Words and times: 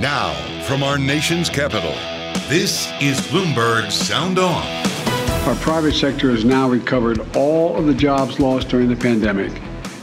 Now, 0.00 0.34
from 0.64 0.82
our 0.82 0.98
nation's 0.98 1.48
capital, 1.48 1.94
this 2.48 2.90
is 3.00 3.20
Bloomberg 3.28 3.90
Sound 3.90 4.38
On. 4.38 4.66
Our 5.46 5.54
private 5.56 5.94
sector 5.94 6.30
has 6.30 6.44
now 6.44 6.68
recovered 6.68 7.20
all 7.36 7.76
of 7.76 7.86
the 7.86 7.94
jobs 7.94 8.40
lost 8.40 8.68
during 8.68 8.88
the 8.88 8.96
pandemic 8.96 9.52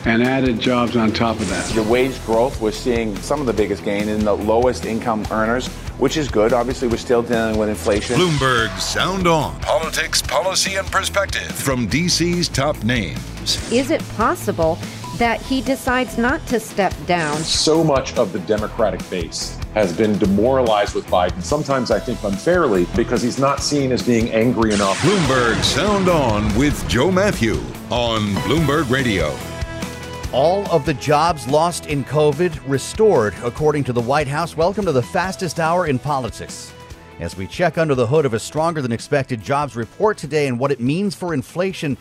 and 0.06 0.24
added 0.24 0.60
jobs 0.60 0.96
on 0.96 1.12
top 1.12 1.40
of 1.40 1.50
that. 1.50 1.66
The 1.76 1.84
wage 1.84 2.24
growth, 2.26 2.62
we're 2.62 2.72
seeing 2.72 3.16
some 3.18 3.40
of 3.40 3.46
the 3.46 3.54
biggest 3.54 3.84
gain 3.84 4.08
in 4.08 4.24
the 4.24 4.34
lowest 4.34 4.86
income 4.86 5.26
earners, 5.32 5.68
which 5.98 6.18
is 6.18 6.28
good. 6.28 6.54
Obviously, 6.54 6.88
we're 6.88 6.98
still 6.98 7.22
dealing 7.22 7.58
with 7.58 7.70
inflation. 7.70 8.18
Bloomberg 8.18 8.78
Sound 8.80 9.28
On. 9.28 9.60
Politics, 9.62 10.22
policy, 10.22 10.76
and 10.76 10.88
perspective 10.88 11.52
from 11.52 11.88
DC's 11.88 12.48
top 12.48 12.82
names. 12.84 13.72
Is 13.72 13.92
it 13.92 14.08
possible 14.16 14.78
that 15.20 15.42
he 15.42 15.62
decides 15.62 16.18
not 16.18 16.46
to 16.48 16.60
step 16.60 16.94
down? 17.06 17.38
So 17.38 17.84
much 17.84 18.18
of 18.18 18.34
the 18.34 18.40
Democratic 18.40 19.08
base 19.10 19.58
has 19.74 19.96
been 19.96 20.18
demoralized 20.18 20.96
with 20.96 21.06
Biden, 21.08 21.44
sometimes 21.44 21.92
I 21.92 22.00
think 22.00 22.24
unfairly, 22.24 22.88
because 22.96 23.22
he's 23.22 23.38
not 23.38 23.62
seen 23.62 23.92
as 23.92 24.02
being 24.02 24.32
angry 24.32 24.74
enough. 24.74 24.98
Bloomberg 25.00 25.62
Sound 25.64 26.10
On 26.10 26.58
with 26.58 26.88
Joe 26.90 27.12
Matthew 27.12 27.56
on 27.92 28.34
Bloomberg 28.46 28.90
Radio. 28.90 29.38
All 30.32 30.66
of 30.72 30.86
the 30.86 30.94
jobs 30.94 31.48
lost 31.48 31.88
in 31.88 32.04
COVID 32.06 32.60
restored, 32.68 33.34
according 33.44 33.84
to 33.86 33.94
the 33.94 34.02
White 34.02 34.28
House. 34.28 34.56
Welcome 34.56 34.86
to 34.86 34.92
the 34.92 35.04
fastest 35.04 35.60
hour 35.60 35.88
in 35.88 36.00
politics. 36.00 36.72
As 37.20 37.36
we 37.36 37.48
check 37.48 37.78
under 37.78 37.96
the 37.96 38.08
hood 38.08 38.26
of 38.26 38.34
a 38.34 38.40
stronger 38.40 38.82
than 38.82 38.94
expected 38.94 39.42
jobs 39.42 39.76
report 39.76 40.18
today 40.18 40.48
and 40.48 40.58
what 40.58 40.72
it 40.72 40.80
means 40.80 41.14
for 41.16 41.34
inflation 41.34 41.98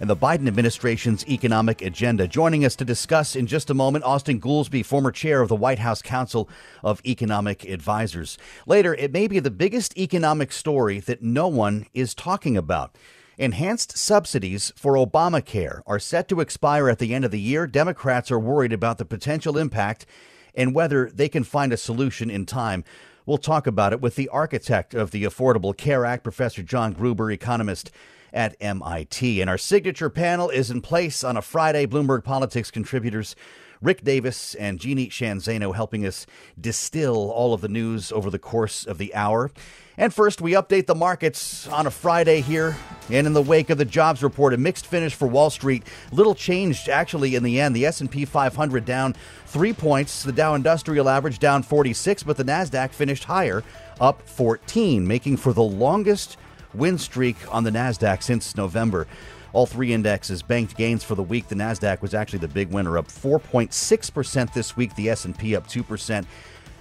and 0.00 0.08
the 0.08 0.16
Biden 0.16 0.46
administration's 0.46 1.26
economic 1.28 1.82
agenda. 1.82 2.28
Joining 2.28 2.64
us 2.64 2.76
to 2.76 2.84
discuss 2.84 3.34
in 3.34 3.46
just 3.46 3.70
a 3.70 3.74
moment, 3.74 4.04
Austin 4.04 4.40
Goolsbee, 4.40 4.84
former 4.84 5.10
chair 5.10 5.40
of 5.40 5.48
the 5.48 5.56
White 5.56 5.80
House 5.80 6.02
Council 6.02 6.48
of 6.82 7.00
Economic 7.04 7.64
Advisors. 7.64 8.38
Later, 8.66 8.94
it 8.94 9.12
may 9.12 9.26
be 9.26 9.40
the 9.40 9.50
biggest 9.50 9.96
economic 9.98 10.52
story 10.52 11.00
that 11.00 11.22
no 11.22 11.48
one 11.48 11.86
is 11.94 12.14
talking 12.14 12.56
about. 12.56 12.96
Enhanced 13.36 13.96
subsidies 13.96 14.72
for 14.76 14.94
Obamacare 14.94 15.82
are 15.86 16.00
set 16.00 16.28
to 16.28 16.40
expire 16.40 16.88
at 16.88 16.98
the 16.98 17.14
end 17.14 17.24
of 17.24 17.30
the 17.30 17.40
year. 17.40 17.66
Democrats 17.66 18.30
are 18.30 18.38
worried 18.38 18.72
about 18.72 18.98
the 18.98 19.04
potential 19.04 19.56
impact 19.56 20.06
and 20.54 20.74
whether 20.74 21.08
they 21.08 21.28
can 21.28 21.44
find 21.44 21.72
a 21.72 21.76
solution 21.76 22.30
in 22.30 22.46
time. 22.46 22.82
We'll 23.26 23.38
talk 23.38 23.66
about 23.66 23.92
it 23.92 24.00
with 24.00 24.16
the 24.16 24.28
architect 24.30 24.94
of 24.94 25.10
the 25.10 25.22
Affordable 25.24 25.76
Care 25.76 26.04
Act, 26.04 26.24
Professor 26.24 26.62
John 26.62 26.92
Gruber, 26.92 27.30
economist 27.30 27.90
at 28.32 28.56
MIT. 28.60 29.40
And 29.40 29.48
our 29.48 29.58
signature 29.58 30.10
panel 30.10 30.50
is 30.50 30.70
in 30.70 30.80
place 30.80 31.24
on 31.24 31.36
a 31.36 31.42
Friday. 31.42 31.86
Bloomberg 31.86 32.24
Politics 32.24 32.70
contributors 32.70 33.36
Rick 33.80 34.02
Davis 34.02 34.54
and 34.56 34.80
Jeannie 34.80 35.08
Shanzano 35.08 35.74
helping 35.74 36.04
us 36.04 36.26
distill 36.60 37.30
all 37.30 37.54
of 37.54 37.60
the 37.60 37.68
news 37.68 38.10
over 38.10 38.28
the 38.28 38.38
course 38.38 38.84
of 38.84 38.98
the 38.98 39.14
hour. 39.14 39.50
And 39.96 40.14
first, 40.14 40.40
we 40.40 40.52
update 40.52 40.86
the 40.86 40.94
markets 40.94 41.66
on 41.68 41.86
a 41.86 41.90
Friday 41.90 42.40
here. 42.40 42.76
And 43.10 43.26
in 43.26 43.32
the 43.32 43.42
wake 43.42 43.70
of 43.70 43.78
the 43.78 43.84
jobs 43.84 44.22
report, 44.22 44.54
a 44.54 44.56
mixed 44.56 44.86
finish 44.86 45.14
for 45.14 45.26
Wall 45.26 45.50
Street. 45.50 45.84
Little 46.12 46.34
changed 46.34 46.88
actually 46.88 47.34
in 47.34 47.42
the 47.42 47.60
end. 47.60 47.74
The 47.74 47.86
S&P 47.86 48.24
500 48.24 48.84
down 48.84 49.14
3 49.46 49.72
points, 49.72 50.22
the 50.22 50.32
Dow 50.32 50.54
Industrial 50.54 51.08
Average 51.08 51.38
down 51.38 51.62
46, 51.62 52.22
but 52.24 52.36
the 52.36 52.44
Nasdaq 52.44 52.90
finished 52.90 53.24
higher, 53.24 53.64
up 54.00 54.22
14, 54.28 55.06
making 55.06 55.36
for 55.36 55.52
the 55.52 55.62
longest 55.62 56.36
win 56.74 56.98
streak 56.98 57.36
on 57.52 57.64
the 57.64 57.70
Nasdaq 57.70 58.22
since 58.22 58.56
November. 58.56 59.06
All 59.52 59.66
three 59.66 59.92
indexes 59.92 60.42
banked 60.42 60.76
gains 60.76 61.02
for 61.02 61.14
the 61.14 61.22
week. 61.22 61.48
The 61.48 61.54
Nasdaq 61.54 62.02
was 62.02 62.14
actually 62.14 62.40
the 62.40 62.48
big 62.48 62.70
winner, 62.70 62.98
up 62.98 63.08
4.6% 63.08 64.52
this 64.52 64.76
week. 64.76 64.94
The 64.94 65.10
S&P 65.10 65.56
up 65.56 65.66
2%. 65.66 66.26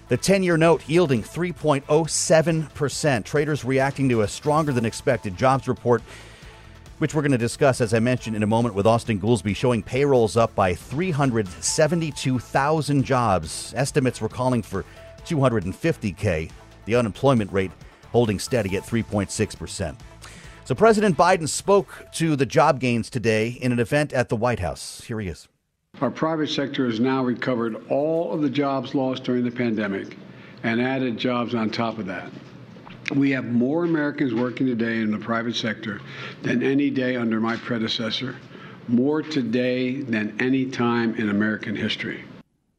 The 0.10 0.18
10-year 0.18 0.58
note 0.58 0.88
yielding 0.88 1.24
3.07%. 1.24 3.24
Traders 3.24 3.66
reacting 3.66 4.10
to 4.10 4.22
a 4.22 4.28
stronger 4.28 4.74
than 4.74 4.86
expected 4.86 5.38
jobs 5.38 5.68
report 5.68 6.02
which 7.00 7.14
we're 7.14 7.22
going 7.22 7.32
to 7.32 7.38
discuss, 7.38 7.80
as 7.80 7.94
I 7.94 8.00
mentioned, 8.00 8.36
in 8.36 8.42
a 8.42 8.48
moment 8.48 8.74
with 8.74 8.88
Austin 8.88 9.20
Goolsbee, 9.20 9.56
showing 9.56 9.84
payrolls 9.84 10.36
up 10.36 10.56
by 10.56 10.74
372,000 10.74 13.04
jobs. 13.04 13.72
Estimates 13.76 14.20
were 14.20 14.30
calling 14.30 14.64
for 14.64 14.84
250K. 15.26 16.50
The 16.86 16.96
unemployment 16.96 17.52
rate 17.52 17.70
holding 18.18 18.40
steady 18.40 18.76
at 18.76 18.82
3.6%. 18.82 19.96
So 20.66 20.74
President 20.74 21.16
Biden 21.16 21.48
spoke 21.48 22.08
to 22.14 22.36
the 22.36 22.48
job 22.48 22.80
gains 22.80 23.12
today 23.12 23.50
in 23.50 23.72
an 23.72 23.78
event 23.78 24.12
at 24.12 24.30
the 24.30 24.36
White 24.36 24.58
House. 24.58 25.04
Here 25.06 25.20
he 25.20 25.28
is. 25.28 25.48
Our 26.02 26.10
private 26.10 26.50
sector 26.50 26.88
has 26.88 27.00
now 27.00 27.24
recovered 27.24 27.76
all 27.92 28.34
of 28.34 28.42
the 28.42 28.50
jobs 28.50 28.96
lost 28.96 29.24
during 29.24 29.44
the 29.46 29.52
pandemic 29.52 30.18
and 30.64 30.82
added 30.82 31.20
jobs 31.20 31.54
on 31.54 31.70
top 31.70 32.00
of 32.00 32.08
that. 32.08 32.32
We 33.16 33.30
have 33.32 33.46
more 33.46 33.84
Americans 33.84 34.34
working 34.34 34.66
today 34.66 34.98
in 35.02 35.12
the 35.12 35.20
private 35.20 35.56
sector 35.56 36.02
than 36.42 36.64
any 36.64 36.90
day 36.90 37.18
under 37.18 37.40
my 37.40 37.56
predecessor, 37.58 38.36
more 38.88 39.22
today 39.22 40.02
than 40.02 40.36
any 40.42 40.66
time 40.66 41.14
in 41.18 41.30
American 41.30 41.76
history. 41.76 42.24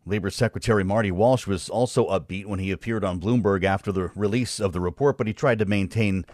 Labor 0.08 0.30
Secretary 0.30 0.82
Marty 0.82 1.10
Walsh 1.10 1.46
was 1.46 1.68
also 1.68 2.08
upbeat 2.08 2.46
when 2.46 2.58
he 2.58 2.70
appeared 2.70 3.04
on 3.04 3.20
Bloomberg 3.20 3.62
after 3.62 3.92
the 3.92 4.10
release 4.14 4.58
of 4.58 4.72
the 4.72 4.80
report, 4.80 5.18
but 5.18 5.26
he 5.26 5.34
tried 5.34 5.58
to 5.58 5.66
maintain 5.66 6.24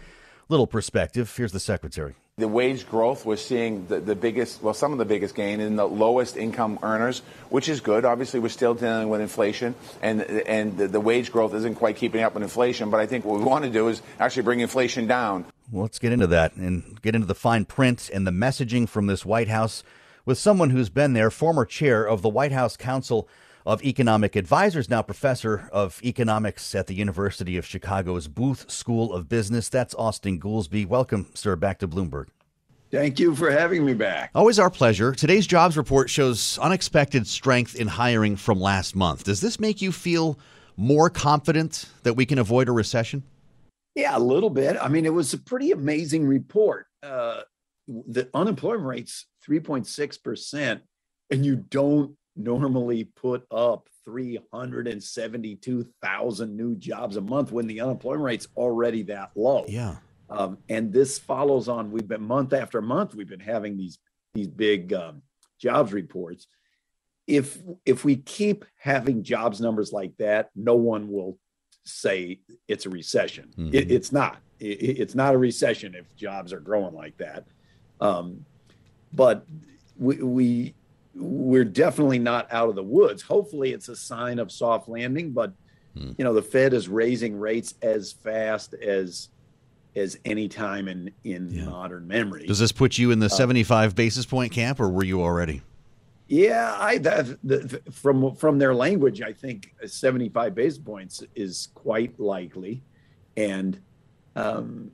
little 0.47 0.65
perspective. 0.65 1.35
Here's 1.35 1.51
the 1.51 1.59
secretary. 1.59 2.15
The 2.37 2.47
wage 2.47 2.87
growth, 2.87 3.25
we're 3.25 3.35
seeing 3.35 3.87
the, 3.87 3.99
the 3.99 4.15
biggest, 4.15 4.61
well, 4.61 4.73
some 4.73 4.91
of 4.91 4.97
the 4.97 5.05
biggest 5.05 5.35
gain 5.35 5.59
in 5.59 5.75
the 5.75 5.87
lowest 5.87 6.37
income 6.37 6.79
earners, 6.83 7.21
which 7.49 7.67
is 7.67 7.81
good. 7.81 8.05
Obviously, 8.05 8.39
we're 8.39 8.49
still 8.49 8.73
dealing 8.73 9.09
with 9.09 9.21
inflation, 9.21 9.75
and 10.01 10.21
and 10.21 10.77
the, 10.77 10.87
the 10.87 10.99
wage 10.99 11.31
growth 11.31 11.53
isn't 11.53 11.75
quite 11.75 11.95
keeping 11.95 12.23
up 12.23 12.33
with 12.33 12.43
inflation. 12.43 12.89
But 12.89 12.99
I 12.99 13.05
think 13.05 13.23
what 13.23 13.39
we 13.39 13.45
want 13.45 13.63
to 13.63 13.71
do 13.71 13.87
is 13.87 14.01
actually 14.19 14.43
bring 14.43 14.59
inflation 14.59 15.07
down. 15.07 15.45
Well, 15.71 15.83
let's 15.83 15.99
get 15.99 16.11
into 16.11 16.27
that 16.27 16.55
and 16.55 17.01
get 17.01 17.15
into 17.15 17.27
the 17.27 17.35
fine 17.35 17.65
print 17.65 18.09
and 18.13 18.27
the 18.27 18.31
messaging 18.31 18.87
from 18.87 19.07
this 19.07 19.25
White 19.25 19.47
House 19.47 19.83
with 20.25 20.37
someone 20.37 20.71
who's 20.71 20.89
been 20.89 21.13
there, 21.13 21.31
former 21.31 21.65
chair 21.65 22.05
of 22.05 22.21
the 22.21 22.29
White 22.29 22.51
House 22.51 22.75
Council 22.75 23.29
of 23.65 23.83
Economic 23.83 24.35
Advisors, 24.35 24.89
now 24.89 25.01
professor 25.01 25.69
of 25.71 25.99
economics 26.03 26.75
at 26.75 26.87
the 26.87 26.93
University 26.93 27.57
of 27.57 27.65
Chicago's 27.65 28.27
Booth 28.27 28.69
School 28.69 29.13
of 29.13 29.27
Business. 29.27 29.69
That's 29.69 29.95
Austin 29.95 30.39
Goolsbee. 30.39 30.85
Welcome, 30.85 31.27
sir, 31.33 31.55
back 31.55 31.79
to 31.79 31.87
Bloomberg. 31.87 32.27
Thank 32.91 33.19
you 33.19 33.35
for 33.35 33.49
having 33.49 33.83
me 33.83 33.93
back. 33.93 34.29
Always 34.35 34.59
our 34.59 34.69
pleasure. 34.69 35.11
Today's 35.11 35.47
jobs 35.47 35.75
report 35.75 36.09
shows 36.09 36.59
unexpected 36.59 37.27
strength 37.27 37.75
in 37.75 37.87
hiring 37.87 38.35
from 38.35 38.61
last 38.61 38.95
month. 38.95 39.23
Does 39.23 39.41
this 39.41 39.59
make 39.59 39.81
you 39.81 39.91
feel 39.91 40.39
more 40.77 41.09
confident 41.09 41.85
that 42.03 42.13
we 42.13 42.25
can 42.25 42.37
avoid 42.37 42.69
a 42.69 42.71
recession? 42.71 43.23
Yeah, 43.95 44.17
a 44.17 44.19
little 44.19 44.49
bit. 44.49 44.77
I 44.79 44.87
mean, 44.89 45.05
it 45.05 45.13
was 45.13 45.33
a 45.33 45.37
pretty 45.37 45.71
amazing 45.71 46.27
report. 46.27 46.85
Uh, 47.01 47.41
the 47.87 48.29
unemployment 48.33 48.85
rate's 48.85 49.25
3.6%, 49.47 50.81
and 51.31 51.45
you 51.45 51.55
don't 51.55 52.15
normally 52.35 53.05
put 53.05 53.45
up 53.51 53.87
372,000 54.03 56.55
new 56.55 56.75
jobs 56.75 57.17
a 57.17 57.21
month 57.21 57.51
when 57.51 57.67
the 57.67 57.81
unemployment 57.81 58.23
rate's 58.23 58.47
already 58.55 59.03
that 59.03 59.29
low. 59.35 59.65
Yeah. 59.67 59.97
Um, 60.29 60.57
and 60.69 60.91
this 60.91 61.19
follows 61.19 61.67
on. 61.67 61.91
We've 61.91 62.07
been 62.07 62.23
month 62.23 62.53
after 62.53 62.81
month. 62.81 63.13
We've 63.15 63.29
been 63.29 63.39
having 63.39 63.77
these 63.77 63.99
these 64.33 64.47
big 64.47 64.91
um, 64.93 65.21
jobs 65.59 65.93
reports. 65.93 66.47
If 67.27 67.59
if 67.85 68.03
we 68.03 68.17
keep 68.17 68.65
having 68.77 69.23
jobs 69.23 69.61
numbers 69.61 69.93
like 69.93 70.17
that, 70.17 70.49
no 70.55 70.75
one 70.75 71.11
will 71.11 71.37
say 71.83 72.39
it's 72.67 72.85
a 72.85 72.89
recession. 72.89 73.53
Mm-hmm. 73.57 73.75
It, 73.75 73.91
it's 73.91 74.11
not. 74.11 74.37
It, 74.59 74.99
it's 74.99 75.15
not 75.15 75.35
a 75.35 75.37
recession 75.37 75.95
if 75.95 76.13
jobs 76.15 76.53
are 76.53 76.59
growing 76.59 76.95
like 76.95 77.17
that. 77.17 77.45
Um, 78.01 78.45
but 79.13 79.45
we, 79.97 80.17
we 80.17 80.75
we're 81.15 81.65
definitely 81.65 82.19
not 82.19 82.51
out 82.51 82.69
of 82.69 82.75
the 82.75 82.83
woods. 82.83 83.21
Hopefully, 83.21 83.71
it's 83.71 83.89
a 83.89 83.95
sign 83.95 84.39
of 84.39 84.51
soft 84.51 84.89
landing. 84.89 85.31
But 85.31 85.53
mm. 85.95 86.15
you 86.17 86.23
know, 86.23 86.33
the 86.33 86.41
Fed 86.41 86.73
is 86.73 86.87
raising 86.87 87.39
rates 87.39 87.73
as 87.81 88.11
fast 88.11 88.73
as 88.73 89.29
as 89.95 90.19
any 90.25 90.47
time 90.47 90.87
in 90.87 91.11
in 91.23 91.49
yeah. 91.49 91.65
modern 91.65 92.07
memory. 92.07 92.45
Does 92.45 92.59
this 92.59 92.71
put 92.71 92.97
you 92.97 93.11
in 93.11 93.19
the 93.19 93.27
uh, 93.27 93.29
75 93.29 93.95
basis 93.95 94.25
point 94.25 94.51
camp, 94.51 94.79
or 94.79 94.89
were 94.89 95.05
you 95.05 95.21
already? 95.21 95.61
Yeah, 96.27 96.75
I 96.79 96.97
that, 96.99 97.37
the, 97.43 97.81
from 97.91 98.35
from 98.35 98.57
their 98.57 98.73
language, 98.73 99.21
I 99.21 99.31
think 99.31 99.73
75 99.85 100.55
basis 100.55 100.79
points 100.79 101.23
is 101.35 101.69
quite 101.75 102.19
likely, 102.19 102.81
and 103.37 103.79
um, 104.35 104.91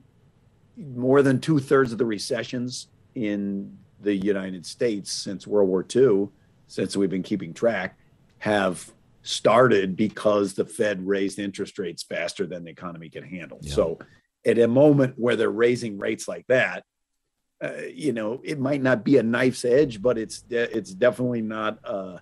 more 0.78 1.22
than 1.22 1.40
two 1.40 1.60
thirds 1.60 1.92
of 1.92 1.98
the 1.98 2.06
recessions 2.06 2.88
in 3.16 3.78
the 4.02 4.16
United 4.16 4.66
States 4.66 5.12
since 5.12 5.48
World 5.48 5.70
War 5.70 5.86
II, 5.96 6.30
since 6.68 6.96
we've 6.96 7.10
been 7.10 7.24
keeping 7.24 7.54
track, 7.54 7.98
have 8.40 8.92
started 9.24 9.96
because 9.96 10.54
the 10.54 10.66
Fed 10.66 11.06
raised 11.06 11.40
interest 11.40 11.78
rates 11.78 12.04
faster 12.04 12.48
than 12.48 12.64
the 12.64 12.72
economy 12.72 13.10
can 13.10 13.24
handle. 13.24 13.60
Yeah. 13.62 13.74
So, 13.74 14.00
at 14.46 14.58
a 14.58 14.68
moment 14.68 15.14
where 15.18 15.36
they're 15.36 15.52
raising 15.52 16.00
rates 16.00 16.28
like 16.28 16.48
that, 16.48 16.84
uh, 17.64 17.74
you 17.94 18.12
know, 18.12 18.42
it 18.44 18.60
might 18.60 18.82
not 18.82 19.04
be 19.04 19.18
a 19.18 19.24
knife's 19.24 19.64
edge, 19.64 20.02
but 20.02 20.18
it's 20.18 20.44
it's 20.50 20.94
definitely 20.94 21.42
not. 21.42 21.78
Uh, 21.84 22.18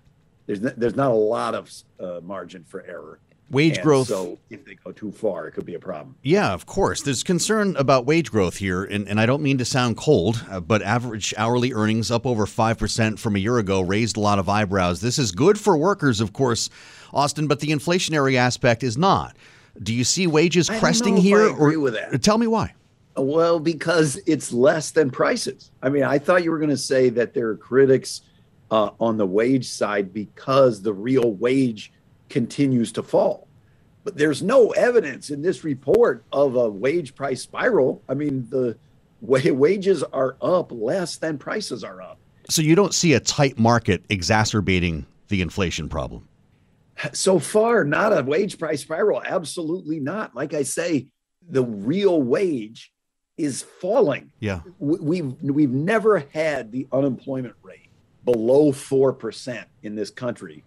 there's 0.46 0.60
not, 0.60 0.78
there's 0.78 0.96
not 0.96 1.10
a 1.10 1.14
lot 1.14 1.54
of 1.54 1.72
uh, 1.98 2.20
margin 2.22 2.64
for 2.64 2.84
error. 2.84 3.20
Wage 3.50 3.78
and 3.78 3.84
growth. 3.84 4.06
So 4.06 4.38
if 4.48 4.64
they 4.64 4.76
go 4.76 4.92
too 4.92 5.10
far, 5.10 5.48
it 5.48 5.52
could 5.52 5.66
be 5.66 5.74
a 5.74 5.78
problem. 5.80 6.14
Yeah, 6.22 6.52
of 6.52 6.66
course. 6.66 7.02
There's 7.02 7.24
concern 7.24 7.74
about 7.76 8.06
wage 8.06 8.30
growth 8.30 8.56
here, 8.56 8.84
and, 8.84 9.08
and 9.08 9.20
I 9.20 9.26
don't 9.26 9.42
mean 9.42 9.58
to 9.58 9.64
sound 9.64 9.96
cold, 9.96 10.44
uh, 10.48 10.60
but 10.60 10.82
average 10.82 11.34
hourly 11.36 11.72
earnings 11.72 12.12
up 12.12 12.26
over 12.26 12.46
5% 12.46 13.18
from 13.18 13.34
a 13.34 13.38
year 13.40 13.58
ago 13.58 13.80
raised 13.80 14.16
a 14.16 14.20
lot 14.20 14.38
of 14.38 14.48
eyebrows. 14.48 15.00
This 15.00 15.18
is 15.18 15.32
good 15.32 15.58
for 15.58 15.76
workers, 15.76 16.20
of 16.20 16.32
course, 16.32 16.70
Austin, 17.12 17.48
but 17.48 17.58
the 17.58 17.68
inflationary 17.68 18.36
aspect 18.36 18.84
is 18.84 18.96
not. 18.96 19.36
Do 19.82 19.92
you 19.92 20.04
see 20.04 20.28
wages 20.28 20.70
cresting 20.70 21.16
here? 21.16 21.48
I 21.48 21.50
agree 21.50 21.74
or, 21.74 21.80
with 21.80 21.94
that. 21.94 22.22
Tell 22.22 22.38
me 22.38 22.46
why. 22.46 22.74
Well, 23.16 23.58
because 23.58 24.20
it's 24.26 24.52
less 24.52 24.92
than 24.92 25.10
prices. 25.10 25.72
I 25.82 25.88
mean, 25.88 26.04
I 26.04 26.18
thought 26.18 26.44
you 26.44 26.52
were 26.52 26.58
going 26.58 26.70
to 26.70 26.76
say 26.76 27.08
that 27.10 27.34
there 27.34 27.48
are 27.48 27.56
critics 27.56 28.22
uh, 28.70 28.90
on 29.00 29.16
the 29.16 29.26
wage 29.26 29.68
side 29.68 30.12
because 30.12 30.80
the 30.82 30.92
real 30.92 31.32
wage 31.34 31.92
continues 32.30 32.92
to 32.92 33.02
fall. 33.02 33.46
But 34.04 34.16
there's 34.16 34.42
no 34.42 34.70
evidence 34.70 35.28
in 35.28 35.42
this 35.42 35.62
report 35.62 36.24
of 36.32 36.56
a 36.56 36.70
wage 36.70 37.14
price 37.14 37.42
spiral. 37.42 38.02
I 38.08 38.14
mean, 38.14 38.48
the 38.48 38.78
wages 39.20 40.02
are 40.02 40.36
up 40.40 40.72
less 40.72 41.16
than 41.16 41.36
prices 41.36 41.84
are 41.84 42.00
up. 42.00 42.18
So 42.48 42.62
you 42.62 42.74
don't 42.74 42.94
see 42.94 43.12
a 43.12 43.20
tight 43.20 43.58
market 43.58 44.02
exacerbating 44.08 45.06
the 45.28 45.42
inflation 45.42 45.88
problem? 45.88 46.26
So 47.12 47.38
far, 47.38 47.84
not 47.84 48.16
a 48.16 48.22
wage 48.22 48.58
price 48.58 48.82
spiral. 48.82 49.22
Absolutely 49.22 50.00
not. 50.00 50.34
Like 50.34 50.54
I 50.54 50.62
say, 50.62 51.08
the 51.48 51.64
real 51.64 52.20
wage 52.20 52.92
is 53.36 53.62
falling. 53.62 54.32
Yeah. 54.38 54.60
We've 54.78 55.34
we've 55.42 55.70
never 55.70 56.26
had 56.32 56.72
the 56.72 56.86
unemployment 56.92 57.54
rate 57.62 57.88
below 58.24 58.70
4% 58.70 59.64
in 59.82 59.94
this 59.94 60.10
country 60.10 60.62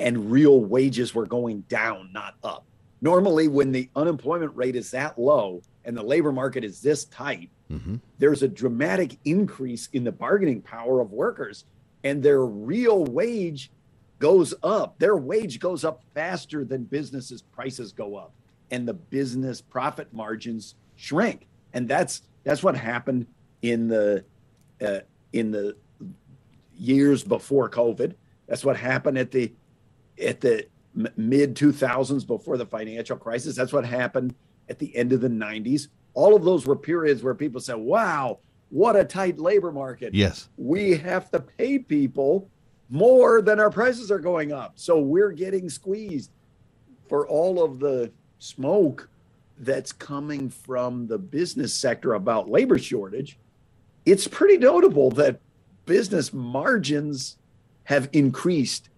and 0.00 0.30
real 0.30 0.60
wages 0.60 1.14
were 1.14 1.26
going 1.26 1.60
down, 1.62 2.10
not 2.12 2.34
up. 2.42 2.64
Normally, 3.02 3.48
when 3.48 3.72
the 3.72 3.88
unemployment 3.94 4.54
rate 4.56 4.76
is 4.76 4.90
that 4.90 5.18
low 5.18 5.62
and 5.84 5.96
the 5.96 6.02
labor 6.02 6.32
market 6.32 6.64
is 6.64 6.80
this 6.80 7.04
tight, 7.06 7.50
mm-hmm. 7.70 7.96
there's 8.18 8.42
a 8.42 8.48
dramatic 8.48 9.18
increase 9.24 9.88
in 9.92 10.04
the 10.04 10.12
bargaining 10.12 10.60
power 10.60 11.00
of 11.00 11.12
workers, 11.12 11.64
and 12.04 12.22
their 12.22 12.44
real 12.44 13.04
wage 13.04 13.70
goes 14.18 14.52
up. 14.62 14.98
Their 14.98 15.16
wage 15.16 15.60
goes 15.60 15.84
up 15.84 16.02
faster 16.14 16.64
than 16.64 16.84
businesses' 16.84 17.42
prices 17.42 17.92
go 17.92 18.16
up, 18.16 18.32
and 18.70 18.86
the 18.86 18.94
business 18.94 19.60
profit 19.60 20.12
margins 20.12 20.74
shrink. 20.96 21.46
And 21.72 21.88
that's 21.88 22.22
that's 22.44 22.62
what 22.62 22.76
happened 22.76 23.26
in 23.62 23.88
the 23.88 24.24
uh, 24.84 25.00
in 25.32 25.50
the 25.50 25.76
years 26.76 27.22
before 27.22 27.68
COVID. 27.70 28.14
That's 28.46 28.64
what 28.64 28.76
happened 28.76 29.16
at 29.16 29.30
the 29.30 29.52
at 30.20 30.40
the 30.40 30.66
mid 30.94 31.54
2000s 31.54 32.26
before 32.26 32.56
the 32.56 32.66
financial 32.66 33.16
crisis. 33.16 33.56
That's 33.56 33.72
what 33.72 33.84
happened 33.84 34.34
at 34.68 34.78
the 34.78 34.94
end 34.96 35.12
of 35.12 35.20
the 35.20 35.28
90s. 35.28 35.88
All 36.14 36.34
of 36.34 36.44
those 36.44 36.66
were 36.66 36.76
periods 36.76 37.22
where 37.22 37.34
people 37.34 37.60
said, 37.60 37.76
wow, 37.76 38.38
what 38.70 38.96
a 38.96 39.04
tight 39.04 39.38
labor 39.38 39.72
market. 39.72 40.14
Yes. 40.14 40.48
We 40.56 40.96
have 40.96 41.30
to 41.30 41.40
pay 41.40 41.78
people 41.78 42.48
more 42.88 43.40
than 43.40 43.60
our 43.60 43.70
prices 43.70 44.10
are 44.10 44.18
going 44.18 44.52
up. 44.52 44.72
So 44.74 44.98
we're 44.98 45.30
getting 45.30 45.68
squeezed 45.68 46.30
for 47.08 47.26
all 47.28 47.62
of 47.62 47.78
the 47.78 48.10
smoke 48.38 49.08
that's 49.58 49.92
coming 49.92 50.48
from 50.48 51.06
the 51.06 51.18
business 51.18 51.74
sector 51.74 52.14
about 52.14 52.48
labor 52.48 52.78
shortage. 52.78 53.38
It's 54.06 54.26
pretty 54.26 54.56
notable 54.56 55.10
that 55.12 55.40
business 55.86 56.32
margins 56.32 57.36
have 57.84 58.08
increased 58.12 58.88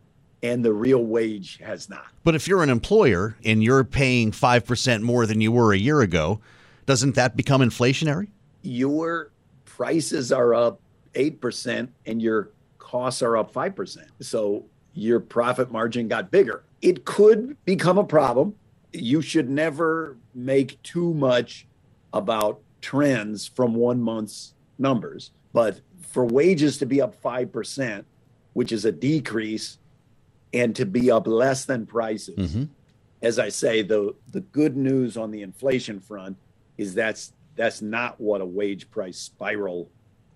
and 0.43 0.65
the 0.65 0.73
real 0.73 1.05
wage 1.05 1.59
has 1.59 1.89
not. 1.89 2.07
But 2.25 2.35
if 2.35 2.49
you're 2.49 2.63
an 2.63 2.71
employer 2.71 3.37
and 3.45 3.63
you're 3.63 3.85
paying 3.85 4.33
5% 4.33 5.03
more 5.03 5.27
than 5.27 5.41
you 5.41 5.53
were 5.53 5.73
a 5.73 5.79
year 5.79 6.01
ago, 6.01 6.41
doesn't 6.87 7.15
that 7.15 7.37
become 7.37 7.61
inflationary? 7.61 8.29
Your 8.63 9.31
prices 9.65 10.33
are 10.33 10.55
up 10.55 10.81
8% 11.15 11.89
and 12.07 12.21
your 12.21 12.51
costs 12.79 13.23
are 13.23 13.37
up 13.37 13.53
5%. 13.53 14.07
So 14.21 14.65
your 14.95 15.21
profit 15.21 15.71
margin 15.71 16.09
got 16.09 16.31
bigger. 16.31 16.65
It 16.81 17.05
could 17.05 17.57
become 17.65 17.99
a 17.99 18.05
problem. 18.05 18.55
You 18.93 19.23
should 19.23 19.49
never 19.49 20.17
make 20.35 20.83
too 20.83 21.15
much 21.15 21.67
about 22.13 22.61
trends 22.81 23.47
from 23.47 23.75
one 23.75 24.03
month's 24.03 24.55
numbers. 24.79 25.31
But 25.53 25.81
for 26.01 26.25
wages 26.25 26.79
to 26.79 26.87
be 26.87 27.01
up 27.01 27.21
5%, 27.23 28.05
which 28.53 28.73
is 28.73 28.85
a 28.85 28.93
decrease 28.93 29.79
and 30.53 30.75
to 30.77 30.87
be 30.87 31.11
up 31.11 31.27
less 31.27 31.65
than 31.65 31.87
prices. 31.87 32.37
Mm-hmm. 32.37 32.65
As 33.23 33.39
I 33.39 33.49
say, 33.49 33.83
the 33.83 34.15
the 34.31 34.41
good 34.41 34.77
news 34.77 35.17
on 35.17 35.31
the 35.31 35.43
inflation 35.43 36.01
front 36.01 36.37
is 36.77 36.95
that's 36.95 37.33
that's 37.55 37.83
not 37.83 38.21
what 38.21 38.41
a 38.41 38.47
wage 38.47 38.91
price 38.91 39.19
spiral 39.19 39.91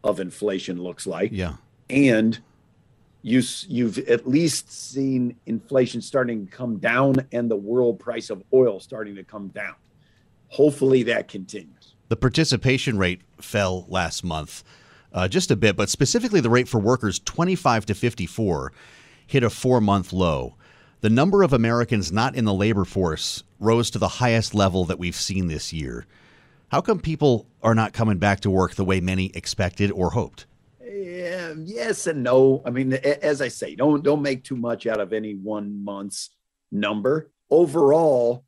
of 0.05 0.21
inflation 0.21 0.83
looks 0.83 1.07
like. 1.07 1.33
Yeah. 1.33 1.55
And 1.91 2.39
you 3.23 3.43
you've 3.67 3.99
at 3.99 4.29
least 4.29 4.71
seen 4.71 5.37
inflation 5.47 6.01
starting 6.01 6.47
to 6.47 6.53
come 6.53 6.79
down 6.79 7.17
and 7.33 7.51
the 7.51 7.57
world 7.57 7.99
price 7.99 8.31
of 8.31 8.43
oil 8.53 8.79
starting 8.79 9.17
to 9.17 9.25
come 9.25 9.49
down. 9.49 9.75
Hopefully 10.49 11.03
that 11.05 11.27
continues. 11.27 11.95
The 12.09 12.17
participation 12.17 12.99
rate 12.99 13.23
fell 13.41 13.85
last 13.89 14.23
month 14.23 14.63
uh, 15.13 15.27
just 15.27 15.51
a 15.51 15.57
bit, 15.57 15.77
but 15.77 15.89
specifically 15.89 16.41
the 16.41 16.51
rate 16.51 16.69
for 16.69 16.79
workers 16.79 17.19
25 17.19 17.87
to 17.87 17.95
54 17.95 18.73
hit 19.27 19.43
a 19.43 19.51
four 19.51 19.81
month 19.81 20.13
low. 20.13 20.57
The 21.01 21.11
number 21.11 21.43
of 21.43 21.53
Americans 21.53 22.11
not 22.11 22.35
in 22.35 22.45
the 22.45 22.55
labor 22.55 22.85
force 22.85 23.45
rose 23.59 23.91
to 23.91 23.99
the 23.99 24.09
highest 24.09 24.55
level 24.55 24.85
that 24.87 24.99
we've 24.99 25.15
seen 25.15 25.47
this 25.47 25.73
year. 25.73 26.07
How 26.69 26.81
come 26.81 26.99
people 26.99 27.47
are 27.63 27.75
not 27.75 27.93
coming 27.93 28.19
back 28.19 28.41
to 28.41 28.51
work 28.51 28.75
the 28.75 28.85
way 28.85 29.01
many 29.01 29.27
expected 29.35 29.93
or 29.93 30.11
hoped? 30.11 30.47
Yeah, 30.81 31.55
yes 31.57 32.07
and 32.07 32.23
no. 32.23 32.63
I 32.65 32.71
mean, 32.71 32.95
as 32.95 33.41
I 33.41 33.49
say, 33.49 33.75
don't 33.75 34.03
don't 34.03 34.23
make 34.23 34.43
too 34.43 34.57
much 34.57 34.87
out 34.87 35.01
of 35.01 35.13
any 35.13 35.35
one 35.35 35.85
month's 35.85 36.31
number. 36.73 37.31
Overall, 37.51 38.45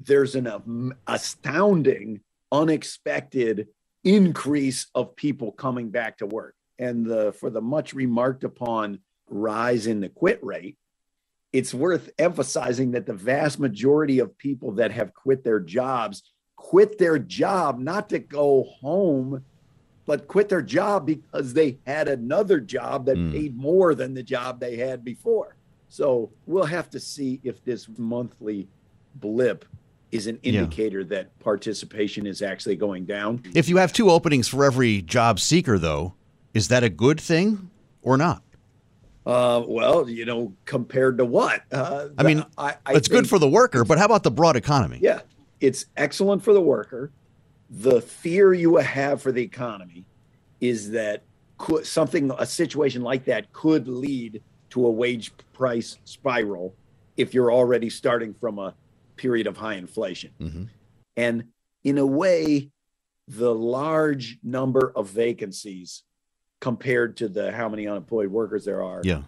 there's 0.00 0.34
an 0.34 0.46
um, 0.46 0.94
astounding, 1.06 2.20
unexpected 2.50 3.68
increase 4.02 4.86
of 4.94 5.14
people 5.14 5.52
coming 5.52 5.90
back 5.90 6.18
to 6.18 6.26
work, 6.26 6.56
and 6.78 7.06
the 7.06 7.32
for 7.32 7.50
the 7.50 7.60
much 7.60 7.92
remarked 7.92 8.44
upon 8.44 8.98
rise 9.30 9.86
in 9.86 10.00
the 10.00 10.08
quit 10.08 10.42
rate, 10.42 10.76
it's 11.52 11.74
worth 11.74 12.10
emphasizing 12.18 12.92
that 12.92 13.06
the 13.06 13.14
vast 13.14 13.58
majority 13.58 14.18
of 14.18 14.36
people 14.38 14.72
that 14.72 14.92
have 14.92 15.14
quit 15.14 15.42
their 15.42 15.60
jobs 15.60 16.22
quit 16.60 16.98
their 16.98 17.18
job 17.18 17.78
not 17.78 18.10
to 18.10 18.18
go 18.18 18.64
home, 18.80 19.42
but 20.04 20.28
quit 20.28 20.48
their 20.50 20.60
job 20.60 21.06
because 21.06 21.54
they 21.54 21.78
had 21.86 22.06
another 22.06 22.60
job 22.60 23.06
that 23.06 23.16
mm. 23.16 23.32
paid 23.32 23.56
more 23.56 23.94
than 23.94 24.12
the 24.12 24.22
job 24.22 24.60
they 24.60 24.76
had 24.76 25.02
before. 25.02 25.56
So 25.88 26.30
we'll 26.46 26.64
have 26.64 26.90
to 26.90 27.00
see 27.00 27.40
if 27.42 27.64
this 27.64 27.88
monthly 27.96 28.68
blip 29.14 29.64
is 30.12 30.26
an 30.26 30.38
indicator 30.42 31.00
yeah. 31.00 31.06
that 31.06 31.38
participation 31.38 32.26
is 32.26 32.42
actually 32.42 32.76
going 32.76 33.06
down. 33.06 33.42
If 33.54 33.68
you 33.70 33.78
have 33.78 33.92
two 33.92 34.10
openings 34.10 34.46
for 34.46 34.64
every 34.64 35.00
job 35.00 35.40
seeker, 35.40 35.78
though, 35.78 36.14
is 36.52 36.68
that 36.68 36.84
a 36.84 36.90
good 36.90 37.20
thing 37.20 37.70
or 38.02 38.18
not? 38.18 38.42
Uh, 39.30 39.62
well, 39.68 40.08
you 40.08 40.24
know, 40.24 40.52
compared 40.64 41.18
to 41.18 41.24
what? 41.24 41.62
Uh, 41.70 42.08
I 42.18 42.24
mean, 42.24 42.44
I, 42.58 42.74
I 42.84 42.94
it's 42.94 43.06
good 43.06 43.28
for 43.28 43.38
the 43.38 43.48
worker, 43.48 43.84
but 43.84 43.96
how 43.96 44.04
about 44.04 44.24
the 44.24 44.30
broad 44.32 44.56
economy? 44.56 44.98
Yeah, 45.00 45.20
it's 45.60 45.86
excellent 45.96 46.42
for 46.42 46.52
the 46.52 46.60
worker. 46.60 47.12
The 47.70 48.00
fear 48.00 48.52
you 48.52 48.78
have 48.78 49.22
for 49.22 49.30
the 49.30 49.40
economy 49.40 50.04
is 50.60 50.90
that 50.90 51.22
could, 51.58 51.86
something, 51.86 52.32
a 52.38 52.44
situation 52.44 53.02
like 53.02 53.24
that, 53.26 53.52
could 53.52 53.86
lead 53.86 54.42
to 54.70 54.84
a 54.84 54.90
wage 54.90 55.30
price 55.52 55.98
spiral 56.04 56.74
if 57.16 57.32
you're 57.32 57.52
already 57.52 57.88
starting 57.88 58.34
from 58.34 58.58
a 58.58 58.74
period 59.14 59.46
of 59.46 59.56
high 59.56 59.74
inflation. 59.74 60.32
Mm-hmm. 60.40 60.64
And 61.16 61.44
in 61.84 61.98
a 61.98 62.06
way, 62.06 62.70
the 63.28 63.54
large 63.54 64.38
number 64.42 64.92
of 64.96 65.08
vacancies 65.08 66.02
compared 66.60 67.16
to 67.16 67.28
the 67.28 67.50
how 67.52 67.68
many 67.68 67.86
unemployed 67.88 68.28
workers 68.28 68.64
there 68.64 68.82
are 68.82 69.00
yeah. 69.02 69.22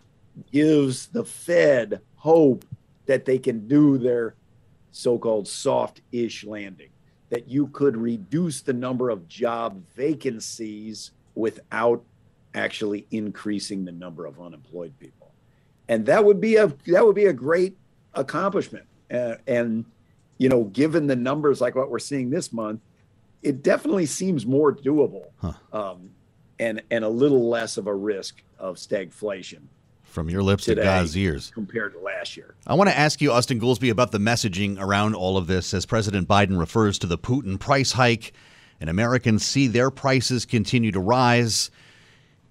gives 0.53 1.07
the 1.09 1.25
Fed 1.25 2.01
hope 2.17 2.65
that 3.07 3.25
they 3.25 3.39
can 3.39 3.67
do 3.67 3.99
their 3.99 4.35
so-called 4.93 5.49
soft-ish 5.49 6.45
landing 6.45 6.91
that 7.31 7.49
you 7.49 7.67
could 7.69 7.97
reduce 7.97 8.61
the 8.61 8.75
number 8.75 9.09
of 9.09 9.27
job 9.27 9.83
vacancies 9.97 11.13
without 11.35 12.05
actually 12.55 13.07
increasing 13.11 13.87
the 13.87 13.93
number 13.93 14.27
of 14.27 14.39
unemployed 14.39 14.93
people 14.99 15.33
and 15.89 16.07
that 16.07 16.25
would 16.25 16.41
be 16.41 16.57
a 16.57 16.67
that 16.87 17.05
would 17.05 17.15
be 17.15 17.27
a 17.27 17.33
great 17.33 17.77
accomplishment 18.15 18.85
uh, 19.11 19.35
and 19.47 19.85
you 20.39 20.49
know 20.49 20.65
given 20.65 21.07
the 21.07 21.17
numbers 21.17 21.61
like 21.61 21.75
what 21.75 21.91
we're 21.91 21.99
seeing 21.99 22.31
this 22.31 22.53
month 22.53 22.81
it 23.43 23.63
definitely 23.63 24.07
seems 24.07 24.47
more 24.47 24.75
doable 24.75 25.27
huh. 25.41 25.53
um, 25.73 26.11
and 26.63 26.83
and 26.91 27.05
a 27.05 27.09
little 27.09 27.49
less 27.49 27.77
of 27.77 27.87
a 27.87 27.95
risk 27.95 28.43
of 28.59 28.77
stagflation. 28.77 29.63
From 30.05 30.29
your 30.29 30.43
lips 30.43 30.67
to 30.67 30.75
God's 30.75 31.17
ears. 31.17 31.51
Compared 31.55 31.95
to 31.95 31.99
last 31.99 32.37
year. 32.37 32.55
I 32.67 32.75
want 32.75 32.91
to 32.91 32.97
ask 32.97 33.23
you, 33.23 33.33
Austin 33.33 33.59
Goolsbee, 33.59 33.91
about 33.91 34.13
the 34.13 34.19
messaging 34.19 34.79
around 34.79 35.15
all 35.15 35.39
of 35.39 35.47
this 35.47 35.73
as 35.73 35.87
President 35.87 36.29
Biden 36.29 36.59
refers 36.59 36.99
to 36.99 37.07
the 37.07 37.17
Putin 37.17 37.59
price 37.59 37.93
hike 37.93 38.33
and 38.79 38.91
Americans 38.91 39.45
see 39.45 39.69
their 39.69 39.91
prices 39.91 40.45
continue 40.45 40.93
to 40.93 41.01
rise. 41.01 41.71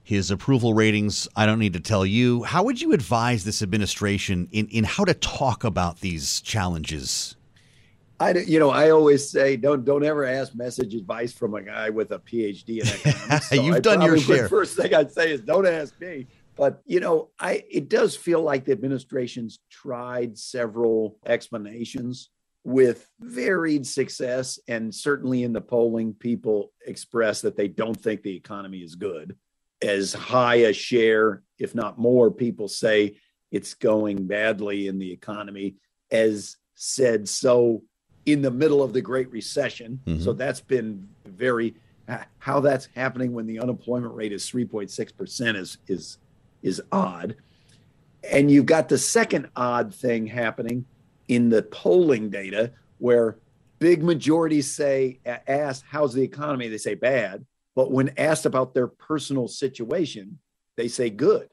His 0.03 0.31
approval 0.31 0.73
ratings, 0.73 1.27
I 1.35 1.45
don't 1.45 1.59
need 1.59 1.73
to 1.73 1.79
tell 1.79 2.03
you. 2.03 2.43
How 2.43 2.63
would 2.63 2.81
you 2.81 2.93
advise 2.93 3.43
this 3.43 3.61
administration 3.61 4.49
in, 4.51 4.67
in 4.69 4.83
how 4.83 5.05
to 5.05 5.13
talk 5.13 5.63
about 5.63 5.99
these 5.99 6.41
challenges 6.41 7.35
I, 8.21 8.37
you 8.37 8.59
know, 8.59 8.69
I 8.69 8.91
always 8.91 9.27
say 9.27 9.57
don't 9.57 9.83
don't 9.83 10.03
ever 10.03 10.25
ask 10.25 10.53
message 10.53 10.93
advice 10.93 11.33
from 11.33 11.55
a 11.55 11.61
guy 11.63 11.89
with 11.89 12.11
a 12.11 12.19
PhD 12.19 12.81
in 12.81 12.87
economics. 12.87 13.47
So 13.49 13.55
You've 13.55 13.77
I 13.77 13.79
done 13.79 14.01
your 14.03 14.17
share. 14.19 14.47
First 14.47 14.77
thing 14.77 14.93
I'd 14.93 15.11
say 15.11 15.31
is 15.31 15.41
don't 15.41 15.65
ask 15.65 15.99
me. 15.99 16.27
But 16.55 16.83
you 16.85 16.99
know, 16.99 17.29
I 17.39 17.63
it 17.69 17.89
does 17.89 18.15
feel 18.15 18.43
like 18.43 18.65
the 18.65 18.73
administration's 18.73 19.59
tried 19.71 20.37
several 20.37 21.17
explanations 21.25 22.29
with 22.63 23.09
varied 23.19 23.87
success, 23.87 24.59
and 24.67 24.93
certainly 24.93 25.43
in 25.43 25.51
the 25.51 25.61
polling, 25.61 26.13
people 26.13 26.71
express 26.85 27.41
that 27.41 27.57
they 27.57 27.67
don't 27.67 27.99
think 27.99 28.21
the 28.21 28.35
economy 28.35 28.79
is 28.79 28.93
good. 28.93 29.35
As 29.81 30.13
high 30.13 30.55
a 30.55 30.73
share, 30.73 31.41
if 31.57 31.73
not 31.73 31.97
more, 31.97 32.29
people 32.29 32.67
say 32.67 33.15
it's 33.49 33.73
going 33.73 34.27
badly 34.27 34.87
in 34.87 34.99
the 34.99 35.11
economy. 35.11 35.77
As 36.11 36.57
said 36.75 37.27
so 37.27 37.81
in 38.25 38.41
the 38.41 38.51
middle 38.51 38.83
of 38.83 38.93
the 38.93 39.01
Great 39.01 39.31
Recession. 39.31 39.99
Mm-hmm. 40.05 40.23
So 40.23 40.33
that's 40.33 40.61
been 40.61 41.07
very 41.25 41.75
how 42.39 42.59
that's 42.59 42.89
happening 42.95 43.31
when 43.31 43.45
the 43.45 43.59
unemployment 43.59 44.13
rate 44.13 44.33
is 44.33 44.43
3.6% 44.49 45.55
is 45.55 45.77
is 45.87 46.17
is 46.61 46.81
odd. 46.91 47.35
And 48.29 48.51
you've 48.51 48.65
got 48.65 48.89
the 48.89 48.97
second 48.97 49.49
odd 49.55 49.93
thing 49.93 50.27
happening 50.27 50.85
in 51.27 51.49
the 51.49 51.63
polling 51.63 52.29
data 52.29 52.71
where 52.99 53.37
big 53.79 54.03
majorities 54.03 54.69
say 54.69 55.19
ask 55.47 55.83
how's 55.89 56.13
the 56.13 56.21
economy 56.21 56.67
they 56.67 56.77
say 56.77 56.93
bad, 56.93 57.45
but 57.75 57.91
when 57.91 58.11
asked 58.17 58.45
about 58.45 58.73
their 58.73 58.87
personal 58.87 59.47
situation, 59.47 60.37
they 60.77 60.87
say 60.87 61.09
good. 61.09 61.49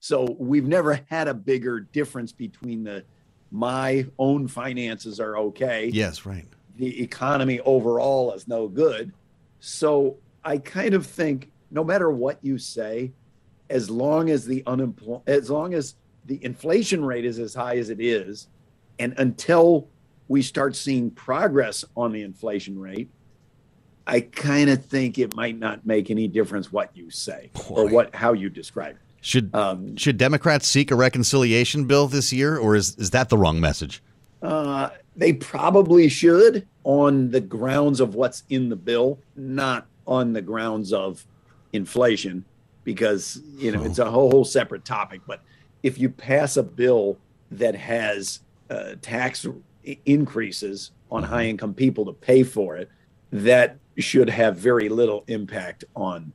So 0.00 0.36
we've 0.38 0.66
never 0.66 1.00
had 1.08 1.28
a 1.28 1.34
bigger 1.34 1.80
difference 1.80 2.32
between 2.32 2.84
the 2.84 3.04
my 3.52 4.06
own 4.18 4.48
finances 4.48 5.20
are 5.20 5.36
okay. 5.36 5.90
Yes, 5.92 6.24
right. 6.24 6.46
The 6.76 7.02
economy 7.02 7.60
overall 7.60 8.32
is 8.32 8.48
no 8.48 8.66
good. 8.66 9.12
So 9.60 10.16
I 10.42 10.56
kind 10.56 10.94
of 10.94 11.06
think 11.06 11.50
no 11.70 11.84
matter 11.84 12.10
what 12.10 12.38
you 12.42 12.56
say, 12.56 13.12
as 13.68 13.90
long 13.90 14.30
as 14.30 14.46
the 14.46 14.62
unemployment, 14.66 15.28
as 15.28 15.50
long 15.50 15.74
as 15.74 15.96
the 16.24 16.42
inflation 16.42 17.04
rate 17.04 17.26
is 17.26 17.38
as 17.38 17.54
high 17.54 17.76
as 17.76 17.90
it 17.90 18.00
is, 18.00 18.48
and 18.98 19.14
until 19.18 19.88
we 20.28 20.40
start 20.40 20.74
seeing 20.74 21.10
progress 21.10 21.84
on 21.94 22.10
the 22.12 22.22
inflation 22.22 22.78
rate, 22.78 23.10
I 24.06 24.20
kind 24.20 24.70
of 24.70 24.84
think 24.86 25.18
it 25.18 25.34
might 25.34 25.58
not 25.58 25.84
make 25.86 26.10
any 26.10 26.26
difference 26.26 26.72
what 26.72 26.96
you 26.96 27.10
say 27.10 27.50
Boy. 27.68 27.74
or 27.74 27.88
what 27.88 28.14
how 28.14 28.32
you 28.32 28.48
describe 28.48 28.96
it. 28.96 29.02
Should 29.22 29.54
um, 29.54 29.96
should 29.96 30.18
Democrats 30.18 30.66
seek 30.66 30.90
a 30.90 30.96
reconciliation 30.96 31.84
bill 31.84 32.08
this 32.08 32.32
year, 32.32 32.58
or 32.58 32.74
is 32.74 32.96
is 32.96 33.10
that 33.10 33.28
the 33.28 33.38
wrong 33.38 33.60
message? 33.60 34.02
Uh, 34.42 34.90
they 35.14 35.32
probably 35.32 36.08
should 36.08 36.66
on 36.82 37.30
the 37.30 37.40
grounds 37.40 38.00
of 38.00 38.16
what's 38.16 38.42
in 38.48 38.68
the 38.68 38.74
bill, 38.74 39.20
not 39.36 39.86
on 40.08 40.32
the 40.32 40.42
grounds 40.42 40.92
of 40.92 41.24
inflation, 41.72 42.44
because 42.82 43.40
you 43.56 43.70
know 43.70 43.82
oh. 43.82 43.84
it's 43.84 44.00
a 44.00 44.10
whole, 44.10 44.28
whole, 44.28 44.44
separate 44.44 44.84
topic. 44.84 45.20
But 45.24 45.40
if 45.84 45.98
you 45.98 46.08
pass 46.08 46.56
a 46.56 46.62
bill 46.64 47.16
that 47.52 47.76
has 47.76 48.40
uh, 48.70 48.94
tax 49.02 49.46
increases 50.04 50.90
on 51.12 51.22
mm-hmm. 51.22 51.32
high 51.32 51.46
income 51.46 51.74
people 51.74 52.06
to 52.06 52.12
pay 52.12 52.42
for 52.42 52.76
it, 52.76 52.90
that 53.30 53.78
should 53.98 54.28
have 54.28 54.56
very 54.56 54.88
little 54.88 55.22
impact 55.28 55.84
on 55.94 56.32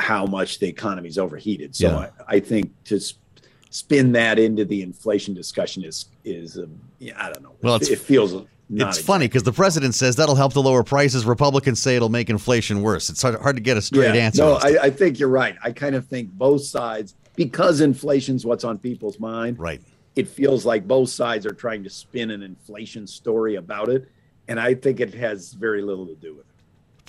how 0.00 0.26
much 0.26 0.58
the 0.58 0.66
economy 0.66 1.08
is 1.08 1.18
overheated. 1.18 1.74
So 1.76 1.88
yeah. 1.88 2.10
I, 2.26 2.36
I, 2.36 2.40
think 2.40 2.72
to 2.84 2.98
sp- 2.98 3.22
spin 3.70 4.12
that 4.12 4.38
into 4.38 4.64
the 4.64 4.82
inflation 4.82 5.34
discussion 5.34 5.84
is 5.84 6.06
is 6.24 6.58
um, 6.58 6.78
yeah, 6.98 7.14
I 7.16 7.32
don't 7.32 7.42
know. 7.42 7.54
Well, 7.62 7.76
it, 7.76 7.90
it 7.90 7.98
feels. 7.98 8.32
it's 8.32 8.46
exactly. 8.70 9.02
funny 9.02 9.28
because 9.28 9.42
the 9.42 9.52
president 9.52 9.94
says 9.94 10.16
that'll 10.16 10.34
help 10.34 10.52
to 10.54 10.60
lower 10.60 10.82
prices. 10.82 11.24
Republicans 11.24 11.80
say 11.80 11.96
it'll 11.96 12.08
make 12.08 12.30
inflation 12.30 12.82
worse. 12.82 13.10
It's 13.10 13.22
hard, 13.22 13.40
hard 13.40 13.56
to 13.56 13.62
get 13.62 13.76
a 13.76 13.82
straight 13.82 14.14
yeah, 14.14 14.22
answer. 14.22 14.42
No, 14.42 14.54
I, 14.54 14.84
I 14.84 14.90
think 14.90 15.18
you're 15.18 15.28
right. 15.28 15.56
I 15.62 15.72
kind 15.72 15.94
of 15.94 16.06
think 16.06 16.30
both 16.30 16.62
sides, 16.62 17.14
because 17.34 17.80
inflation's 17.80 18.44
what's 18.44 18.64
on 18.64 18.78
people's 18.78 19.18
mind. 19.18 19.58
Right. 19.58 19.80
It 20.14 20.28
feels 20.28 20.66
like 20.66 20.86
both 20.86 21.08
sides 21.08 21.46
are 21.46 21.54
trying 21.54 21.82
to 21.84 21.90
spin 21.90 22.30
an 22.30 22.42
inflation 22.42 23.06
story 23.06 23.54
about 23.54 23.88
it, 23.88 24.10
and 24.46 24.60
I 24.60 24.74
think 24.74 25.00
it 25.00 25.14
has 25.14 25.54
very 25.54 25.80
little 25.80 26.06
to 26.06 26.14
do 26.14 26.34
with 26.34 26.46
it. 26.46 26.51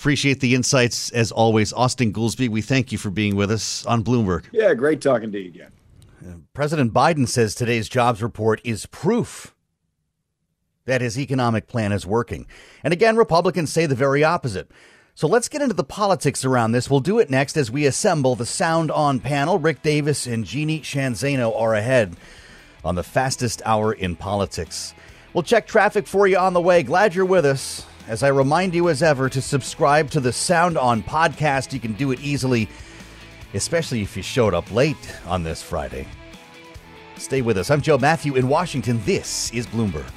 Appreciate 0.04 0.40
the 0.40 0.54
insights 0.54 1.08
as 1.12 1.32
always. 1.32 1.72
Austin 1.72 2.12
Goolsbee, 2.12 2.50
we 2.50 2.60
thank 2.60 2.92
you 2.92 2.98
for 2.98 3.08
being 3.08 3.36
with 3.36 3.50
us 3.50 3.86
on 3.86 4.04
Bloomberg. 4.04 4.44
Yeah, 4.52 4.74
great 4.74 5.00
talking 5.00 5.32
to 5.32 5.40
you 5.40 5.48
again. 5.48 5.72
Uh, 6.22 6.34
President 6.52 6.92
Biden 6.92 7.26
says 7.26 7.54
today's 7.54 7.88
jobs 7.88 8.22
report 8.22 8.60
is 8.64 8.84
proof 8.84 9.54
that 10.84 11.00
his 11.00 11.18
economic 11.18 11.68
plan 11.68 11.90
is 11.90 12.04
working. 12.04 12.46
And 12.82 12.92
again, 12.92 13.16
Republicans 13.16 13.72
say 13.72 13.86
the 13.86 13.94
very 13.94 14.22
opposite. 14.22 14.70
So 15.14 15.26
let's 15.26 15.48
get 15.48 15.62
into 15.62 15.74
the 15.74 15.82
politics 15.82 16.44
around 16.44 16.72
this. 16.72 16.90
We'll 16.90 17.00
do 17.00 17.18
it 17.18 17.30
next 17.30 17.56
as 17.56 17.70
we 17.70 17.86
assemble 17.86 18.34
the 18.34 18.44
Sound 18.44 18.90
On 18.90 19.20
panel. 19.20 19.58
Rick 19.58 19.80
Davis 19.80 20.26
and 20.26 20.44
Jeannie 20.44 20.82
Shanzano 20.82 21.58
are 21.58 21.72
ahead 21.72 22.14
on 22.84 22.94
the 22.94 23.02
fastest 23.02 23.62
hour 23.64 23.94
in 23.94 24.16
politics. 24.16 24.92
We'll 25.32 25.44
check 25.44 25.66
traffic 25.66 26.06
for 26.06 26.26
you 26.26 26.36
on 26.36 26.52
the 26.52 26.60
way. 26.60 26.82
Glad 26.82 27.14
you're 27.14 27.24
with 27.24 27.46
us 27.46 27.86
as 28.06 28.22
I 28.22 28.28
remind 28.28 28.74
you 28.74 28.88
as 28.88 29.02
ever 29.02 29.28
to 29.28 29.40
subscribe 29.40 30.10
to 30.10 30.20
the 30.20 30.32
Sound 30.32 30.76
On 30.76 31.02
podcast. 31.02 31.72
You 31.72 31.80
can 31.80 31.94
do 31.94 32.12
it 32.12 32.20
easily, 32.20 32.68
especially 33.54 34.02
if 34.02 34.16
you 34.16 34.22
showed 34.22 34.54
up 34.54 34.70
late 34.70 35.16
on 35.26 35.42
this 35.42 35.62
Friday. 35.62 36.06
Stay 37.16 37.42
with 37.42 37.56
us. 37.56 37.70
I'm 37.70 37.80
Joe 37.80 37.98
Matthew 37.98 38.34
in 38.34 38.48
Washington. 38.48 39.00
This 39.04 39.52
is 39.52 39.66
Bloomberg. 39.66 40.10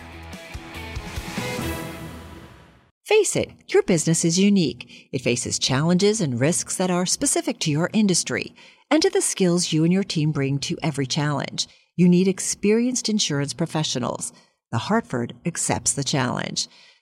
Face 3.06 3.38
it, 3.38 3.51
your 3.67 3.84
business 3.84 4.25
is 4.25 4.38
unique. 4.38 5.08
It 5.13 5.22
faces 5.22 5.58
challenges 5.58 6.20
and 6.20 6.41
risks 6.41 6.75
that 6.75 6.91
are 6.91 7.06
specific 7.06 7.58
to 7.60 7.72
your 7.72 7.89
industry 7.94 8.53
and 8.91 9.01
to 9.01 9.10
the 9.10 9.22
skills 9.22 9.72
you 9.72 9.86
and 9.86 9.94
your 9.94 10.03
team 10.03 10.32
bring 10.34 10.60
to 10.60 10.77
every 10.84 11.06
challenge. 11.06 11.67
You 11.96 12.10
need 12.10 12.27
experienced 12.27 13.08
insurance 13.08 13.53
professionals. 13.53 14.34
The 14.72 14.77
Hartford 14.77 15.34
accepts 15.46 15.94
the 15.94 16.03
challenge. 16.03 16.67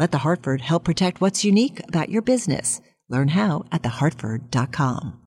Let 0.00 0.12
the 0.12 0.24
Hartford 0.24 0.62
help 0.62 0.84
protect 0.84 1.20
what's 1.20 1.44
unique 1.44 1.82
about 1.86 2.08
your 2.08 2.22
business. 2.22 2.80
Learn 3.10 3.28
how 3.28 3.66
at 3.70 3.82
thehartford.com. 3.82 5.26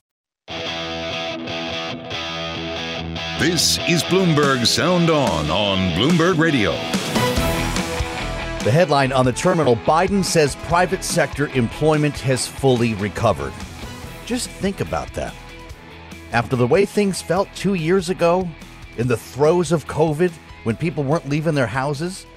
This 3.41 3.79
is 3.89 4.03
Bloomberg 4.03 4.67
Sound 4.67 5.09
On 5.09 5.49
on 5.49 5.77
Bloomberg 5.93 6.37
Radio. 6.37 6.73
The 8.63 8.69
headline 8.71 9.11
on 9.11 9.25
the 9.25 9.33
terminal 9.33 9.77
Biden 9.77 10.23
says 10.23 10.55
private 10.57 11.03
sector 11.03 11.47
employment 11.47 12.19
has 12.19 12.47
fully 12.47 12.93
recovered. 12.93 13.51
Just 14.27 14.47
think 14.47 14.79
about 14.79 15.11
that. 15.15 15.33
After 16.31 16.55
the 16.55 16.67
way 16.67 16.85
things 16.85 17.23
felt 17.23 17.49
two 17.55 17.73
years 17.73 18.11
ago, 18.11 18.47
in 18.97 19.07
the 19.07 19.17
throes 19.17 19.71
of 19.71 19.87
COVID, 19.87 20.31
when 20.61 20.75
people 20.75 21.03
weren't 21.03 21.27
leaving 21.27 21.55
their 21.55 21.65
houses, 21.65 22.27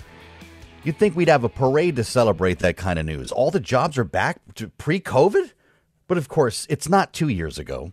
you'd 0.84 0.96
think 0.96 1.14
we'd 1.14 1.28
have 1.28 1.44
a 1.44 1.50
parade 1.50 1.96
to 1.96 2.04
celebrate 2.04 2.60
that 2.60 2.78
kind 2.78 2.98
of 2.98 3.04
news. 3.04 3.30
All 3.30 3.50
the 3.50 3.60
jobs 3.60 3.98
are 3.98 4.04
back 4.04 4.38
to 4.54 4.68
pre 4.68 5.00
COVID? 5.00 5.52
But 6.08 6.16
of 6.16 6.28
course, 6.28 6.66
it's 6.70 6.88
not 6.88 7.12
two 7.12 7.28
years 7.28 7.58
ago. 7.58 7.92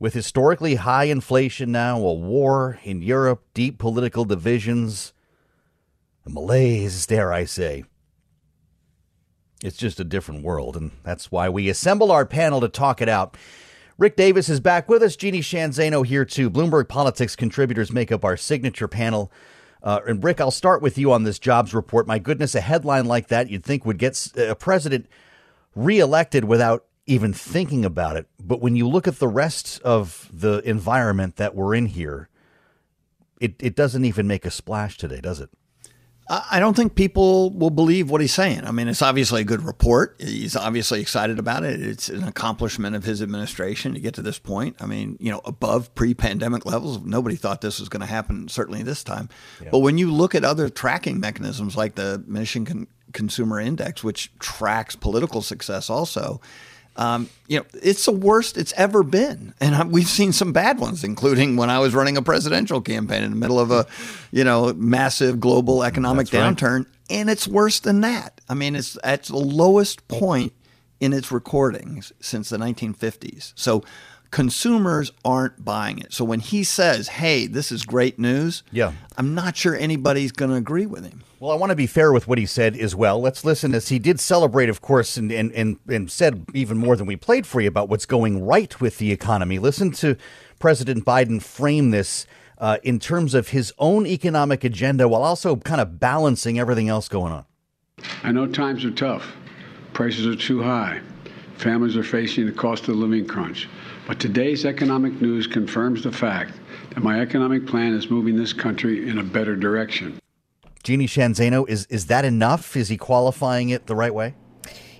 With 0.00 0.14
historically 0.14 0.76
high 0.76 1.04
inflation 1.04 1.72
now, 1.72 1.98
a 1.98 2.14
war 2.14 2.78
in 2.84 3.02
Europe, 3.02 3.44
deep 3.52 3.78
political 3.78 4.24
divisions, 4.24 5.12
a 6.24 6.30
malaise, 6.30 7.04
dare 7.06 7.32
I 7.32 7.44
say. 7.44 7.84
It's 9.62 9.76
just 9.76 9.98
a 9.98 10.04
different 10.04 10.44
world, 10.44 10.76
and 10.76 10.92
that's 11.02 11.32
why 11.32 11.48
we 11.48 11.68
assemble 11.68 12.12
our 12.12 12.24
panel 12.24 12.60
to 12.60 12.68
talk 12.68 13.02
it 13.02 13.08
out. 13.08 13.36
Rick 13.98 14.14
Davis 14.14 14.48
is 14.48 14.60
back 14.60 14.88
with 14.88 15.02
us. 15.02 15.16
Jeannie 15.16 15.40
Shanzano 15.40 16.06
here 16.06 16.24
too. 16.24 16.48
Bloomberg 16.48 16.88
Politics 16.88 17.34
contributors 17.34 17.92
make 17.92 18.12
up 18.12 18.24
our 18.24 18.36
signature 18.36 18.86
panel. 18.86 19.32
Uh, 19.82 19.98
and 20.06 20.22
Rick, 20.22 20.40
I'll 20.40 20.52
start 20.52 20.80
with 20.80 20.96
you 20.96 21.10
on 21.12 21.24
this 21.24 21.40
jobs 21.40 21.74
report. 21.74 22.06
My 22.06 22.20
goodness, 22.20 22.54
a 22.54 22.60
headline 22.60 23.06
like 23.06 23.26
that 23.28 23.50
you'd 23.50 23.64
think 23.64 23.84
would 23.84 23.98
get 23.98 24.28
a 24.36 24.54
president 24.54 25.06
reelected 25.74 26.44
without 26.44 26.84
even 27.08 27.32
thinking 27.32 27.84
about 27.84 28.16
it. 28.16 28.26
But 28.38 28.60
when 28.60 28.76
you 28.76 28.88
look 28.88 29.08
at 29.08 29.18
the 29.18 29.28
rest 29.28 29.80
of 29.82 30.28
the 30.32 30.58
environment 30.68 31.36
that 31.36 31.54
we're 31.54 31.74
in 31.74 31.86
here, 31.86 32.28
it, 33.40 33.54
it 33.58 33.74
doesn't 33.74 34.04
even 34.04 34.26
make 34.26 34.44
a 34.44 34.50
splash 34.50 34.98
today, 34.98 35.20
does 35.20 35.40
it? 35.40 35.50
I 36.30 36.60
don't 36.60 36.76
think 36.76 36.94
people 36.94 37.50
will 37.52 37.70
believe 37.70 38.10
what 38.10 38.20
he's 38.20 38.34
saying. 38.34 38.66
I 38.66 38.70
mean, 38.70 38.86
it's 38.86 39.00
obviously 39.00 39.40
a 39.40 39.44
good 39.44 39.62
report. 39.62 40.16
He's 40.18 40.56
obviously 40.56 41.00
excited 41.00 41.38
about 41.38 41.64
it. 41.64 41.80
It's 41.80 42.10
an 42.10 42.22
accomplishment 42.22 42.94
of 42.94 43.02
his 43.02 43.22
administration 43.22 43.94
to 43.94 44.00
get 44.00 44.12
to 44.14 44.22
this 44.22 44.38
point. 44.38 44.76
I 44.78 44.84
mean, 44.84 45.16
you 45.20 45.30
know, 45.30 45.40
above 45.46 45.94
pre 45.94 46.12
pandemic 46.12 46.66
levels. 46.66 47.02
Nobody 47.02 47.36
thought 47.36 47.62
this 47.62 47.80
was 47.80 47.88
going 47.88 48.00
to 48.00 48.06
happen, 48.06 48.48
certainly 48.48 48.82
this 48.82 49.02
time. 49.02 49.30
Yeah. 49.62 49.70
But 49.72 49.78
when 49.78 49.96
you 49.96 50.12
look 50.12 50.34
at 50.34 50.44
other 50.44 50.68
tracking 50.68 51.18
mechanisms 51.18 51.78
like 51.78 51.94
the 51.94 52.22
Michigan 52.26 52.88
Consumer 53.14 53.58
Index, 53.58 54.04
which 54.04 54.30
tracks 54.38 54.96
political 54.96 55.40
success 55.40 55.88
also, 55.88 56.42
um, 56.98 57.28
you 57.46 57.60
know, 57.60 57.64
it's 57.80 58.04
the 58.04 58.12
worst 58.12 58.58
it's 58.58 58.72
ever 58.76 59.04
been, 59.04 59.54
and 59.60 59.92
we've 59.92 60.08
seen 60.08 60.32
some 60.32 60.52
bad 60.52 60.80
ones, 60.80 61.04
including 61.04 61.56
when 61.56 61.70
I 61.70 61.78
was 61.78 61.94
running 61.94 62.16
a 62.16 62.22
presidential 62.22 62.80
campaign 62.80 63.22
in 63.22 63.30
the 63.30 63.36
middle 63.36 63.60
of 63.60 63.70
a, 63.70 63.86
you 64.32 64.42
know, 64.42 64.74
massive 64.74 65.38
global 65.38 65.84
economic 65.84 66.28
That's 66.28 66.60
downturn, 66.60 66.78
right. 66.78 66.86
and 67.08 67.30
it's 67.30 67.46
worse 67.46 67.78
than 67.78 68.00
that. 68.00 68.40
I 68.48 68.54
mean, 68.54 68.74
it's 68.74 68.98
at 69.04 69.22
the 69.24 69.36
lowest 69.36 70.08
point 70.08 70.52
in 70.98 71.12
its 71.12 71.30
recordings 71.30 72.12
since 72.20 72.48
the 72.48 72.58
1950s. 72.58 73.52
So 73.54 73.84
consumers 74.32 75.12
aren't 75.24 75.64
buying 75.64 76.00
it. 76.00 76.12
So 76.12 76.24
when 76.24 76.40
he 76.40 76.64
says, 76.64 77.06
"Hey, 77.06 77.46
this 77.46 77.70
is 77.70 77.84
great 77.84 78.18
news," 78.18 78.64
yeah, 78.72 78.92
I'm 79.16 79.34
not 79.34 79.56
sure 79.56 79.76
anybody's 79.76 80.32
going 80.32 80.50
to 80.50 80.56
agree 80.56 80.86
with 80.86 81.04
him. 81.04 81.22
Well, 81.40 81.52
I 81.52 81.54
want 81.54 81.70
to 81.70 81.76
be 81.76 81.86
fair 81.86 82.12
with 82.12 82.26
what 82.26 82.38
he 82.38 82.46
said 82.46 82.76
as 82.76 82.96
well. 82.96 83.20
Let's 83.20 83.44
listen 83.44 83.72
as 83.72 83.90
he 83.90 84.00
did 84.00 84.18
celebrate, 84.18 84.68
of 84.68 84.80
course, 84.80 85.16
and, 85.16 85.30
and, 85.30 85.52
and, 85.52 85.78
and 85.86 86.10
said 86.10 86.46
even 86.52 86.78
more 86.78 86.96
than 86.96 87.06
we 87.06 87.14
played 87.14 87.46
for 87.46 87.60
you 87.60 87.68
about 87.68 87.88
what's 87.88 88.06
going 88.06 88.44
right 88.44 88.80
with 88.80 88.98
the 88.98 89.12
economy. 89.12 89.60
Listen 89.60 89.92
to 89.92 90.16
President 90.58 91.04
Biden 91.04 91.40
frame 91.40 91.92
this 91.92 92.26
uh, 92.58 92.78
in 92.82 92.98
terms 92.98 93.34
of 93.34 93.50
his 93.50 93.72
own 93.78 94.04
economic 94.04 94.64
agenda 94.64 95.08
while 95.08 95.22
also 95.22 95.54
kind 95.54 95.80
of 95.80 96.00
balancing 96.00 96.58
everything 96.58 96.88
else 96.88 97.08
going 97.08 97.32
on. 97.32 97.44
I 98.24 98.32
know 98.32 98.48
times 98.48 98.84
are 98.84 98.90
tough, 98.90 99.32
prices 99.92 100.26
are 100.26 100.34
too 100.34 100.60
high, 100.60 101.00
families 101.56 101.96
are 101.96 102.02
facing 102.02 102.46
the 102.46 102.52
cost 102.52 102.82
of 102.88 102.96
the 102.96 103.00
living 103.00 103.28
crunch. 103.28 103.68
But 104.08 104.18
today's 104.18 104.64
economic 104.64 105.20
news 105.22 105.46
confirms 105.46 106.02
the 106.02 106.10
fact 106.10 106.54
that 106.94 107.04
my 107.04 107.20
economic 107.20 107.64
plan 107.64 107.94
is 107.94 108.10
moving 108.10 108.34
this 108.34 108.52
country 108.52 109.08
in 109.08 109.18
a 109.18 109.22
better 109.22 109.54
direction. 109.54 110.18
Jeannie 110.82 111.06
Shanzano, 111.06 111.68
is 111.68 111.86
is 111.86 112.06
that 112.06 112.24
enough? 112.24 112.76
Is 112.76 112.88
he 112.88 112.96
qualifying 112.96 113.70
it 113.70 113.86
the 113.86 113.96
right 113.96 114.14
way? 114.14 114.34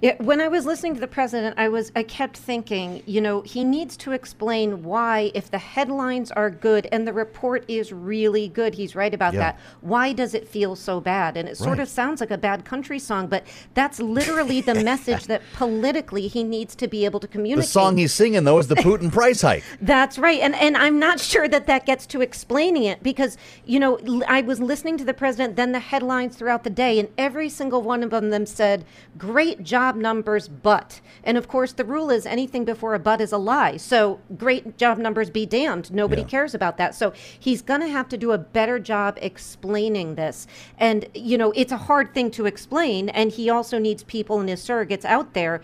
Yeah, 0.00 0.14
when 0.18 0.40
I 0.40 0.48
was 0.48 0.64
listening 0.64 0.94
to 0.94 1.00
the 1.00 1.08
president, 1.08 1.58
I 1.58 1.68
was 1.68 1.90
I 1.96 2.02
kept 2.02 2.36
thinking, 2.36 3.02
you 3.06 3.20
know, 3.20 3.40
he 3.42 3.64
needs 3.64 3.96
to 3.98 4.12
explain 4.12 4.84
why, 4.84 5.32
if 5.34 5.50
the 5.50 5.58
headlines 5.58 6.30
are 6.30 6.50
good 6.50 6.86
and 6.92 7.06
the 7.06 7.12
report 7.12 7.64
is 7.68 7.92
really 7.92 8.48
good, 8.48 8.74
he's 8.74 8.94
right 8.94 9.12
about 9.12 9.34
yeah. 9.34 9.40
that. 9.40 9.60
Why 9.80 10.12
does 10.12 10.34
it 10.34 10.46
feel 10.46 10.76
so 10.76 11.00
bad? 11.00 11.36
And 11.36 11.48
it 11.48 11.52
right. 11.52 11.56
sort 11.56 11.80
of 11.80 11.88
sounds 11.88 12.20
like 12.20 12.30
a 12.30 12.38
bad 12.38 12.64
country 12.64 12.98
song, 12.98 13.26
but 13.26 13.44
that's 13.74 13.98
literally 13.98 14.60
the 14.60 14.74
message 14.84 15.26
that 15.26 15.42
politically 15.54 16.28
he 16.28 16.44
needs 16.44 16.76
to 16.76 16.86
be 16.86 17.04
able 17.04 17.20
to 17.20 17.28
communicate. 17.28 17.64
The 17.64 17.70
song 17.70 17.96
he's 17.96 18.14
singing 18.14 18.44
though 18.44 18.58
is 18.58 18.68
the 18.68 18.76
Putin 18.76 19.12
price 19.12 19.42
hike. 19.42 19.64
that's 19.80 20.18
right, 20.18 20.40
and 20.40 20.54
and 20.54 20.76
I'm 20.76 20.98
not 20.98 21.20
sure 21.20 21.48
that 21.48 21.66
that 21.66 21.86
gets 21.86 22.06
to 22.06 22.20
explaining 22.20 22.84
it 22.84 23.02
because 23.02 23.36
you 23.64 23.80
know 23.80 23.98
I 24.28 24.42
was 24.42 24.60
listening 24.60 24.96
to 24.98 25.04
the 25.04 25.14
president, 25.14 25.56
then 25.56 25.72
the 25.72 25.80
headlines 25.80 26.36
throughout 26.36 26.62
the 26.62 26.70
day, 26.70 26.98
and 27.00 27.08
every 27.18 27.48
single 27.48 27.82
one 27.82 28.02
of 28.02 28.10
them 28.10 28.46
said, 28.46 28.84
"Great 29.16 29.64
job." 29.64 29.87
Job 29.88 29.96
numbers 29.96 30.48
but. 30.48 31.00
And 31.24 31.38
of 31.38 31.48
course, 31.48 31.72
the 31.72 31.84
rule 31.84 32.10
is 32.10 32.26
anything 32.26 32.64
before 32.64 32.94
a 32.94 32.98
but 32.98 33.20
is 33.20 33.32
a 33.32 33.38
lie. 33.38 33.78
So 33.78 34.20
great 34.36 34.76
job 34.76 34.98
numbers 34.98 35.30
be 35.30 35.46
damned. 35.46 35.92
Nobody 35.92 36.22
yeah. 36.22 36.28
cares 36.28 36.54
about 36.54 36.76
that. 36.76 36.94
So 36.94 37.12
he's 37.38 37.62
going 37.62 37.80
to 37.80 37.88
have 37.88 38.08
to 38.10 38.18
do 38.18 38.32
a 38.32 38.38
better 38.38 38.78
job 38.78 39.18
explaining 39.22 40.14
this. 40.14 40.46
And, 40.78 41.06
you 41.14 41.38
know, 41.38 41.52
it's 41.56 41.72
a 41.72 41.76
hard 41.76 42.12
thing 42.12 42.30
to 42.32 42.46
explain. 42.46 43.08
And 43.10 43.32
he 43.32 43.48
also 43.48 43.78
needs 43.78 44.02
people 44.04 44.40
and 44.40 44.48
his 44.48 44.60
surrogates 44.60 45.04
out 45.04 45.32
there 45.32 45.62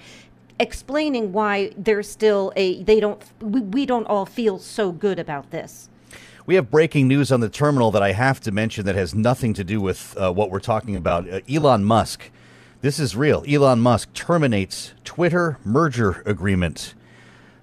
explaining 0.59 1.33
why 1.33 1.73
there's 1.77 2.09
still 2.09 2.53
a, 2.57 2.83
they 2.85 3.01
don't, 3.01 3.23
we, 3.41 3.61
we 3.61 3.87
don't 3.87 4.07
all 4.07 4.25
feel 4.25 4.59
so 4.59 4.93
good 4.93 5.19
about 5.19 5.51
this. 5.51 5.91
We 6.47 6.55
have 6.57 6.71
breaking 6.71 7.09
news 7.09 7.33
on 7.33 7.41
the 7.41 7.49
terminal 7.49 7.91
that 7.91 8.03
I 8.03 8.13
have 8.13 8.39
to 8.41 8.53
mention 8.53 8.85
that 8.85 8.95
has 8.95 9.15
nothing 9.15 9.55
to 9.55 9.65
do 9.65 9.81
with 9.81 10.15
uh, 10.17 10.33
what 10.33 10.51
we're 10.51 10.61
talking 10.61 10.95
about. 10.95 11.29
Uh, 11.29 11.41
Elon 11.49 11.85
Musk 11.85 12.31
This 12.85 12.99
is 12.99 13.17
real. 13.17 13.43
Elon 13.49 13.81
Musk 13.81 14.13
terminates 14.13 14.93
Twitter 15.05 15.57
merger 15.65 16.23
agreement. 16.27 16.93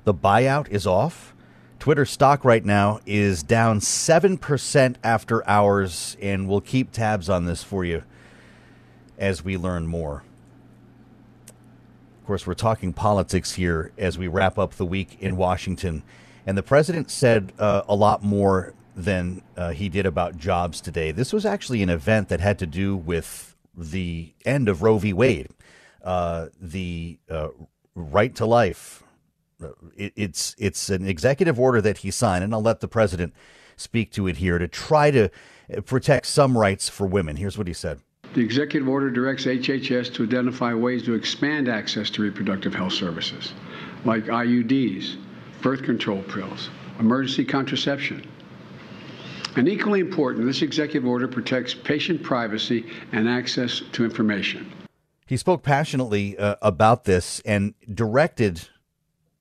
The 0.04 0.16
buyout 0.16 0.68
is 0.70 0.88
off. 0.88 1.36
Twitter 1.78 2.06
stock 2.06 2.44
right 2.44 2.66
now 2.66 3.02
is 3.06 3.44
down 3.44 3.82
7% 3.82 4.96
after 5.04 5.48
hours, 5.48 6.18
and 6.20 6.50
we'll 6.50 6.60
keep 6.60 6.92
tabs 6.92 7.30
on 7.30 7.46
this 7.46 7.62
for 7.62 7.86
you 7.86 8.02
as 9.20 9.46
we 9.46 9.58
learn 9.58 9.86
more. 9.86 10.24
Of 11.48 12.26
course, 12.26 12.48
we're 12.48 12.56
talking 12.56 12.92
politics 12.92 13.54
here 13.54 13.92
as 14.00 14.18
we 14.18 14.28
wrap 14.28 14.58
up 14.58 14.74
the 14.74 14.88
week 14.88 15.18
in 15.20 15.38
Washington. 15.38 16.02
And 16.48 16.58
the 16.58 16.64
president 16.64 17.12
said 17.12 17.54
uh, 17.60 17.84
a 17.88 17.94
lot 17.94 18.24
more 18.24 18.74
than 18.96 19.44
uh, 19.56 19.70
he 19.70 19.88
did 19.88 20.08
about 20.08 20.40
jobs 20.40 20.82
today. 20.82 21.12
This 21.12 21.32
was 21.32 21.46
actually 21.46 21.84
an 21.84 21.92
event 21.92 22.30
that 22.30 22.40
had 22.40 22.58
to 22.58 22.66
do 22.66 22.98
with 22.98 23.51
the 23.76 24.34
end 24.46 24.70
of 24.70 24.82
Roe 24.82 24.98
v. 24.98 25.14
Wade, 25.14 25.50
uh, 26.04 26.48
the 26.60 27.20
uh, 27.30 27.50
right 27.96 28.34
to 28.36 28.46
life. 28.46 29.04
It, 29.96 30.14
it's 30.16 30.56
it's 30.58 30.90
an 30.90 31.08
executive 31.08 31.60
order 31.60 31.82
that 31.82 32.00
he 32.00 32.12
signed, 32.12 32.44
and 32.44 32.54
I'll 32.54 32.62
let 32.62 32.80
the 32.80 32.88
president 32.88 33.34
speak 33.78 34.12
to 34.12 34.28
it 34.28 34.38
here 34.38 34.58
to 34.58 34.68
try 34.68 35.12
to 35.12 35.30
protect 35.86 36.28
some 36.28 36.58
rights 36.58 36.90
for 36.90 37.08
women. 37.08 37.36
Here's 37.36 37.58
what 37.58 37.68
he 37.68 37.74
said. 37.74 38.00
The 38.34 38.42
executive 38.42 38.88
order 38.88 39.10
directs 39.10 39.46
HHS 39.46 40.14
to 40.14 40.24
identify 40.24 40.74
ways 40.74 41.04
to 41.04 41.14
expand 41.14 41.68
access 41.68 42.10
to 42.12 42.22
reproductive 42.22 42.74
health 42.74 42.94
services, 42.94 43.54
like 44.06 44.26
IUDs, 44.26 45.18
birth 45.62 45.84
control 45.84 46.24
pills, 46.24 46.70
emergency 47.00 47.44
contraception, 47.44 48.26
and 49.56 49.68
equally 49.68 50.00
important, 50.00 50.46
this 50.46 50.62
executive 50.62 51.08
order 51.08 51.28
protects 51.28 51.74
patient 51.74 52.24
privacy 52.24 52.86
and 53.12 53.28
access 53.28 53.82
to 53.92 54.06
information. 54.06 54.72
He 55.28 55.38
spoke 55.38 55.64
passionately 55.64 56.38
uh, 56.38 56.56
about 56.62 57.06
this 57.06 57.42
and 57.46 57.74
directed 57.94 58.68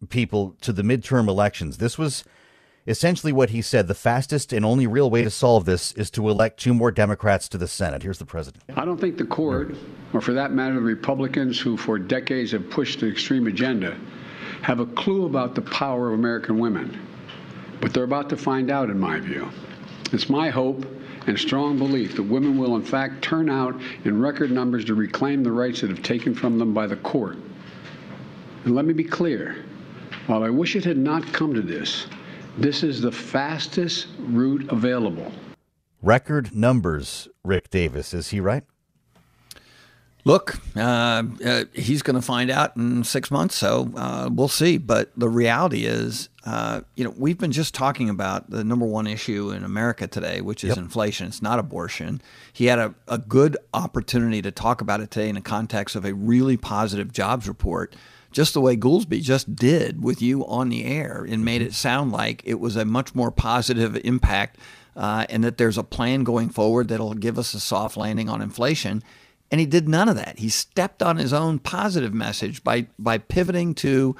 people 0.09 0.57
to 0.61 0.73
the 0.73 0.83
midterm 0.83 1.29
elections. 1.29 1.79
This 1.79 1.99
was 1.99 2.25
essentially 2.87 3.33
what 3.33 3.51
he 3.51 3.63
said 3.63 3.87
the 3.87 3.95
fastest 3.95 4.53
and 4.53 4.65
only 4.65 4.87
real 4.87 5.11
way 5.11 5.23
to 5.23 5.31
solve 5.31 5.65
this 5.65 5.93
is 5.93 6.11
to 6.13 6.29
elect 6.29 6.59
two 6.59 6.75
more 6.75 6.91
Democrats 6.91 7.49
to 7.49 7.59
the 7.59 7.69
Senate. 7.69 8.03
Here's 8.03 8.19
the 8.19 8.25
president. 8.25 8.65
I 8.77 8.85
don't 8.85 9.01
think 9.01 9.19
the 9.19 9.25
court, 9.25 9.75
or 10.13 10.21
for 10.21 10.33
that 10.33 10.53
matter, 10.53 10.75
the 10.75 10.81
Republicans 10.81 11.61
who 11.61 11.77
for 11.77 11.99
decades 11.99 12.53
have 12.53 12.69
pushed 12.71 13.01
the 13.01 13.09
extreme 13.09 13.47
agenda, 13.47 13.97
have 14.63 14.81
a 14.81 14.87
clue 14.87 15.27
about 15.27 15.55
the 15.55 15.63
power 15.63 16.09
of 16.09 16.19
American 16.19 16.59
women. 16.59 16.99
But 17.81 17.95
they're 17.95 18.05
about 18.05 18.29
to 18.31 18.37
find 18.37 18.71
out, 18.71 18.91
in 18.91 18.99
my 18.99 19.21
view. 19.21 19.51
It's 20.13 20.29
my 20.29 20.51
hope 20.51 20.85
and 21.27 21.39
strong 21.39 21.79
belief 21.79 22.17
that 22.17 22.23
women 22.23 22.59
will, 22.59 22.77
in 22.77 22.83
fact, 22.83 23.23
turn 23.23 23.49
out 23.49 23.81
in 24.05 24.21
record 24.21 24.51
numbers 24.51 24.85
to 24.87 24.95
reclaim 24.95 25.43
the 25.43 25.53
rights 25.53 25.81
that 25.81 25.91
have 25.91 26.03
taken 26.03 26.35
from 26.35 26.59
them 26.59 26.75
by 26.75 26.87
the 26.87 26.97
court. 26.97 27.37
And 28.65 28.75
let 28.75 28.85
me 28.85 28.93
be 28.93 29.05
clear 29.05 29.65
while 30.27 30.43
I 30.43 30.51
wish 30.51 30.77
it 30.77 30.85
had 30.85 30.99
not 30.99 31.33
come 31.33 31.55
to 31.55 31.63
this, 31.63 32.07
this 32.59 32.83
is 32.83 33.01
the 33.01 33.13
fastest 33.13 34.09
route 34.19 34.71
available. 34.71 35.33
Record 36.03 36.55
numbers, 36.55 37.29
Rick 37.45 37.71
Davis. 37.71 38.15
Is 38.15 38.31
he 38.31 38.41
right? 38.41 38.65
Look, 40.25 40.59
uh, 40.77 41.23
uh, 41.45 41.65
he's 41.73 42.03
going 42.03 42.17
to 42.17 42.23
find 42.23 42.51
out 42.51 42.77
in 42.77 43.05
six 43.05 43.31
months, 43.31 43.55
so 43.55 43.91
uh, 43.97 44.29
we'll 44.31 44.49
see. 44.49 44.77
But 44.77 45.11
the 45.17 45.29
reality 45.29 45.87
is, 45.87 46.29
uh, 46.45 46.83
you 46.95 47.05
know, 47.05 47.15
we've 47.17 47.39
been 47.39 47.53
just 47.53 47.75
talking 47.75 48.11
about 48.11 48.51
the 48.51 48.63
number 48.63 48.85
one 48.85 49.07
issue 49.07 49.51
in 49.51 49.65
America 49.65 50.07
today, 50.07 50.43
which 50.43 50.63
is 50.63 50.71
yep. 50.71 50.79
inflation. 50.79 51.27
It's 51.27 51.41
not 51.41 51.59
abortion. 51.59 52.21
He 52.53 52.67
had 52.67 52.79
a, 52.79 52.95
a 53.09 53.17
good 53.17 53.57
opportunity 53.73 54.43
to 54.43 54.51
talk 54.51 54.83
about 54.83 55.01
it 55.01 55.11
today 55.11 55.29
in 55.29 55.37
the 55.37 55.41
context 55.41 55.97
of 55.97 56.05
a 56.05 56.13
really 56.13 56.59
positive 56.59 57.13
jobs 57.13 57.49
report, 57.49 57.97
just 58.31 58.53
the 58.53 58.61
way 58.61 58.77
Goolsbee 58.77 59.23
just 59.23 59.57
did 59.57 60.05
with 60.05 60.21
you 60.21 60.47
on 60.47 60.69
the 60.69 60.85
air 60.85 61.27
and 61.29 61.45
made 61.45 61.63
it 61.63 61.73
sound 61.73 62.13
like 62.13 62.43
it 62.45 62.61
was 62.61 62.77
a 62.77 62.85
much 62.85 63.15
more 63.15 63.31
positive 63.31 63.97
impact 64.05 64.59
uh, 64.97 65.25
and 65.31 65.43
that 65.45 65.57
there's 65.57 65.79
a 65.79 65.83
plan 65.83 66.25
going 66.25 66.51
forward 66.51 66.89
that'll 66.89 67.15
give 67.15 67.39
us 67.39 67.55
a 67.55 67.61
soft 67.61 67.97
landing 67.97 68.29
on 68.29 68.43
inflation 68.43 69.03
and 69.51 69.61
he 69.61 69.67
did 69.67 69.89
none 69.89 70.09
of 70.09 70.17
that. 70.17 70.39
He 70.39 70.49
stepped 70.49 71.03
on 71.03 71.17
his 71.17 71.33
own 71.33 71.59
positive 71.59 72.15
message 72.15 72.63
by 72.63 72.87
by 72.99 73.19
pivoting 73.19 73.75
to 73.77 74.17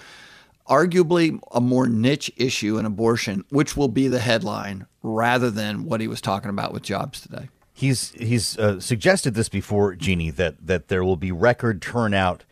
arguably 0.69 1.41
a 1.53 1.61
more 1.61 1.89
niche 1.89 2.31
issue 2.37 2.79
in 2.79 2.87
abortion, 2.87 3.45
which 3.51 3.77
will 3.77 3.89
be 3.89 4.09
the 4.09 4.21
headline 4.21 4.87
rather 5.03 5.51
than 5.51 5.85
what 5.85 6.01
he 6.01 6.07
was 6.07 6.21
talking 6.21 6.51
about 6.51 6.73
with 6.73 6.83
jobs 6.83 7.21
today. 7.21 7.49
He's 7.73 8.11
he's 8.13 8.59
uh, 8.59 8.81
suggested 8.81 9.35
this 9.35 9.49
before, 9.49 9.95
Jeannie, 9.95 10.31
that 10.31 10.67
that 10.67 10.89
there 10.89 11.05
will 11.05 11.17
be 11.17 11.33
record 11.33 11.81
turnout 11.81 12.45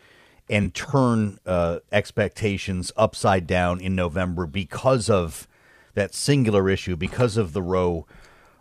and 0.51 0.75
turn 0.75 1.38
uh, 1.45 1.81
expectations 1.93 2.91
upside 2.97 3.47
down 3.47 3.81
in 3.81 3.95
November 3.95 4.47
because 4.47 5.11
of 5.11 5.47
that 5.95 6.14
singular 6.14 6.71
issue, 6.71 6.97
because 6.97 7.37
of 7.37 7.53
the 7.53 7.62
Roe 7.62 8.07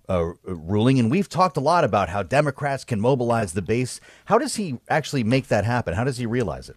uh, 0.09 0.33
ruling. 0.43 0.99
And 0.99 1.11
we've 1.11 1.29
talked 1.29 1.57
a 1.57 1.61
lot 1.61 1.83
about 1.83 2.09
how 2.09 2.23
Democrats 2.23 2.83
can 2.83 2.99
mobilize 2.99 3.53
the 3.53 3.61
base. 3.61 3.99
How 4.25 4.37
does 4.37 4.55
he 4.55 4.79
actually 4.89 5.23
make 5.23 5.47
that 5.47 5.65
happen? 5.65 5.93
How 5.93 6.03
does 6.03 6.17
he 6.17 6.25
realize 6.25 6.69
it? 6.69 6.75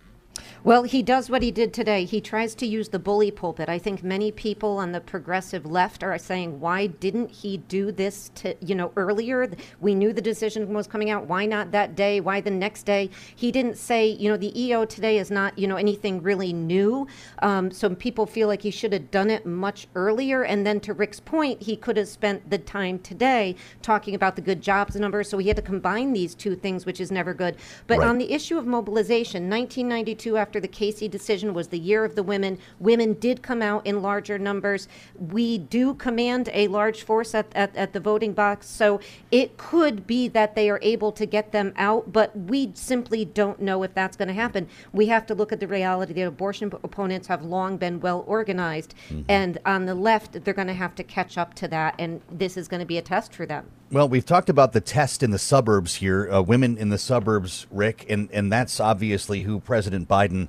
Well, 0.63 0.83
he 0.83 1.03
does 1.03 1.31
what 1.31 1.43
he 1.43 1.51
did 1.51 1.73
today. 1.73 2.05
He 2.05 2.21
tries 2.21 2.55
to 2.57 2.67
use 2.67 2.91
the 2.91 2.99
bully 2.99 3.31
pulpit. 3.31 3.71
I 3.71 3.79
think 3.79 4.03
many 4.03 4.31
people 4.31 4.77
on 4.77 4.93
the 4.93 5.01
progressive 5.01 5.65
left 5.65 6.03
are 6.03 6.19
saying, 6.19 6.61
"Why 6.61 6.87
didn't 6.87 7.31
he 7.31 7.57
do 7.57 7.91
this 7.91 8.31
to 8.37 8.55
you 8.61 8.75
know 8.75 8.93
earlier? 8.95 9.51
We 9.81 9.95
knew 9.95 10.13
the 10.13 10.21
decision 10.21 10.75
was 10.75 10.87
coming 10.87 11.09
out. 11.09 11.27
Why 11.27 11.47
not 11.47 11.71
that 11.71 11.97
day? 11.97 12.21
Why 12.21 12.43
the 12.43 12.51
next 12.51 12.83
day?" 12.83 13.09
He 13.35 13.51
didn't 13.51 13.79
say, 13.79 14.07
you 14.07 14.29
know, 14.29 14.37
the 14.37 14.53
EO 14.61 14.85
today 14.85 15.17
is 15.17 15.31
not 15.31 15.59
you 15.59 15.67
know 15.67 15.77
anything 15.77 16.23
really 16.23 16.53
new. 16.53 17.07
Um, 17.39 17.71
so 17.71 17.95
people 17.95 18.27
feel 18.27 18.47
like 18.47 18.61
he 18.61 18.71
should 18.71 18.93
have 18.93 19.11
done 19.11 19.31
it 19.31 19.47
much 19.47 19.89
earlier. 19.95 20.43
And 20.43 20.67
then 20.67 20.79
to 20.81 20.93
Rick's 20.93 21.21
point, 21.21 21.63
he 21.63 21.75
could 21.75 21.97
have 21.97 22.09
spent 22.09 22.51
the 22.51 22.59
time 22.59 22.99
today 22.99 23.57
talking 23.81 24.15
about 24.15 24.37
the 24.37 24.43
good 24.43 24.61
jobs 24.61 24.95
numbers. 24.95 25.31
So 25.31 25.39
he 25.39 25.49
had 25.49 25.57
to 25.57 25.63
combine 25.63 26.13
these 26.13 26.35
two 26.35 26.55
things, 26.55 26.85
which 26.85 27.01
is 27.01 27.11
never 27.11 27.33
good. 27.33 27.57
But 27.87 28.01
right. 28.01 28.09
on 28.09 28.19
the 28.19 28.31
issue 28.31 28.59
of 28.59 28.67
mobilization, 28.67 29.49
1992 29.49 30.37
after 30.37 30.50
after 30.51 30.59
the 30.59 30.67
Casey 30.67 31.07
decision 31.07 31.55
was 31.55 31.69
the 31.69 31.79
year 31.79 32.05
of 32.05 32.17
the 32.17 32.25
women. 32.25 32.59
Women 32.81 33.13
did 33.13 33.41
come 33.41 33.63
out 33.63 33.87
in 33.87 34.03
larger 34.03 34.37
numbers. 34.37 34.89
We 35.17 35.59
do 35.59 35.95
command 35.95 36.51
a 36.53 36.67
large 36.67 37.05
force 37.05 37.37
at, 37.37 37.47
at, 37.55 37.77
at 37.77 37.93
the 37.93 38.01
voting 38.01 38.33
box, 38.33 38.67
so 38.67 38.99
it 39.31 39.57
could 39.57 40.09
be 40.09 40.27
that 40.27 40.57
they 40.57 40.69
are 40.69 40.81
able 40.83 41.13
to 41.13 41.25
get 41.25 41.53
them 41.53 41.73
out, 41.77 42.13
but 42.13 42.37
we 42.37 42.73
simply 42.75 43.25
don't 43.25 43.61
know 43.61 43.85
if 43.85 43.95
that's 43.95 44.17
going 44.17 44.27
to 44.27 44.35
happen. 44.35 44.67
We 44.93 45.07
have 45.07 45.25
to 45.27 45.37
look 45.37 45.53
at 45.53 45.61
the 45.61 45.69
reality 45.69 46.15
that 46.15 46.27
abortion 46.27 46.73
opponents 46.83 47.29
have 47.29 47.45
long 47.45 47.77
been 47.77 48.01
well 48.01 48.25
organized, 48.27 48.97
mm-hmm. 49.09 49.23
and 49.29 49.59
on 49.65 49.87
the 49.87 49.95
left, 49.95 50.45
they're 50.45 50.53
going 50.53 50.67
to 50.67 50.75
have 50.75 50.97
to 50.97 51.05
catch 51.05 51.39
up 51.39 51.55
to 51.55 51.69
that, 51.69 51.95
and 51.97 52.23
this 52.29 52.57
is 52.57 52.67
going 52.67 52.81
to 52.81 52.87
be 52.87 52.99
a 52.99 53.03
test 53.03 53.33
for 53.33 53.47
them. 53.47 53.67
Well, 53.93 54.09
we've 54.09 54.25
talked 54.25 54.49
about 54.49 54.73
the 54.73 54.81
test 54.81 55.21
in 55.21 55.33
the 55.33 55.39
suburbs 55.39 55.97
here, 55.97 56.31
uh, 56.31 56.43
women 56.43 56.79
in 56.79 56.91
the 56.91 56.99
suburbs, 56.99 57.67
Rick, 57.73 58.07
and, 58.09 58.29
and 58.33 58.53
that's 58.53 58.79
obviously 58.79 59.43
who 59.43 59.59
President 59.59 60.07
Biden 60.09 60.40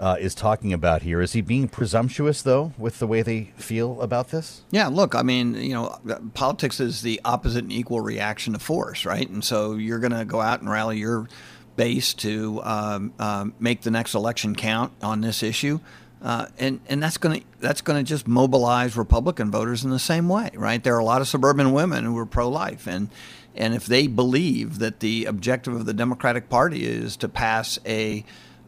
uh, 0.00 0.16
is 0.18 0.34
talking 0.34 0.72
about 0.72 1.02
here. 1.02 1.20
Is 1.20 1.34
he 1.34 1.42
being 1.42 1.68
presumptuous, 1.68 2.40
though, 2.40 2.72
with 2.78 2.98
the 2.98 3.06
way 3.06 3.20
they 3.20 3.52
feel 3.56 4.00
about 4.00 4.30
this? 4.30 4.62
Yeah, 4.70 4.88
look, 4.88 5.14
I 5.14 5.22
mean, 5.22 5.54
you 5.54 5.74
know, 5.74 5.98
politics 6.32 6.80
is 6.80 7.02
the 7.02 7.20
opposite 7.22 7.64
and 7.64 7.72
equal 7.72 8.00
reaction 8.00 8.54
to 8.54 8.58
force, 8.58 9.04
right? 9.04 9.28
And 9.28 9.44
so 9.44 9.74
you're 9.74 9.98
going 9.98 10.12
to 10.12 10.24
go 10.24 10.40
out 10.40 10.60
and 10.60 10.70
rally 10.70 10.98
your 10.98 11.28
base 11.76 12.14
to 12.14 12.62
um, 12.64 13.12
um, 13.18 13.54
make 13.60 13.82
the 13.82 13.90
next 13.90 14.14
election 14.14 14.56
count 14.56 14.92
on 15.02 15.20
this 15.20 15.42
issue. 15.42 15.80
Uh, 16.22 16.46
and 16.58 16.80
and 16.88 17.02
that's 17.02 17.16
going 17.16 17.40
to 17.40 17.46
that's 17.60 17.80
going 17.80 17.98
to 17.98 18.06
just 18.06 18.28
mobilize 18.28 18.94
Republican 18.94 19.50
voters 19.50 19.84
in 19.84 19.90
the 19.90 19.98
same 19.98 20.28
way, 20.28 20.50
right? 20.54 20.84
There 20.84 20.94
are 20.94 20.98
a 20.98 21.04
lot 21.04 21.22
of 21.22 21.28
suburban 21.28 21.72
women 21.72 22.04
who 22.04 22.16
are 22.18 22.26
pro-life, 22.26 22.86
and 22.86 23.08
and 23.56 23.72
if 23.72 23.86
they 23.86 24.06
believe 24.06 24.80
that 24.80 25.00
the 25.00 25.24
objective 25.24 25.74
of 25.74 25.86
the 25.86 25.94
Democratic 25.94 26.50
Party 26.50 26.84
is 26.84 27.16
to 27.18 27.28
pass 27.28 27.78
a 27.86 28.24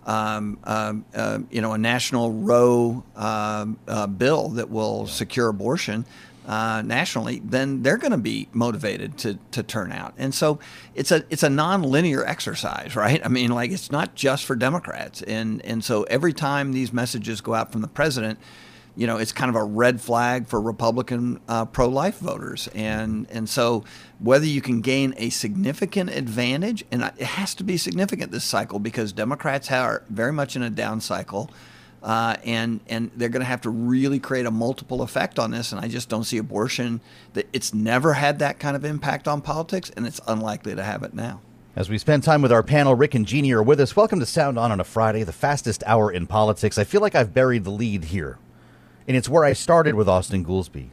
um, 0.07 0.59
uh, 0.65 0.95
uh, 1.15 1.39
you 1.51 1.61
know 1.61 1.73
a 1.73 1.79
national 1.79 2.33
Roe 2.33 3.05
um, 3.17 3.79
uh, 3.87 4.07
bill 4.07 4.51
that 4.51 4.71
will 4.71 5.07
secure 5.07 5.49
abortion, 5.49 6.05
uh, 6.47 6.83
nationally, 6.85 7.41
then 7.45 7.83
they're 7.83 7.97
going 7.97 8.13
to 8.13 8.19
be 8.19 8.49
motivated 8.53 9.17
to, 9.19 9.39
to 9.53 9.63
turn 9.63 9.93
out. 9.93 10.15
And 10.19 10.35
so 10.35 10.59
it's 10.95 11.13
a 11.13 11.25
it's 11.31 11.43
a 11.43 11.49
nonlinear 11.49 12.27
exercise, 12.27 12.97
right? 12.97 13.25
I 13.25 13.29
mean, 13.29 13.51
like 13.51 13.71
it's 13.71 13.91
not 13.91 14.15
just 14.15 14.45
for 14.45 14.57
Democrats. 14.57 15.23
And 15.23 15.65
and 15.65 15.85
so 15.85 16.03
every 16.05 16.33
time 16.33 16.73
these 16.73 16.93
messages 16.93 17.41
go 17.41 17.55
out 17.55 17.73
from 17.73 17.81
the 17.81 17.89
president, 17.89 18.39
you 18.97 19.07
know, 19.07 19.17
it's 19.17 19.33
kind 19.33 19.49
of 19.49 19.57
a 19.57 19.65
red 19.65 20.01
flag 20.01 20.47
for 20.47 20.61
Republican 20.61 21.41
uh, 21.49 21.65
pro 21.65 21.89
life 21.89 22.19
voters. 22.19 22.69
And 22.75 23.27
and 23.31 23.49
so 23.49 23.85
whether 24.19 24.47
you 24.47 24.61
can 24.61 24.81
gain 24.81 25.15
a 25.17 25.31
significant 25.31 26.11
advantage, 26.11 26.85
and 26.91 27.03
it 27.03 27.23
has 27.23 27.55
to 27.57 27.65
be 27.65 27.77
significant 27.77 28.33
this 28.33 28.45
cycle 28.45 28.79
because 28.79 29.13
Democrats 29.13 29.71
are 29.71 30.03
very 30.09 30.33
much 30.33 30.57
in 30.57 30.63
a 30.63 30.71
down 30.71 31.01
cycle. 31.01 31.51
Uh, 32.03 32.35
and 32.45 32.81
and 32.89 33.13
they're 33.15 33.29
going 33.29 33.43
to 33.43 33.47
have 33.47 33.61
to 33.61 33.71
really 33.71 34.19
create 34.19 34.45
a 34.45 34.51
multiple 34.51 35.03
effect 35.03 35.39
on 35.39 35.53
this. 35.53 35.71
And 35.71 35.81
I 35.81 35.87
just 35.87 36.09
don't 36.09 36.25
see 36.25 36.37
abortion 36.37 37.01
that 37.35 37.47
it's 37.53 37.73
never 37.73 38.15
had 38.15 38.41
that 38.41 38.59
kind 38.59 38.75
of 38.75 38.85
impact 38.85 39.29
on 39.29 39.41
politics, 39.41 39.91
and 39.97 40.05
it's 40.05 40.21
unlikely 40.27 40.75
to 40.75 40.83
have 40.83 41.05
it 41.05 41.15
now. 41.15 41.41
As 41.77 41.89
we 41.89 41.97
spend 41.97 42.23
time 42.23 42.43
with 42.43 42.53
our 42.53 42.63
panel, 42.63 42.95
Rick 42.95 43.15
and 43.15 43.25
Jeannie 43.25 43.53
are 43.53 43.63
with 43.63 43.81
us. 43.81 43.97
Welcome 43.97 44.21
to 44.21 44.27
Sound 44.27 44.59
On 44.59 44.71
on 44.71 44.79
a 44.79 44.85
Friday, 44.85 45.23
the 45.23 45.33
fastest 45.33 45.83
hour 45.87 46.11
in 46.11 46.27
politics. 46.27 46.77
I 46.77 46.85
feel 46.85 47.01
like 47.01 47.15
I've 47.15 47.33
buried 47.33 47.65
the 47.65 47.71
lead 47.71 48.05
here, 48.05 48.37
and 49.07 49.17
it's 49.17 49.29
where 49.29 49.45
I 49.45 49.53
started 49.53 49.95
with 49.95 50.09
Austin 50.09 50.45
Goolsbee. 50.45 50.89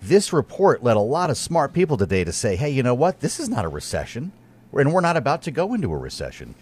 This 0.00 0.32
report 0.32 0.82
led 0.82 0.96
a 0.96 1.00
lot 1.00 1.30
of 1.30 1.36
smart 1.36 1.72
people 1.72 1.96
today 1.96 2.24
to 2.24 2.32
say, 2.32 2.56
hey, 2.56 2.70
you 2.70 2.82
know 2.82 2.94
what? 2.94 3.20
This 3.20 3.40
is 3.40 3.48
not 3.48 3.64
a 3.64 3.68
recession, 3.68 4.32
and 4.72 4.92
we're 4.92 5.00
not 5.00 5.16
about 5.16 5.42
to 5.42 5.50
go 5.50 5.74
into 5.74 5.92
a 5.92 5.98
recession. 5.98 6.54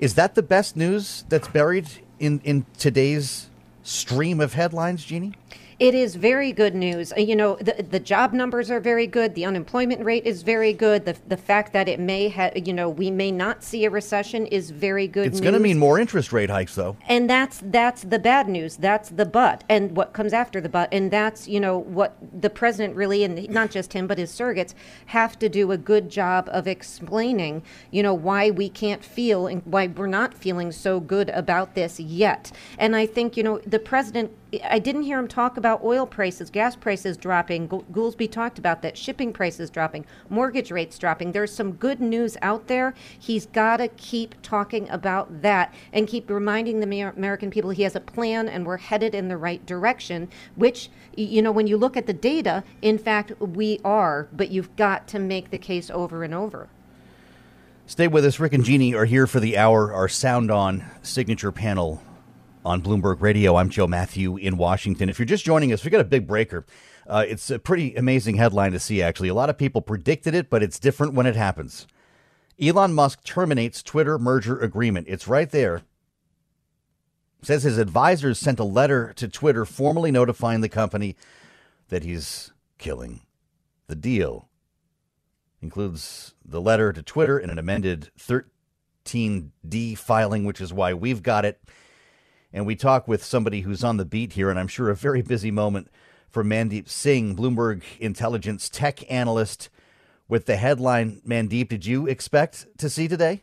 Is 0.00 0.14
that 0.14 0.34
the 0.34 0.42
best 0.42 0.76
news 0.76 1.24
that's 1.28 1.46
buried 1.48 1.88
in, 2.18 2.40
in 2.40 2.66
today's 2.78 3.48
stream 3.84 4.40
of 4.40 4.54
headlines, 4.54 5.04
Jeannie? 5.04 5.34
It 5.82 5.96
is 5.96 6.14
very 6.14 6.52
good 6.52 6.76
news. 6.76 7.12
Uh, 7.12 7.22
you 7.22 7.34
know, 7.34 7.56
the, 7.56 7.82
the 7.82 7.98
job 7.98 8.32
numbers 8.32 8.70
are 8.70 8.78
very 8.78 9.08
good. 9.08 9.34
The 9.34 9.44
unemployment 9.44 10.04
rate 10.04 10.24
is 10.24 10.42
very 10.44 10.72
good. 10.72 11.04
The, 11.04 11.16
the 11.26 11.36
fact 11.36 11.72
that 11.72 11.88
it 11.88 11.98
may 11.98 12.28
have, 12.28 12.56
you 12.56 12.72
know, 12.72 12.88
we 12.88 13.10
may 13.10 13.32
not 13.32 13.64
see 13.64 13.84
a 13.84 13.90
recession 13.90 14.46
is 14.46 14.70
very 14.70 15.08
good 15.08 15.26
It's 15.26 15.40
going 15.40 15.54
to 15.54 15.58
mean 15.58 15.80
more 15.80 15.98
interest 15.98 16.32
rate 16.32 16.50
hikes, 16.50 16.76
though. 16.76 16.96
And 17.08 17.28
that's 17.28 17.60
that's 17.64 18.02
the 18.02 18.20
bad 18.20 18.48
news. 18.48 18.76
That's 18.76 19.08
the 19.08 19.26
but, 19.26 19.64
and 19.68 19.96
what 19.96 20.12
comes 20.12 20.32
after 20.32 20.60
the 20.60 20.68
but, 20.68 20.88
and 20.92 21.10
that's 21.10 21.48
you 21.48 21.58
know 21.58 21.78
what 21.78 22.16
the 22.40 22.48
president 22.48 22.94
really, 22.94 23.24
and 23.24 23.50
not 23.50 23.72
just 23.72 23.92
him, 23.92 24.06
but 24.06 24.18
his 24.18 24.30
surrogates 24.30 24.74
have 25.06 25.36
to 25.40 25.48
do 25.48 25.72
a 25.72 25.76
good 25.76 26.08
job 26.08 26.48
of 26.52 26.68
explaining, 26.68 27.60
you 27.90 28.04
know, 28.04 28.14
why 28.14 28.52
we 28.52 28.68
can't 28.68 29.04
feel 29.04 29.48
and 29.48 29.62
why 29.64 29.88
we're 29.88 30.06
not 30.06 30.32
feeling 30.32 30.70
so 30.70 31.00
good 31.00 31.28
about 31.30 31.74
this 31.74 31.98
yet. 31.98 32.52
And 32.78 32.94
I 32.94 33.04
think 33.04 33.36
you 33.36 33.42
know 33.42 33.58
the 33.66 33.80
president 33.80 34.30
I 34.64 34.78
didn't 34.78 35.02
hear 35.02 35.18
him 35.18 35.28
talk 35.28 35.56
about 35.56 35.71
oil 35.82 36.06
prices, 36.06 36.50
gas 36.50 36.76
prices 36.76 37.16
dropping. 37.16 37.68
Goolsbee 37.68 38.30
talked 38.30 38.58
about 38.58 38.82
that, 38.82 38.96
shipping 38.96 39.32
prices 39.32 39.70
dropping, 39.70 40.04
mortgage 40.28 40.70
rates 40.70 40.98
dropping. 40.98 41.32
There's 41.32 41.54
some 41.54 41.72
good 41.72 42.00
news 42.00 42.36
out 42.42 42.66
there. 42.66 42.94
He's 43.18 43.46
got 43.46 43.78
to 43.78 43.88
keep 43.88 44.34
talking 44.42 44.88
about 44.90 45.42
that 45.42 45.72
and 45.92 46.08
keep 46.08 46.28
reminding 46.28 46.80
the 46.80 47.00
American 47.00 47.50
people 47.50 47.70
he 47.70 47.82
has 47.82 47.96
a 47.96 48.00
plan 48.00 48.48
and 48.48 48.66
we're 48.66 48.76
headed 48.76 49.14
in 49.14 49.28
the 49.28 49.36
right 49.36 49.64
direction, 49.66 50.28
which, 50.56 50.90
you 51.16 51.42
know, 51.42 51.52
when 51.52 51.66
you 51.66 51.76
look 51.76 51.96
at 51.96 52.06
the 52.06 52.12
data, 52.12 52.64
in 52.80 52.98
fact, 52.98 53.32
we 53.40 53.80
are, 53.84 54.28
but 54.32 54.50
you've 54.50 54.74
got 54.76 55.06
to 55.08 55.18
make 55.18 55.50
the 55.50 55.58
case 55.58 55.90
over 55.90 56.24
and 56.24 56.34
over. 56.34 56.68
Stay 57.86 58.08
with 58.08 58.24
us. 58.24 58.38
Rick 58.38 58.54
and 58.54 58.64
Jeannie 58.64 58.94
are 58.94 59.04
here 59.04 59.26
for 59.26 59.40
the 59.40 59.58
hour, 59.58 59.92
our 59.92 60.08
Sound 60.08 60.50
On 60.50 60.84
signature 61.02 61.52
panel 61.52 62.02
on 62.64 62.82
Bloomberg 62.82 63.20
Radio. 63.20 63.56
I'm 63.56 63.70
Joe 63.70 63.86
Matthew 63.86 64.36
in 64.36 64.56
Washington. 64.56 65.08
If 65.08 65.18
you're 65.18 65.26
just 65.26 65.44
joining 65.44 65.72
us, 65.72 65.84
we 65.84 65.90
got 65.90 66.00
a 66.00 66.04
big 66.04 66.26
breaker. 66.26 66.64
Uh, 67.06 67.24
it's 67.26 67.50
a 67.50 67.58
pretty 67.58 67.94
amazing 67.96 68.36
headline 68.36 68.72
to 68.72 68.78
see, 68.78 69.02
actually. 69.02 69.28
A 69.28 69.34
lot 69.34 69.50
of 69.50 69.58
people 69.58 69.82
predicted 69.82 70.34
it, 70.34 70.48
but 70.48 70.62
it's 70.62 70.78
different 70.78 71.14
when 71.14 71.26
it 71.26 71.34
happens. 71.34 71.86
Elon 72.60 72.94
Musk 72.94 73.24
terminates 73.24 73.82
Twitter 73.82 74.18
merger 74.18 74.58
agreement. 74.58 75.08
It's 75.08 75.26
right 75.26 75.50
there. 75.50 75.82
says 77.42 77.64
his 77.64 77.78
advisors 77.78 78.38
sent 78.38 78.60
a 78.60 78.64
letter 78.64 79.12
to 79.16 79.26
Twitter 79.26 79.64
formally 79.64 80.12
notifying 80.12 80.60
the 80.60 80.68
company 80.68 81.16
that 81.88 82.04
he's 82.04 82.52
killing 82.78 83.22
the 83.88 83.96
deal. 83.96 84.48
Includes 85.60 86.34
the 86.44 86.60
letter 86.60 86.92
to 86.92 87.02
Twitter 87.02 87.38
in 87.38 87.50
an 87.50 87.58
amended 87.58 88.10
13D 88.18 89.98
filing, 89.98 90.44
which 90.44 90.60
is 90.60 90.72
why 90.72 90.94
we've 90.94 91.22
got 91.22 91.44
it 91.44 91.60
and 92.52 92.66
we 92.66 92.76
talk 92.76 93.08
with 93.08 93.24
somebody 93.24 93.62
who's 93.62 93.82
on 93.82 93.96
the 93.96 94.04
beat 94.04 94.34
here, 94.34 94.50
and 94.50 94.58
I'm 94.58 94.68
sure 94.68 94.90
a 94.90 94.94
very 94.94 95.22
busy 95.22 95.50
moment 95.50 95.88
for 96.28 96.42
Mandeep 96.42 96.88
Singh, 96.88 97.36
Bloomberg 97.36 97.82
Intelligence 98.00 98.68
tech 98.68 99.10
analyst, 99.10 99.68
with 100.28 100.46
the 100.46 100.56
headline. 100.56 101.20
Mandeep, 101.26 101.68
did 101.68 101.84
you 101.86 102.06
expect 102.06 102.66
to 102.78 102.88
see 102.88 103.08
today? 103.08 103.42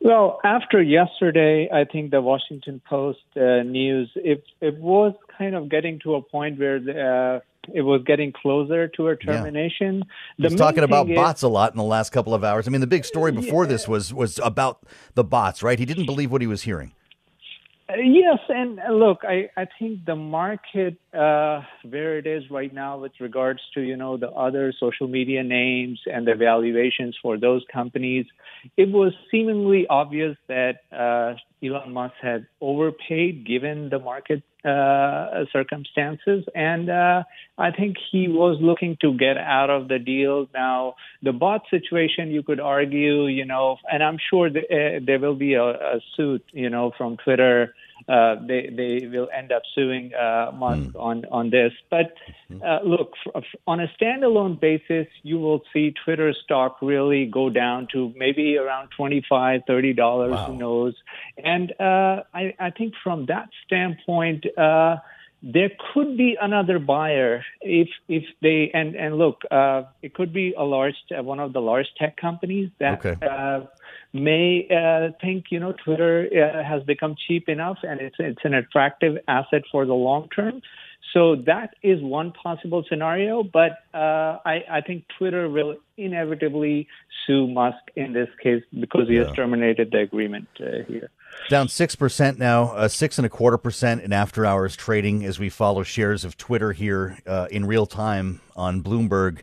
Well, 0.00 0.40
after 0.42 0.82
yesterday, 0.82 1.68
I 1.72 1.84
think 1.84 2.10
the 2.10 2.20
Washington 2.20 2.80
Post 2.88 3.20
uh, 3.36 3.62
news, 3.62 4.10
it, 4.16 4.42
it 4.60 4.78
was 4.78 5.14
kind 5.38 5.54
of 5.54 5.68
getting 5.68 6.00
to 6.00 6.16
a 6.16 6.22
point 6.22 6.58
where 6.58 6.80
the, 6.80 7.00
uh, 7.00 7.40
it 7.72 7.82
was 7.82 8.02
getting 8.04 8.32
closer 8.32 8.88
to 8.88 9.08
a 9.08 9.16
termination. 9.16 10.02
Yeah. 10.38 10.48
He's 10.48 10.58
talking 10.58 10.82
about 10.82 11.08
is, 11.08 11.14
bots 11.14 11.42
a 11.42 11.48
lot 11.48 11.72
in 11.72 11.78
the 11.78 11.84
last 11.84 12.10
couple 12.10 12.34
of 12.34 12.42
hours. 12.42 12.66
I 12.66 12.72
mean, 12.72 12.80
the 12.80 12.88
big 12.88 13.04
story 13.04 13.30
before 13.30 13.64
yeah. 13.64 13.70
this 13.70 13.86
was 13.86 14.12
was 14.12 14.40
about 14.42 14.84
the 15.14 15.22
bots, 15.22 15.62
right? 15.62 15.78
He 15.78 15.84
didn't 15.84 16.06
believe 16.06 16.32
what 16.32 16.40
he 16.40 16.48
was 16.48 16.62
hearing. 16.62 16.94
Yes, 17.96 18.38
and 18.48 18.78
look, 18.98 19.20
I, 19.22 19.50
I 19.56 19.66
think 19.78 20.04
the 20.04 20.16
market 20.16 20.96
uh, 21.12 21.62
where 21.82 22.16
it 22.18 22.26
is 22.26 22.44
right 22.50 22.72
now 22.72 22.98
with 22.98 23.12
regards 23.20 23.60
to 23.74 23.80
you 23.80 23.96
know 23.96 24.16
the 24.16 24.30
other 24.30 24.72
social 24.78 25.08
media 25.08 25.42
names 25.42 26.00
and 26.06 26.26
the 26.26 26.34
valuations 26.34 27.16
for 27.20 27.38
those 27.38 27.62
companies, 27.72 28.26
it 28.76 28.88
was 28.90 29.12
seemingly 29.30 29.86
obvious 29.88 30.36
that 30.48 30.76
uh, 30.92 31.34
Elon 31.62 31.92
Musk 31.92 32.14
had 32.20 32.46
overpaid 32.60 33.46
given 33.46 33.88
the 33.90 33.98
market 33.98 34.42
uh, 34.64 35.44
circumstances, 35.52 36.44
and 36.54 36.88
uh, 36.88 37.22
I 37.58 37.70
think 37.70 37.96
he 38.10 38.28
was 38.28 38.58
looking 38.60 38.96
to 39.00 39.16
get 39.16 39.36
out 39.36 39.70
of 39.70 39.88
the 39.88 39.98
deal. 39.98 40.46
Now, 40.54 40.94
the 41.22 41.32
bot 41.32 41.62
situation, 41.70 42.30
you 42.30 42.42
could 42.42 42.60
argue, 42.60 43.26
you 43.26 43.44
know, 43.44 43.76
and 43.90 44.02
I'm 44.02 44.18
sure 44.30 44.48
th- 44.48 44.64
uh, 44.64 45.04
there 45.04 45.18
will 45.18 45.34
be 45.34 45.54
a, 45.54 45.64
a 45.64 46.00
suit, 46.16 46.44
you 46.52 46.70
know, 46.70 46.92
from 46.96 47.16
Twitter 47.16 47.74
uh, 48.08 48.36
they 48.46 48.70
they 48.74 49.06
will 49.06 49.28
end 49.36 49.52
up 49.52 49.62
suing 49.74 50.12
uh, 50.14 50.52
Musk 50.54 50.90
mm. 50.90 51.00
on 51.00 51.24
on 51.30 51.50
this. 51.50 51.72
But 51.90 52.14
hmm. 52.48 52.62
uh, 52.62 52.80
look, 52.84 53.12
f- 53.34 53.44
on 53.66 53.80
a 53.80 53.88
standalone 54.00 54.60
basis, 54.60 55.06
you 55.22 55.38
will 55.38 55.62
see 55.72 55.94
Twitter 56.04 56.32
stock 56.44 56.78
really 56.82 57.26
go 57.26 57.50
down 57.50 57.88
to 57.92 58.12
maybe 58.16 58.56
around 58.56 58.88
twenty 58.96 59.24
five, 59.28 59.62
thirty 59.66 59.92
dollars. 59.92 60.32
Wow. 60.32 60.46
Who 60.46 60.56
knows? 60.56 60.94
And 61.42 61.72
uh, 61.80 62.22
I 62.34 62.54
I 62.58 62.70
think 62.70 62.94
from 63.02 63.26
that 63.26 63.48
standpoint. 63.66 64.46
Uh, 64.56 64.96
there 65.44 65.70
could 65.92 66.16
be 66.16 66.36
another 66.40 66.78
buyer 66.78 67.44
if 67.60 67.88
if 68.06 68.22
they 68.42 68.70
and 68.72 68.94
and 68.94 69.18
look, 69.18 69.42
uh, 69.50 69.82
it 70.00 70.14
could 70.14 70.32
be 70.32 70.54
a 70.56 70.62
large 70.62 70.94
one 71.10 71.40
of 71.40 71.52
the 71.52 71.60
large 71.60 71.88
tech 71.98 72.16
companies 72.16 72.70
that 72.78 73.04
okay. 73.04 73.26
May 74.12 74.66
uh, 74.70 75.12
think 75.20 75.46
you 75.50 75.60
know 75.60 75.72
Twitter 75.84 76.28
uh, 76.32 76.62
has 76.62 76.82
become 76.82 77.16
cheap 77.26 77.48
enough 77.48 77.78
and 77.82 78.00
it's 78.00 78.16
it's 78.18 78.44
an 78.44 78.54
attractive 78.54 79.18
asset 79.28 79.62
for 79.70 79.86
the 79.86 79.94
long 79.94 80.28
term. 80.28 80.62
So 81.12 81.36
that 81.46 81.74
is 81.82 82.00
one 82.00 82.32
possible 82.32 82.84
scenario, 82.88 83.42
but 83.42 83.72
uh, 83.92 84.38
I, 84.46 84.64
I, 84.70 84.80
think 84.80 85.04
Twitter 85.18 85.48
will 85.48 85.76
inevitably 85.98 86.88
sue 87.26 87.46
Musk 87.46 87.76
in 87.96 88.14
this 88.14 88.28
case 88.42 88.62
because 88.80 89.08
he 89.08 89.16
yeah. 89.16 89.24
has 89.24 89.36
terminated 89.36 89.90
the 89.90 89.98
agreement 89.98 90.48
uh, 90.60 90.84
here. 90.88 91.10
Down 91.50 91.66
6% 91.66 92.38
now, 92.38 92.72
uh, 92.72 92.88
6 92.88 93.18
and 93.18 93.26
a 93.26 93.28
quarter 93.28 93.58
percent 93.58 94.00
in 94.02 94.12
after 94.12 94.46
hours 94.46 94.74
trading 94.74 95.24
as 95.24 95.38
we 95.38 95.50
follow 95.50 95.82
shares 95.82 96.24
of 96.24 96.38
Twitter 96.38 96.72
here 96.72 97.18
uh, 97.26 97.48
in 97.50 97.66
real 97.66 97.84
time 97.84 98.40
on 98.56 98.82
Bloomberg. 98.82 99.40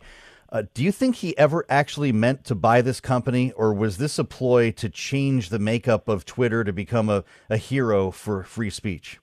Uh, 0.51 0.63
do 0.73 0.83
you 0.83 0.91
think 0.91 1.17
he 1.17 1.37
ever 1.37 1.65
actually 1.69 2.11
meant 2.11 2.43
to 2.43 2.55
buy 2.55 2.81
this 2.81 2.99
company, 2.99 3.51
or 3.51 3.73
was 3.73 3.97
this 3.97 4.17
a 4.17 4.23
ploy 4.23 4.71
to 4.71 4.89
change 4.89 5.49
the 5.49 5.59
makeup 5.59 6.07
of 6.07 6.25
Twitter 6.25 6.63
to 6.63 6.73
become 6.73 7.09
a, 7.09 7.23
a 7.49 7.57
hero 7.57 8.09
for 8.09 8.43
free 8.43 8.71
speech? 8.71 9.19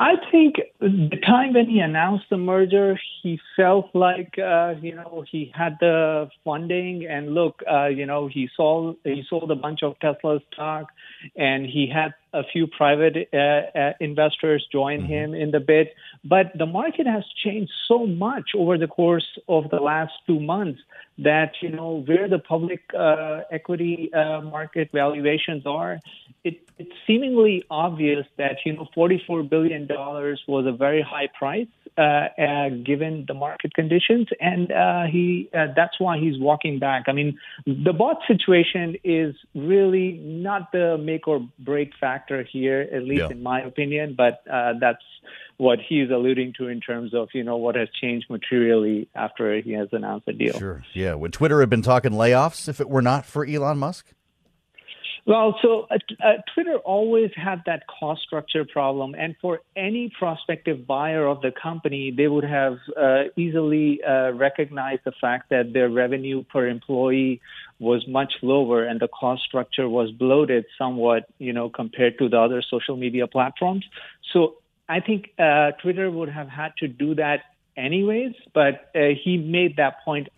I 0.00 0.14
think 0.30 0.56
the 0.78 1.18
time 1.26 1.54
when 1.54 1.66
he 1.66 1.80
announced 1.80 2.26
the 2.30 2.36
merger, 2.36 2.96
he 3.22 3.40
felt 3.56 3.90
like 3.94 4.38
uh, 4.38 4.74
you 4.80 4.94
know 4.94 5.24
he 5.28 5.50
had 5.52 5.76
the 5.80 6.28
funding, 6.44 7.06
and 7.06 7.34
look, 7.34 7.60
uh, 7.68 7.86
you 7.86 8.06
know 8.06 8.28
he 8.28 8.48
sold 8.56 8.96
he 9.02 9.24
sold 9.28 9.50
a 9.50 9.56
bunch 9.56 9.82
of 9.82 9.98
Tesla 9.98 10.38
stock, 10.52 10.86
and 11.34 11.66
he 11.66 11.90
had 11.92 12.14
a 12.32 12.44
few 12.44 12.66
private 12.66 13.28
uh, 13.32 13.36
uh, 13.36 13.92
investors 14.00 14.66
join 14.70 15.00
mm-hmm. 15.00 15.12
him 15.12 15.34
in 15.34 15.50
the 15.50 15.60
bid. 15.60 15.88
But 16.24 16.52
the 16.56 16.66
market 16.66 17.06
has 17.06 17.24
changed 17.44 17.72
so 17.86 18.06
much 18.06 18.50
over 18.54 18.78
the 18.78 18.86
course 18.86 19.38
of 19.48 19.70
the 19.70 19.80
last 19.80 20.12
two 20.26 20.40
months 20.40 20.80
that 21.18 21.52
you 21.60 21.70
know 21.70 22.04
where 22.06 22.28
the 22.28 22.38
public 22.38 22.82
uh, 22.96 23.40
equity 23.50 24.12
uh, 24.14 24.40
market 24.42 24.90
valuations 24.92 25.66
are 25.66 25.98
it, 26.44 26.68
it's 26.78 26.92
seemingly 27.06 27.64
obvious 27.70 28.26
that 28.36 28.58
you 28.64 28.72
know 28.72 28.88
44 28.94 29.42
billion 29.44 29.86
dollars 29.86 30.42
was 30.46 30.66
a 30.66 30.72
very 30.72 31.02
high 31.02 31.28
price 31.38 31.66
given 31.96 33.24
the 33.26 33.34
market 33.34 33.74
conditions, 33.74 34.28
and 34.40 34.72
uh, 34.72 35.04
he 35.10 35.48
uh, 35.54 35.66
that's 35.74 35.98
why 35.98 36.18
he's 36.18 36.38
walking 36.38 36.78
back. 36.78 37.04
I 37.06 37.12
mean, 37.12 37.38
the 37.66 37.92
bot 37.92 38.20
situation 38.26 38.96
is 39.04 39.34
really 39.54 40.12
not 40.22 40.72
the 40.72 40.98
make 40.98 41.26
or 41.28 41.46
break 41.58 41.92
factor 42.00 42.42
here, 42.42 42.88
at 42.92 43.02
least 43.02 43.20
yeah. 43.20 43.30
in 43.30 43.42
my 43.42 43.60
opinion. 43.62 44.14
But 44.16 44.42
uh, 44.50 44.74
that's 44.80 45.02
what 45.58 45.80
he's 45.86 46.08
alluding 46.10 46.54
to 46.58 46.68
in 46.68 46.80
terms 46.80 47.12
of 47.14 47.28
you 47.34 47.44
know 47.44 47.56
what 47.56 47.74
has 47.74 47.88
changed 48.00 48.30
materially 48.30 49.08
after 49.14 49.60
he 49.60 49.72
has 49.72 49.88
announced 49.92 50.26
the 50.26 50.32
deal. 50.32 50.58
Sure. 50.58 50.84
Yeah. 50.94 51.14
Would 51.14 51.32
Twitter 51.32 51.60
have 51.60 51.70
been 51.70 51.82
talking 51.82 52.12
layoffs 52.12 52.68
if 52.68 52.80
it 52.80 52.88
were 52.88 53.02
not 53.02 53.26
for 53.26 53.44
Elon 53.44 53.78
Musk? 53.78 54.12
Well, 55.26 55.58
so 55.62 55.86
uh, 55.90 55.98
uh, 56.24 56.34
Twitter 56.54 56.76
always 56.78 57.30
had 57.36 57.62
that 57.66 57.82
cost 57.86 58.22
structure 58.22 58.64
problem, 58.64 59.14
and 59.14 59.34
for 59.40 59.60
any 59.76 60.10
prospective 60.18 60.86
buyer 60.86 61.26
of 61.26 61.42
the 61.42 61.50
company, 61.50 62.12
they 62.16 62.28
would 62.28 62.44
have 62.44 62.78
uh, 62.96 63.24
easily 63.36 64.00
uh, 64.02 64.30
recognized 64.32 65.02
the 65.04 65.12
fact 65.20 65.50
that 65.50 65.72
their 65.72 65.90
revenue 65.90 66.44
per 66.44 66.66
employee 66.66 67.40
was 67.78 68.06
much 68.08 68.34
lower, 68.42 68.84
and 68.84 69.00
the 69.00 69.08
cost 69.08 69.42
structure 69.42 69.88
was 69.88 70.10
bloated 70.12 70.64
somewhat, 70.76 71.24
you 71.38 71.52
know, 71.52 71.68
compared 71.68 72.18
to 72.18 72.28
the 72.28 72.38
other 72.38 72.62
social 72.62 72.96
media 72.96 73.26
platforms. 73.26 73.84
So 74.32 74.56
I 74.88 75.00
think 75.00 75.30
uh, 75.38 75.72
Twitter 75.82 76.10
would 76.10 76.28
have 76.30 76.48
had 76.48 76.72
to 76.78 76.88
do 76.88 77.14
that 77.16 77.40
anyways, 77.76 78.32
but 78.54 78.90
uh, 78.94 79.08
he 79.22 79.36
made 79.36 79.76
that 79.76 80.04
point, 80.04 80.28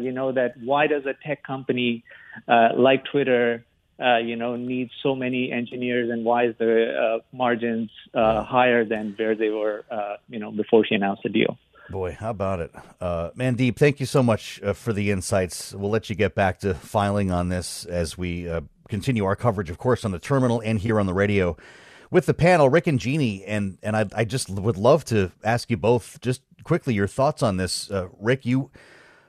you 0.00 0.12
know, 0.12 0.32
that 0.32 0.54
why 0.62 0.86
does 0.86 1.04
a 1.06 1.14
tech 1.26 1.42
company 1.44 2.02
like 2.48 3.04
Twitter 3.04 3.64
uh, 4.00 4.18
you 4.18 4.36
know, 4.36 4.54
needs 4.56 4.92
so 5.02 5.14
many 5.14 5.50
engineers, 5.50 6.10
and 6.10 6.24
why 6.24 6.46
is 6.46 6.54
the 6.58 6.92
uh, 6.94 7.18
margins 7.36 7.90
uh, 8.14 8.44
higher 8.44 8.84
than 8.84 9.14
where 9.16 9.34
they 9.34 9.48
were, 9.48 9.84
uh, 9.90 10.16
you 10.28 10.38
know, 10.38 10.52
before 10.52 10.84
she 10.86 10.94
announced 10.94 11.22
the 11.24 11.28
deal? 11.28 11.58
Boy, 11.90 12.16
how 12.18 12.30
about 12.30 12.60
it, 12.60 12.70
uh, 13.00 13.30
Mandeep? 13.30 13.76
Thank 13.76 13.98
you 13.98 14.06
so 14.06 14.22
much 14.22 14.60
uh, 14.62 14.72
for 14.72 14.92
the 14.92 15.10
insights. 15.10 15.74
We'll 15.74 15.90
let 15.90 16.10
you 16.10 16.16
get 16.16 16.34
back 16.34 16.60
to 16.60 16.74
filing 16.74 17.30
on 17.30 17.48
this 17.48 17.86
as 17.86 18.16
we 18.16 18.48
continue 18.88 19.24
our 19.24 19.36
coverage, 19.36 19.70
of 19.70 19.78
course, 19.78 20.04
on 20.04 20.12
the 20.12 20.18
terminal 20.18 20.60
and 20.60 20.78
here 20.78 21.00
on 21.00 21.06
the 21.06 21.14
radio 21.14 21.56
with 22.10 22.26
the 22.26 22.34
panel, 22.34 22.68
Rick 22.68 22.86
and 22.86 22.98
Jeannie, 22.98 23.44
and 23.44 23.78
and 23.82 23.96
I, 23.96 24.06
I 24.14 24.24
just 24.24 24.48
would 24.48 24.76
love 24.76 25.04
to 25.06 25.32
ask 25.42 25.70
you 25.70 25.76
both 25.76 26.20
just 26.20 26.42
quickly 26.62 26.94
your 26.94 27.06
thoughts 27.06 27.42
on 27.42 27.56
this. 27.56 27.90
Rick, 28.18 28.46
you 28.46 28.70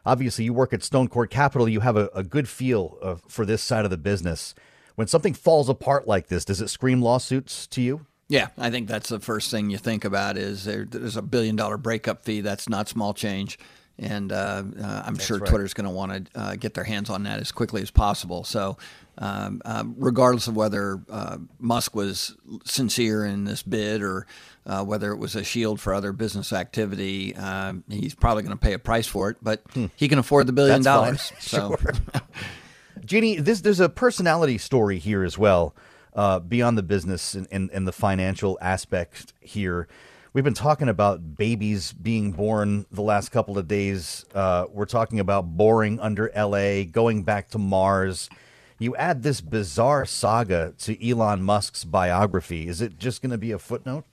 obviously 0.09 0.43
you 0.45 0.53
work 0.53 0.73
at 0.73 0.83
Stone 0.83 1.07
Court 1.07 1.29
Capital. 1.29 1.69
You 1.69 1.81
have 1.81 1.95
a, 1.95 2.09
a 2.15 2.23
good 2.23 2.49
feel 2.49 2.97
uh, 3.01 3.15
for 3.27 3.45
this 3.45 3.61
side 3.61 3.85
of 3.85 3.91
the 3.91 3.97
business. 3.97 4.55
When 4.95 5.07
something 5.07 5.33
falls 5.33 5.69
apart 5.69 6.07
like 6.07 6.27
this, 6.27 6.43
does 6.43 6.61
it 6.61 6.69
scream 6.69 7.01
lawsuits 7.01 7.67
to 7.67 7.81
you? 7.81 8.05
Yeah, 8.27 8.47
I 8.57 8.69
think 8.69 8.87
that's 8.87 9.09
the 9.09 9.19
first 9.19 9.49
thing 9.49 9.69
you 9.69 9.77
think 9.77 10.05
about 10.05 10.37
is 10.37 10.65
there, 10.65 10.85
there's 10.85 11.17
a 11.17 11.21
billion 11.21 11.55
dollar 11.55 11.77
breakup 11.77 12.23
fee. 12.23 12.41
That's 12.41 12.67
not 12.67 12.89
small 12.89 13.13
change. 13.13 13.59
And 13.97 14.31
uh, 14.31 14.63
uh, 14.81 15.03
I'm 15.05 15.15
that's 15.15 15.25
sure 15.25 15.39
right. 15.39 15.49
Twitter's 15.49 15.73
going 15.73 15.85
to 15.85 15.91
want 15.91 16.33
to 16.33 16.39
uh, 16.39 16.55
get 16.55 16.73
their 16.73 16.83
hands 16.83 17.09
on 17.09 17.23
that 17.23 17.39
as 17.39 17.51
quickly 17.51 17.81
as 17.81 17.91
possible. 17.91 18.43
So, 18.43 18.77
um, 19.17 19.61
uh, 19.65 19.83
regardless 19.97 20.47
of 20.47 20.55
whether 20.55 21.01
uh, 21.09 21.37
Musk 21.59 21.95
was 21.95 22.35
sincere 22.63 23.25
in 23.25 23.43
this 23.43 23.61
bid 23.61 24.01
or 24.01 24.25
uh, 24.69 24.83
whether 24.83 25.11
it 25.11 25.17
was 25.17 25.35
a 25.35 25.43
shield 25.43 25.81
for 25.81 25.95
other 25.95 26.13
business 26.13 26.53
activity. 26.53 27.35
Um, 27.35 27.83
he's 27.89 28.13
probably 28.13 28.43
going 28.43 28.55
to 28.55 28.61
pay 28.61 28.73
a 28.73 28.79
price 28.79 29.07
for 29.07 29.31
it, 29.31 29.37
but 29.41 29.63
hmm. 29.73 29.87
he 29.95 30.07
can 30.07 30.19
afford 30.19 30.45
the 30.45 30.53
billion 30.53 30.83
dollars. 30.83 31.33
So, 31.39 31.75
sure. 31.81 31.93
Jeannie, 33.03 33.37
this, 33.37 33.61
there's 33.61 33.79
a 33.79 33.89
personality 33.89 34.59
story 34.59 34.99
here 34.99 35.23
as 35.23 35.37
well, 35.37 35.73
uh, 36.13 36.39
beyond 36.39 36.77
the 36.77 36.83
business 36.83 37.33
and, 37.33 37.47
and, 37.51 37.71
and 37.71 37.87
the 37.87 37.91
financial 37.91 38.59
aspect 38.61 39.33
here. 39.39 39.87
We've 40.33 40.43
been 40.43 40.53
talking 40.53 40.89
about 40.89 41.35
babies 41.35 41.91
being 41.91 42.33
born 42.33 42.85
the 42.91 43.01
last 43.01 43.29
couple 43.29 43.57
of 43.57 43.67
days. 43.67 44.25
Uh, 44.35 44.65
we're 44.69 44.85
talking 44.85 45.19
about 45.19 45.57
boring 45.57 45.99
under 45.99 46.31
LA, 46.35 46.83
going 46.83 47.23
back 47.23 47.49
to 47.49 47.57
Mars. 47.57 48.29
You 48.77 48.95
add 48.95 49.23
this 49.23 49.41
bizarre 49.41 50.05
saga 50.05 50.75
to 50.79 51.09
Elon 51.09 51.41
Musk's 51.41 51.83
biography. 51.83 52.67
Is 52.67 52.81
it 52.81 52.99
just 52.99 53.23
going 53.23 53.31
to 53.31 53.39
be 53.39 53.51
a 53.51 53.57
footnote? 53.57 54.05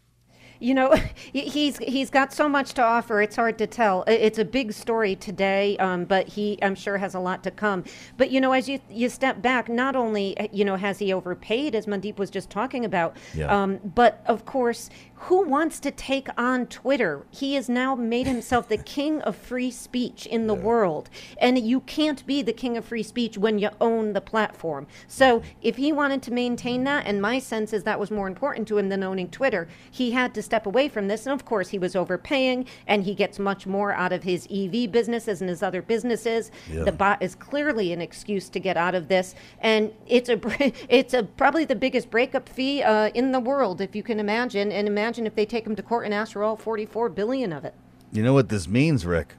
You 0.60 0.74
know, 0.74 0.94
he's 1.32 1.78
he's 1.78 2.10
got 2.10 2.32
so 2.32 2.48
much 2.48 2.74
to 2.74 2.82
offer. 2.82 3.20
It's 3.20 3.36
hard 3.36 3.58
to 3.58 3.66
tell. 3.66 4.04
It's 4.06 4.38
a 4.38 4.44
big 4.44 4.72
story 4.72 5.16
today, 5.16 5.76
um, 5.78 6.04
but 6.04 6.28
he, 6.28 6.58
I'm 6.62 6.74
sure, 6.74 6.98
has 6.98 7.14
a 7.14 7.20
lot 7.20 7.42
to 7.44 7.50
come. 7.50 7.84
But 8.16 8.30
you 8.30 8.40
know, 8.40 8.52
as 8.52 8.68
you 8.68 8.80
you 8.90 9.08
step 9.08 9.42
back, 9.42 9.68
not 9.68 9.96
only 9.96 10.36
you 10.52 10.64
know 10.64 10.76
has 10.76 10.98
he 10.98 11.12
overpaid, 11.12 11.74
as 11.74 11.86
Mandeep 11.86 12.18
was 12.18 12.30
just 12.30 12.50
talking 12.50 12.84
about, 12.84 13.16
yeah. 13.34 13.46
um, 13.46 13.80
but 13.94 14.22
of 14.26 14.44
course 14.44 14.90
who 15.18 15.42
wants 15.42 15.80
to 15.80 15.90
take 15.90 16.28
on 16.36 16.66
Twitter? 16.66 17.24
He 17.30 17.54
has 17.54 17.68
now 17.68 17.94
made 17.94 18.26
himself 18.26 18.68
the 18.68 18.76
king 18.76 19.22
of 19.22 19.34
free 19.34 19.70
speech 19.70 20.26
in 20.26 20.46
the 20.46 20.54
yeah. 20.54 20.62
world. 20.62 21.08
And 21.38 21.58
you 21.58 21.80
can't 21.80 22.24
be 22.26 22.42
the 22.42 22.52
king 22.52 22.76
of 22.76 22.84
free 22.84 23.02
speech 23.02 23.38
when 23.38 23.58
you 23.58 23.70
own 23.80 24.12
the 24.12 24.20
platform. 24.20 24.86
So 25.08 25.42
if 25.62 25.76
he 25.76 25.90
wanted 25.90 26.22
to 26.22 26.32
maintain 26.32 26.84
that, 26.84 27.06
and 27.06 27.22
my 27.22 27.38
sense 27.38 27.72
is 27.72 27.84
that 27.84 27.98
was 27.98 28.10
more 28.10 28.28
important 28.28 28.68
to 28.68 28.78
him 28.78 28.90
than 28.90 29.02
owning 29.02 29.30
Twitter, 29.30 29.68
he 29.90 30.10
had 30.10 30.34
to 30.34 30.42
step 30.42 30.66
away 30.66 30.88
from 30.88 31.08
this. 31.08 31.24
And 31.24 31.32
of 31.32 31.46
course, 31.46 31.70
he 31.70 31.78
was 31.78 31.96
overpaying, 31.96 32.66
and 32.86 33.04
he 33.04 33.14
gets 33.14 33.38
much 33.38 33.66
more 33.66 33.92
out 33.92 34.12
of 34.12 34.22
his 34.22 34.46
EV 34.50 34.92
businesses 34.92 35.40
and 35.40 35.48
his 35.48 35.62
other 35.62 35.80
businesses. 35.80 36.50
Yeah. 36.70 36.84
The 36.84 36.92
bot 36.92 37.22
is 37.22 37.34
clearly 37.34 37.92
an 37.92 38.02
excuse 38.02 38.50
to 38.50 38.60
get 38.60 38.76
out 38.76 38.94
of 38.94 39.08
this. 39.08 39.34
And 39.60 39.92
it's 40.06 40.28
a, 40.28 40.38
it's 40.94 41.14
a 41.14 41.22
probably 41.22 41.64
the 41.64 41.74
biggest 41.74 42.10
breakup 42.10 42.48
fee 42.50 42.82
uh, 42.82 43.08
in 43.14 43.32
the 43.32 43.40
world, 43.40 43.80
if 43.80 43.96
you 43.96 44.02
can 44.02 44.20
imagine. 44.20 44.70
And 44.70 44.86
imagine 44.86 45.05
imagine 45.06 45.24
if 45.24 45.36
they 45.36 45.46
take 45.46 45.64
him 45.64 45.76
to 45.76 45.82
court 45.84 46.04
and 46.04 46.12
ask 46.12 46.32
for 46.32 46.42
all 46.42 46.56
44 46.56 47.10
billion 47.10 47.52
of 47.52 47.64
it. 47.64 47.74
You 48.10 48.24
know 48.24 48.32
what 48.32 48.48
this 48.48 48.66
means, 48.66 49.06
Rick? 49.06 49.34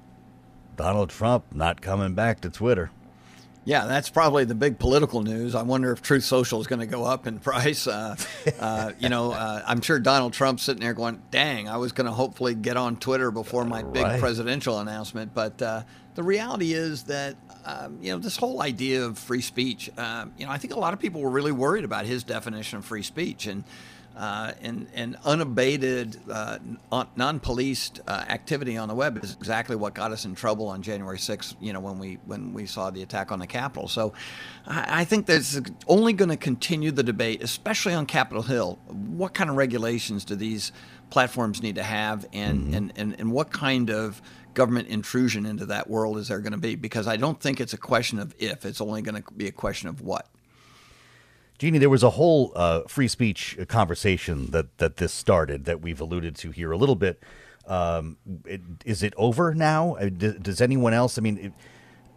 Donald 0.78 1.10
Trump 1.10 1.44
not 1.54 1.82
coming 1.82 2.14
back 2.14 2.40
to 2.42 2.50
Twitter. 2.50 2.90
Yeah, 3.66 3.86
that's 3.86 4.10
probably 4.10 4.46
the 4.46 4.56
big 4.56 4.80
political 4.80 5.24
news. 5.24 5.56
I 5.56 5.64
wonder 5.64 5.92
if 5.92 6.02
Truth 6.02 6.24
Social 6.24 6.62
is 6.62 6.68
going 6.68 6.80
to 6.80 6.86
go 6.86 7.04
up 7.04 7.28
in 7.28 7.40
price. 7.42 7.86
Uh, 7.86 8.16
uh, 8.62 8.94
you 8.98 9.10
know, 9.10 9.34
uh, 9.34 9.62
I'm 9.68 9.82
sure 9.82 10.00
Donald 10.00 10.32
Trump's 10.32 10.64
sitting 10.64 10.82
there 10.82 10.94
going, 10.94 11.22
"Dang, 11.32 11.68
I 11.68 11.76
was 11.76 11.92
going 11.92 12.06
to 12.06 12.14
hopefully 12.14 12.56
get 12.56 12.78
on 12.78 12.96
Twitter 12.96 13.30
before 13.30 13.66
my 13.66 13.84
big 13.84 14.04
right. 14.04 14.22
presidential 14.22 14.80
announcement." 14.80 15.34
But 15.34 15.62
uh, 15.62 15.84
the 16.16 16.24
reality 16.24 16.72
is 16.72 17.04
that 17.04 17.36
um, 17.66 17.98
you 18.02 18.14
know 18.14 18.20
this 18.20 18.38
whole 18.38 18.62
idea 18.62 19.04
of 19.04 19.20
free 19.20 19.42
speech. 19.42 19.90
Um, 19.98 20.32
you 20.38 20.46
know, 20.46 20.52
I 20.54 20.60
think 20.60 20.74
a 20.74 20.80
lot 20.80 20.94
of 20.94 21.00
people 21.02 21.20
were 21.20 21.30
really 21.30 21.52
worried 21.52 21.84
about 21.84 22.06
his 22.06 22.24
definition 22.24 22.78
of 22.78 22.86
free 22.86 23.04
speech, 23.04 23.48
and 23.48 23.66
uh, 24.18 24.52
and, 24.62 24.88
and 24.96 25.16
unabated, 25.26 26.20
uh, 26.30 26.58
non-policed 27.16 28.02
uh, 28.08 28.26
activity 28.28 28.76
on 28.76 28.88
the 28.88 28.96
web 28.96 29.24
is 29.24 29.34
exactly 29.34 29.76
what 29.76 29.94
got 29.94 30.12
us 30.12 30.26
in 30.26 30.34
trouble 30.34 30.68
on 30.68 30.82
January 30.82 31.20
6th. 31.20 31.56
You 31.62 31.72
know, 31.72 31.80
when 31.80 32.00
we 32.00 32.16
when 32.26 32.52
we 32.52 32.66
saw 32.66 32.90
the 32.90 33.04
attack 33.04 33.32
on 33.32 33.38
the 33.38 33.46
Capitol. 33.46 33.88
So, 33.88 34.14
I, 34.66 35.02
I 35.02 35.04
think 35.06 35.28
that's 35.28 35.62
only 35.88 36.14
going 36.14 36.30
to 36.30 36.38
continue 36.38 36.90
the 36.90 37.04
debate, 37.04 37.44
especially 37.44 37.94
on 37.94 38.08
Capitol 38.08 38.42
Hill. 38.42 38.80
What 38.88 39.36
kind 39.36 39.52
of 39.52 39.56
regulations 39.56 40.26
do 40.26 40.36
these 40.36 40.72
platforms 41.12 41.62
need 41.62 41.76
to 41.76 41.84
have, 41.84 42.26
and 42.34 42.64
mm-hmm. 42.64 42.74
and, 42.74 42.94
and 42.96 43.20
and 43.20 43.32
what 43.32 43.52
kind 43.52 43.92
of 43.92 44.20
government 44.56 44.88
intrusion 44.88 45.46
into 45.46 45.68
that 45.68 45.88
world 45.88 46.18
is 46.18 46.30
there 46.30 46.40
going 46.40 46.54
to 46.54 46.58
be? 46.58 46.76
Because 46.76 47.08
I 47.08 47.18
don't 47.18 47.40
think 47.40 47.62
it's 47.62 47.74
a 47.74 47.78
question 47.78 48.18
of 48.18 48.34
if; 48.40 48.66
it's 48.66 48.82
only 48.82 49.04
going 49.04 49.22
to 49.22 49.32
be 49.34 49.48
a 49.48 49.52
question 49.52 49.90
of 49.90 50.02
what. 50.02 50.28
Jeannie, 51.58 51.80
there 51.80 51.90
was 51.90 52.04
a 52.04 52.12
whole 52.12 52.52
uh, 52.56 52.82
free 52.88 53.08
speech 53.08 53.58
conversation 53.68 54.52
that, 54.52 54.78
that 54.78 54.98
this 54.98 55.12
started 55.12 55.66
that 55.66 55.82
we've 55.82 56.00
alluded 56.00 56.36
to 56.38 56.52
here 56.52 56.72
a 56.72 56.78
little 56.78 56.96
bit. 56.96 57.24
Um, 57.66 58.18
it, 58.46 58.62
is 58.86 59.02
it 59.02 59.14
over 59.18 59.56
now? 59.56 59.96
Uh, 59.96 60.10
does, 60.10 60.36
does 60.36 60.62
anyone 60.62 60.94
else? 60.94 61.18
I 61.18 61.22
mean, 61.22 61.38
it, 61.38 61.54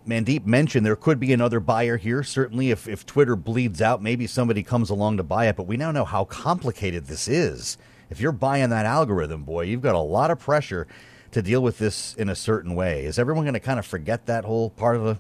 Mandeep 0.07 0.45
mentioned 0.45 0.85
there 0.85 0.97
could 0.97 1.19
be 1.19 1.33
another 1.33 1.59
buyer 1.59 1.97
here. 1.97 2.23
Certainly, 2.23 2.71
if, 2.71 2.87
if 2.87 3.07
Twitter 3.07 3.35
bleeds 3.35 3.81
out, 3.81 4.03
maybe 4.03 4.27
somebody 4.27 4.63
comes 4.63 4.91
along 4.91 5.17
to 5.17 5.23
buy 5.23 5.47
it. 5.49 5.57
But 5.57 5.67
we 5.67 5.77
now 5.77 5.91
know 5.91 6.05
how 6.05 6.25
complicated 6.25 7.07
this 7.07 7.27
is. 7.27 7.79
If 8.11 8.21
you're 8.21 8.33
buying 8.33 8.71
that 8.71 8.87
algorithm, 8.87 9.45
boy, 9.45 9.63
you've 9.63 9.83
got 9.83 9.95
a 9.95 10.01
lot 10.01 10.31
of 10.31 10.39
pressure 10.39 10.87
to 11.31 11.41
deal 11.41 11.63
with 11.63 11.79
this 11.79 12.15
in 12.15 12.29
a 12.29 12.35
certain 12.35 12.75
way. 12.75 13.05
Is 13.05 13.19
everyone 13.19 13.45
going 13.45 13.55
to 13.55 13.61
kind 13.61 13.79
of 13.79 13.87
forget 13.87 14.27
that 14.27 14.45
whole 14.45 14.71
part 14.71 14.97
of 14.97 15.05
the 15.05 15.19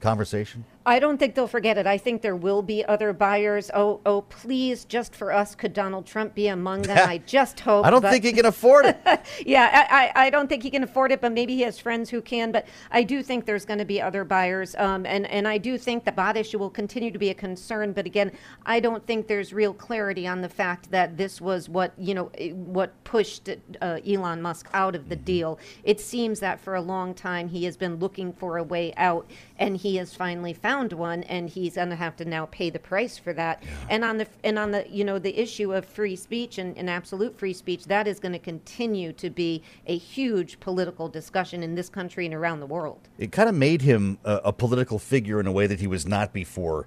conversation? 0.00 0.64
I 0.84 0.98
don't 0.98 1.18
think 1.18 1.34
they'll 1.34 1.46
forget 1.46 1.78
it. 1.78 1.86
I 1.86 1.96
think 1.96 2.22
there 2.22 2.34
will 2.34 2.62
be 2.62 2.84
other 2.84 3.12
buyers. 3.12 3.70
Oh, 3.72 4.00
oh, 4.04 4.22
please, 4.22 4.84
just 4.84 5.14
for 5.14 5.32
us, 5.32 5.54
could 5.54 5.72
Donald 5.72 6.06
Trump 6.06 6.34
be 6.34 6.48
among 6.48 6.82
them? 6.82 7.08
I 7.08 7.18
just 7.26 7.60
hope. 7.60 7.86
I 7.86 7.90
don't 7.90 8.02
but... 8.02 8.10
think 8.10 8.24
he 8.24 8.32
can 8.32 8.46
afford 8.46 8.86
it. 8.86 8.98
yeah, 9.46 9.86
I, 9.88 10.02
I, 10.16 10.26
I, 10.26 10.30
don't 10.30 10.48
think 10.48 10.62
he 10.62 10.70
can 10.70 10.82
afford 10.82 11.12
it, 11.12 11.20
but 11.20 11.32
maybe 11.32 11.54
he 11.54 11.62
has 11.62 11.78
friends 11.78 12.10
who 12.10 12.20
can. 12.20 12.50
But 12.50 12.66
I 12.90 13.04
do 13.04 13.22
think 13.22 13.46
there's 13.46 13.64
going 13.64 13.78
to 13.78 13.84
be 13.84 14.00
other 14.00 14.24
buyers, 14.24 14.74
um, 14.76 15.06
and 15.06 15.26
and 15.30 15.46
I 15.46 15.58
do 15.58 15.78
think 15.78 16.04
the 16.04 16.12
bot 16.12 16.36
issue 16.36 16.58
will 16.58 16.70
continue 16.70 17.12
to 17.12 17.18
be 17.18 17.30
a 17.30 17.34
concern. 17.34 17.92
But 17.92 18.06
again, 18.06 18.32
I 18.66 18.80
don't 18.80 19.06
think 19.06 19.28
there's 19.28 19.52
real 19.52 19.74
clarity 19.74 20.26
on 20.26 20.40
the 20.40 20.48
fact 20.48 20.90
that 20.90 21.16
this 21.16 21.40
was 21.40 21.68
what 21.68 21.92
you 21.96 22.14
know 22.14 22.24
what 22.54 22.92
pushed 23.04 23.48
uh, 23.80 24.00
Elon 24.06 24.42
Musk 24.42 24.68
out 24.72 24.96
of 24.96 25.08
the 25.08 25.16
deal. 25.16 25.60
It 25.84 26.00
seems 26.00 26.40
that 26.40 26.60
for 26.60 26.74
a 26.74 26.80
long 26.80 27.14
time 27.14 27.48
he 27.48 27.64
has 27.66 27.76
been 27.76 27.96
looking 27.96 28.32
for 28.32 28.56
a 28.56 28.64
way 28.64 28.92
out, 28.96 29.30
and 29.58 29.76
he 29.76 29.96
has 29.96 30.14
finally 30.14 30.52
found 30.52 30.71
one, 30.72 31.22
and 31.24 31.48
he's 31.48 31.74
going 31.74 31.90
to 31.90 31.96
have 31.96 32.16
to 32.16 32.24
now 32.24 32.46
pay 32.46 32.70
the 32.70 32.78
price 32.78 33.18
for 33.18 33.32
that. 33.34 33.62
Yeah. 33.62 33.68
And 33.90 34.04
on 34.04 34.18
the 34.18 34.26
and 34.42 34.58
on 34.58 34.70
the 34.70 34.88
you 34.88 35.04
know 35.04 35.18
the 35.18 35.38
issue 35.38 35.72
of 35.74 35.84
free 35.84 36.16
speech 36.16 36.58
and, 36.58 36.76
and 36.76 36.88
absolute 36.88 37.38
free 37.38 37.52
speech, 37.52 37.84
that 37.84 38.06
is 38.08 38.18
going 38.18 38.32
to 38.32 38.38
continue 38.38 39.12
to 39.14 39.30
be 39.30 39.62
a 39.86 39.96
huge 39.96 40.60
political 40.60 41.08
discussion 41.08 41.62
in 41.62 41.74
this 41.74 41.88
country 41.88 42.26
and 42.26 42.34
around 42.34 42.60
the 42.60 42.66
world. 42.66 43.08
It 43.18 43.32
kind 43.32 43.48
of 43.48 43.54
made 43.54 43.82
him 43.82 44.18
a, 44.24 44.40
a 44.46 44.52
political 44.52 44.98
figure 44.98 45.38
in 45.40 45.46
a 45.46 45.52
way 45.52 45.66
that 45.66 45.80
he 45.80 45.86
was 45.86 46.06
not 46.06 46.32
before. 46.32 46.86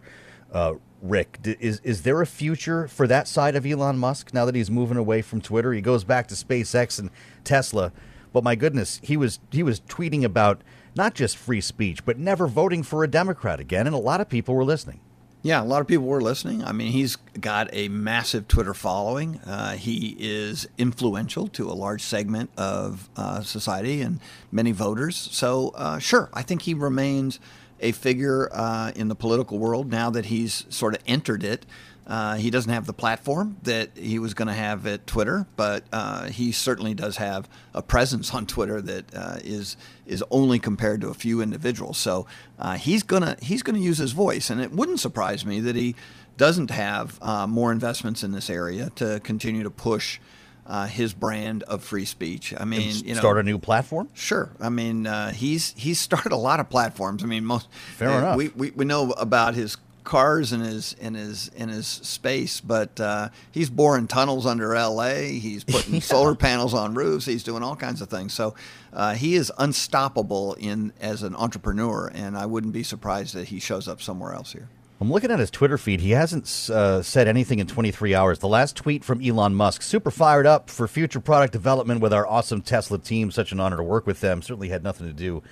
Uh, 0.51 0.75
Rick, 1.01 1.39
is 1.43 1.79
is 1.83 2.01
there 2.03 2.21
a 2.21 2.25
future 2.25 2.87
for 2.87 3.07
that 3.07 3.27
side 3.27 3.55
of 3.55 3.65
Elon 3.65 3.97
Musk 3.97 4.33
now 4.33 4.45
that 4.45 4.55
he's 4.55 4.71
moving 4.71 4.97
away 4.97 5.21
from 5.21 5.41
Twitter? 5.41 5.73
He 5.73 5.81
goes 5.81 6.03
back 6.03 6.27
to 6.27 6.35
SpaceX 6.35 6.99
and 6.99 7.11
Tesla, 7.43 7.91
but 8.33 8.43
my 8.43 8.55
goodness, 8.55 8.99
he 9.03 9.15
was 9.15 9.39
he 9.51 9.61
was 9.61 9.81
tweeting 9.81 10.23
about 10.23 10.61
not 10.95 11.13
just 11.13 11.37
free 11.37 11.61
speech, 11.61 12.05
but 12.05 12.17
never 12.17 12.47
voting 12.47 12.83
for 12.83 13.03
a 13.03 13.07
Democrat 13.07 13.59
again. 13.59 13.87
And 13.87 13.95
a 13.95 13.99
lot 13.99 14.21
of 14.21 14.29
people 14.29 14.55
were 14.55 14.63
listening. 14.63 14.99
Yeah, 15.45 15.61
a 15.61 15.63
lot 15.63 15.81
of 15.81 15.87
people 15.87 16.05
were 16.05 16.21
listening. 16.21 16.63
I 16.63 16.71
mean, 16.71 16.91
he's 16.91 17.17
got 17.39 17.69
a 17.71 17.87
massive 17.87 18.47
Twitter 18.47 18.73
following. 18.73 19.37
Uh, 19.41 19.73
he 19.73 20.15
is 20.17 20.67
influential 20.79 21.47
to 21.49 21.69
a 21.69 21.73
large 21.73 22.01
segment 22.01 22.49
of 22.57 23.09
uh, 23.15 23.41
society 23.41 24.01
and 24.01 24.19
many 24.51 24.71
voters. 24.71 25.15
So, 25.15 25.71
uh, 25.75 25.99
sure, 25.99 26.31
I 26.33 26.41
think 26.41 26.63
he 26.63 26.73
remains 26.73 27.39
a 27.79 27.91
figure 27.91 28.49
uh, 28.53 28.91
in 28.95 29.07
the 29.07 29.13
political 29.13 29.59
world 29.59 29.91
now 29.91 30.09
that 30.09 30.25
he's 30.25 30.65
sort 30.69 30.95
of 30.95 31.03
entered 31.05 31.43
it. 31.43 31.67
Uh, 32.07 32.35
he 32.35 32.51
doesn't 32.51 32.71
have 32.71 32.85
the 32.85 32.93
platform 32.93 33.57
that 33.63 33.89
he 33.95 34.19
was 34.19 34.35
going 34.35 34.47
to 34.47 34.53
have 34.53 34.85
at 34.85 35.07
Twitter, 35.07 35.47
but 35.55 35.83
uh, 35.91 36.25
he 36.27 36.51
certainly 36.51 36.93
does 36.93 37.17
have 37.17 37.49
a 37.73 37.81
presence 37.81 38.33
on 38.33 38.45
Twitter 38.45 38.79
that 38.81 39.15
uh, 39.15 39.37
is 39.43 39.75
is 40.05 40.23
only 40.29 40.59
compared 40.59 41.01
to 41.01 41.09
a 41.09 41.15
few 41.15 41.41
individuals. 41.41 41.97
So 41.97 42.27
uh, 42.59 42.75
he's 42.75 43.01
gonna 43.01 43.37
he's 43.41 43.63
gonna 43.63 43.79
use 43.79 43.97
his 43.97 44.11
voice, 44.11 44.51
and 44.51 44.61
it 44.61 44.71
wouldn't 44.71 44.99
surprise 44.99 45.45
me 45.45 45.59
that 45.61 45.75
he 45.75 45.95
doesn't 46.37 46.69
have 46.69 47.17
uh, 47.23 47.47
more 47.47 47.71
investments 47.71 48.23
in 48.23 48.33
this 48.33 48.49
area 48.49 48.91
to 48.97 49.19
continue 49.21 49.63
to 49.63 49.71
push. 49.71 50.19
Uh, 50.67 50.87
his 50.87 51.13
brand 51.13 51.61
of 51.61 51.83
free 51.83 52.05
speech. 52.05 52.51
I 52.59 52.65
mean, 52.65 52.95
you 53.05 53.13
know, 53.13 53.19
start 53.19 53.37
a 53.37 53.43
new 53.43 53.59
platform. 53.59 54.09
Sure. 54.15 54.49
I 54.59 54.69
mean, 54.69 55.05
uh, 55.05 55.31
he's 55.31 55.75
he's 55.77 55.99
started 56.09 56.31
a 56.31 56.37
lot 56.37 56.59
of 56.59 56.71
platforms. 56.71 57.23
I 57.23 57.27
mean, 57.27 57.45
most 57.45 57.69
Fair 57.97 58.17
enough. 58.17 58.35
We, 58.35 58.47
we 58.47 58.71
we 58.71 58.83
know 58.83 59.11
about 59.11 59.53
his 59.53 59.77
cars 60.05 60.51
and 60.51 60.63
his 60.63 60.93
in 60.93 61.15
his 61.15 61.49
in 61.49 61.69
his 61.69 61.87
space, 61.87 62.61
but 62.61 62.99
uh, 62.99 63.29
he's 63.51 63.69
boring 63.69 64.07
tunnels 64.07 64.45
under 64.45 64.73
L.A. 64.75 65.39
He's 65.39 65.63
putting 65.65 65.99
solar 65.99 66.35
panels 66.35 66.73
on 66.73 66.93
roofs. 66.93 67.25
He's 67.25 67.43
doing 67.43 67.63
all 67.63 67.75
kinds 67.75 68.01
of 68.01 68.09
things. 68.09 68.33
So 68.33 68.55
uh, 68.93 69.15
he 69.15 69.35
is 69.35 69.51
unstoppable 69.57 70.53
in 70.53 70.93
as 71.01 71.23
an 71.23 71.35
entrepreneur, 71.35 72.09
and 72.13 72.37
I 72.37 72.45
wouldn't 72.45 72.73
be 72.73 72.83
surprised 72.83 73.35
that 73.35 73.49
he 73.49 73.59
shows 73.59 73.87
up 73.87 74.01
somewhere 74.01 74.33
else 74.33 74.53
here. 74.53 74.69
I'm 75.01 75.11
looking 75.11 75.29
at 75.29 75.39
his 75.39 75.51
Twitter 75.51 75.77
feed. 75.77 75.99
He 75.99 76.11
hasn't 76.11 76.45
uh, 76.73 77.01
said 77.01 77.27
anything 77.27 77.59
in 77.59 77.67
23 77.67 78.15
hours. 78.15 78.39
The 78.39 78.47
last 78.47 78.77
tweet 78.77 79.03
from 79.03 79.21
Elon 79.21 79.53
Musk, 79.53 79.81
super 79.81 80.09
fired 80.09 80.47
up 80.47 80.69
for 80.69 80.87
future 80.87 81.19
product 81.19 81.51
development 81.51 81.99
with 81.99 82.13
our 82.13 82.25
awesome 82.25 82.61
Tesla 82.61 82.97
team. 82.97 83.29
Such 83.29 83.51
an 83.51 83.59
honor 83.59 83.75
to 83.75 83.83
work 83.83 84.07
with 84.07 84.21
them. 84.21 84.41
Certainly 84.41 84.69
had 84.69 84.83
nothing 84.83 85.05
to 85.07 85.13
do 85.13 85.43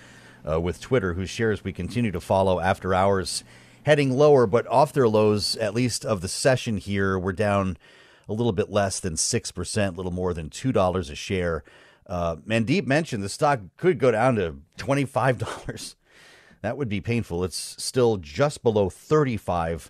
uh, 0.50 0.62
with 0.62 0.80
Twitter, 0.80 1.14
whose 1.14 1.30
shares 1.30 1.64
we 1.64 1.74
continue 1.74 2.12
to 2.12 2.22
follow 2.22 2.62
after 2.62 2.94
hours, 2.94 3.44
heading 3.86 4.12
lower, 4.12 4.46
but 4.48 4.68
off 4.68 4.94
their 4.94 5.08
lows, 5.08 5.56
at 5.58 5.74
least 5.74 6.06
of 6.06 6.22
the 6.22 6.28
session 6.28 6.78
here. 6.78 7.18
We're 7.18 7.34
down 7.34 7.78
a 8.28 8.34
little 8.34 8.52
bit 8.52 8.70
less 8.70 9.00
than 9.00 9.16
6%, 9.16 9.88
a 9.88 9.92
little 9.92 10.12
more 10.12 10.34
than 10.34 10.50
$2 10.50 11.12
a 11.12 11.16
share. 11.16 11.64
Uh, 12.06 12.38
Mandeep 12.38 12.86
mentioned 12.86 13.24
the 13.24 13.30
stock 13.30 13.60
could 13.78 14.00
go 14.00 14.12
down 14.12 14.36
to 14.36 14.56
$25. 14.78 15.96
That 16.62 16.78
would 16.78 16.88
be 16.88 17.02
painful. 17.02 17.44
It's 17.44 17.76
still 17.78 18.16
just 18.16 18.64
below 18.64 18.90
$35 18.90 19.90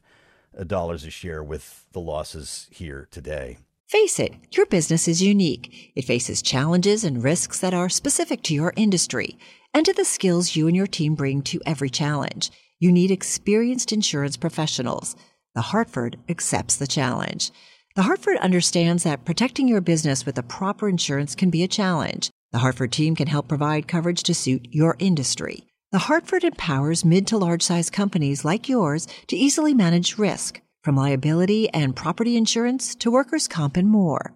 a 0.58 1.10
share 1.12 1.44
with 1.44 1.86
the 1.92 2.00
losses 2.00 2.68
here 2.72 3.08
today. 3.12 3.60
Face 3.88 4.20
it, 4.20 4.34
your 4.50 4.66
business 4.66 5.08
is 5.08 5.22
unique. 5.22 5.92
It 5.96 6.06
faces 6.06 6.42
challenges 6.42 7.04
and 7.04 7.24
risks 7.24 7.60
that 7.60 7.76
are 7.76 7.90
specific 7.90 8.42
to 8.44 8.56
your 8.56 8.74
industry 8.76 9.38
and 9.72 9.86
to 9.86 9.94
the 9.94 10.04
skills 10.04 10.56
you 10.56 10.66
and 10.68 10.76
your 10.76 10.88
team 10.88 11.14
bring 11.14 11.44
to 11.44 11.62
every 11.64 11.92
challenge. 11.92 12.50
You 12.84 12.92
need 12.92 13.12
experienced 13.12 13.94
insurance 13.94 14.36
professionals. 14.36 15.16
The 15.56 15.62
Hartford 15.62 16.18
accepts 16.28 16.76
the 16.76 16.86
challenge. 16.86 17.50
The 17.96 18.02
Hartford 18.02 18.36
understands 18.40 19.04
that 19.04 19.24
protecting 19.24 19.70
your 19.70 19.80
business 19.80 20.26
with 20.26 20.36
the 20.36 20.44
proper 20.44 20.90
insurance 20.90 21.34
can 21.34 21.50
be 21.50 21.64
a 21.64 21.68
challenge. 21.70 22.30
The 22.52 22.58
Hartford 22.58 22.92
team 22.92 23.16
can 23.16 23.28
help 23.28 23.48
provide 23.48 23.88
coverage 23.88 24.22
to 24.24 24.36
suit 24.36 24.68
your 24.70 24.98
industry. 25.00 25.64
The 25.94 26.00
Hartford 26.10 26.44
empowers 26.44 27.06
mid 27.06 27.26
to 27.28 27.38
large 27.38 27.62
size 27.62 27.90
companies 27.90 28.44
like 28.44 28.68
yours 28.68 29.08
to 29.28 29.38
easily 29.38 29.74
manage 29.74 30.18
risk, 30.18 30.60
from 30.84 30.98
liability 30.98 31.70
and 31.70 31.96
property 31.96 32.36
insurance 32.36 32.96
to 32.96 33.12
workers' 33.12 33.48
comp 33.48 33.78
and 33.78 33.88
more. 33.88 34.36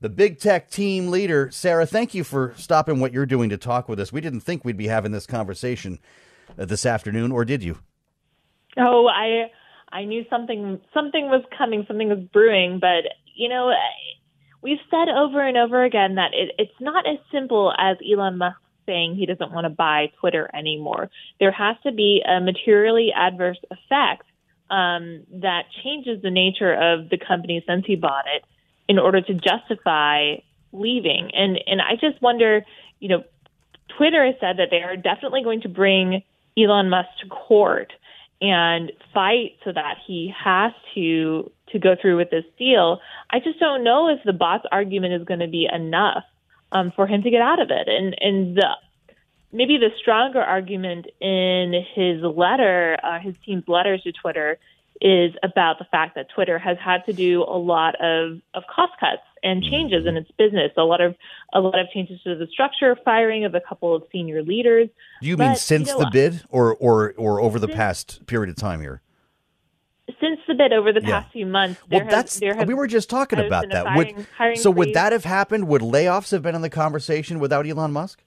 The 0.00 0.08
big 0.08 0.38
tech 0.38 0.70
team 0.70 1.10
leader, 1.10 1.50
Sarah, 1.50 1.84
thank 1.84 2.14
you 2.14 2.24
for 2.24 2.54
stopping 2.56 3.00
what 3.00 3.12
you're 3.12 3.26
doing 3.26 3.50
to 3.50 3.58
talk 3.58 3.86
with 3.86 4.00
us. 4.00 4.10
We 4.10 4.22
didn't 4.22 4.40
think 4.40 4.64
we'd 4.64 4.78
be 4.78 4.86
having 4.86 5.12
this 5.12 5.26
conversation 5.26 5.98
uh, 6.58 6.64
this 6.64 6.86
afternoon, 6.86 7.32
or 7.32 7.44
did 7.44 7.62
you? 7.62 7.78
Oh, 8.78 9.08
I 9.08 9.50
I 9.92 10.04
knew 10.04 10.24
something 10.30 10.80
something 10.94 11.26
was 11.26 11.44
coming, 11.56 11.84
something 11.86 12.08
was 12.08 12.20
brewing, 12.32 12.78
but 12.80 13.12
you 13.34 13.50
know, 13.50 13.74
we've 14.62 14.78
said 14.90 15.10
over 15.10 15.46
and 15.46 15.58
over 15.58 15.84
again 15.84 16.14
that 16.14 16.30
it, 16.32 16.52
it's 16.56 16.80
not 16.80 17.06
as 17.06 17.18
simple 17.30 17.74
as 17.76 17.98
Elon 18.10 18.38
Musk 18.38 18.56
saying 18.86 19.16
he 19.16 19.26
doesn't 19.26 19.52
want 19.52 19.66
to 19.66 19.70
buy 19.70 20.10
Twitter 20.18 20.48
anymore. 20.54 21.10
There 21.40 21.52
has 21.52 21.76
to 21.84 21.92
be 21.92 22.22
a 22.26 22.40
materially 22.40 23.12
adverse 23.14 23.58
effect 23.70 24.24
um, 24.70 25.24
that 25.42 25.64
changes 25.84 26.22
the 26.22 26.30
nature 26.30 26.72
of 26.72 27.10
the 27.10 27.18
company 27.18 27.62
since 27.68 27.84
he 27.84 27.96
bought 27.96 28.24
it 28.34 28.44
in 28.90 28.98
order 28.98 29.20
to 29.20 29.34
justify 29.34 30.34
leaving. 30.72 31.30
And 31.32 31.60
and 31.64 31.80
I 31.80 31.94
just 31.94 32.20
wonder, 32.20 32.66
you 32.98 33.08
know, 33.08 33.22
Twitter 33.96 34.26
has 34.26 34.34
said 34.40 34.56
that 34.58 34.68
they 34.72 34.82
are 34.82 34.96
definitely 34.96 35.44
going 35.44 35.60
to 35.60 35.68
bring 35.68 36.24
Elon 36.58 36.90
Musk 36.90 37.08
to 37.22 37.28
court 37.28 37.92
and 38.42 38.90
fight 39.14 39.52
so 39.64 39.72
that 39.72 39.94
he 40.04 40.34
has 40.36 40.72
to 40.96 41.52
to 41.68 41.78
go 41.78 41.94
through 42.00 42.16
with 42.16 42.30
this 42.30 42.44
deal. 42.58 42.98
I 43.30 43.38
just 43.38 43.60
don't 43.60 43.84
know 43.84 44.08
if 44.08 44.18
the 44.24 44.32
bots 44.32 44.64
argument 44.72 45.14
is 45.14 45.24
going 45.24 45.38
to 45.38 45.46
be 45.46 45.68
enough 45.72 46.24
um, 46.72 46.92
for 46.96 47.06
him 47.06 47.22
to 47.22 47.30
get 47.30 47.40
out 47.40 47.60
of 47.60 47.70
it. 47.70 47.86
And 47.86 48.16
and 48.20 48.56
the 48.56 48.70
maybe 49.52 49.78
the 49.78 49.90
stronger 50.00 50.40
argument 50.40 51.06
in 51.20 51.84
his 51.94 52.22
letter, 52.22 52.98
uh, 53.04 53.20
his 53.20 53.36
team's 53.46 53.68
letters 53.68 54.02
to 54.02 54.10
Twitter, 54.10 54.58
is 55.00 55.32
about 55.42 55.78
the 55.78 55.86
fact 55.86 56.14
that 56.14 56.28
Twitter 56.34 56.58
has 56.58 56.76
had 56.78 57.04
to 57.06 57.12
do 57.12 57.42
a 57.42 57.56
lot 57.56 57.94
of, 58.00 58.40
of 58.54 58.64
cost 58.74 58.92
cuts 59.00 59.22
and 59.42 59.62
mm-hmm. 59.62 59.70
changes 59.70 60.06
in 60.06 60.16
its 60.16 60.30
business. 60.32 60.72
A 60.76 60.82
lot 60.82 61.00
of 61.00 61.16
a 61.54 61.60
lot 61.60 61.78
of 61.78 61.88
changes 61.88 62.20
to 62.22 62.34
the 62.36 62.46
structure, 62.46 62.96
firing 63.04 63.44
of 63.44 63.54
a 63.54 63.60
couple 63.60 63.94
of 63.94 64.02
senior 64.12 64.42
leaders. 64.42 64.88
Do 65.22 65.28
you 65.28 65.36
But, 65.36 65.46
mean 65.48 65.56
since 65.56 65.88
know, 65.88 66.00
the 66.00 66.10
bid, 66.12 66.42
or 66.50 66.74
or 66.76 67.14
or 67.16 67.40
over 67.40 67.58
the 67.58 67.68
past 67.68 68.26
period 68.26 68.50
of 68.50 68.56
time 68.56 68.80
here? 68.80 69.00
Since 70.20 70.40
the 70.46 70.54
bid 70.54 70.72
over 70.72 70.92
the 70.92 71.00
Yeah. 71.00 71.22
past 71.22 71.32
few 71.32 71.46
months, 71.46 71.80
Well, 71.82 72.00
there 72.00 72.04
has- 72.04 72.12
that's 72.12 72.40
there 72.40 72.54
have- 72.54 72.68
we 72.68 72.74
were 72.74 72.86
just 72.86 73.08
talking 73.08 73.38
about 73.38 73.70
that. 73.70 73.86
Hiring, 73.86 74.16
would 74.16 74.26
hiring 74.36 74.56
so 74.56 74.70
would 74.70 74.92
that 74.92 75.12
have 75.12 75.24
happened? 75.24 75.66
Would 75.68 75.82
layoffs 75.82 76.30
have 76.32 76.42
been 76.42 76.54
in 76.54 76.62
the 76.62 76.70
conversation 76.70 77.38
without 77.38 77.66
Elon 77.66 77.92
Musk? 77.92 78.22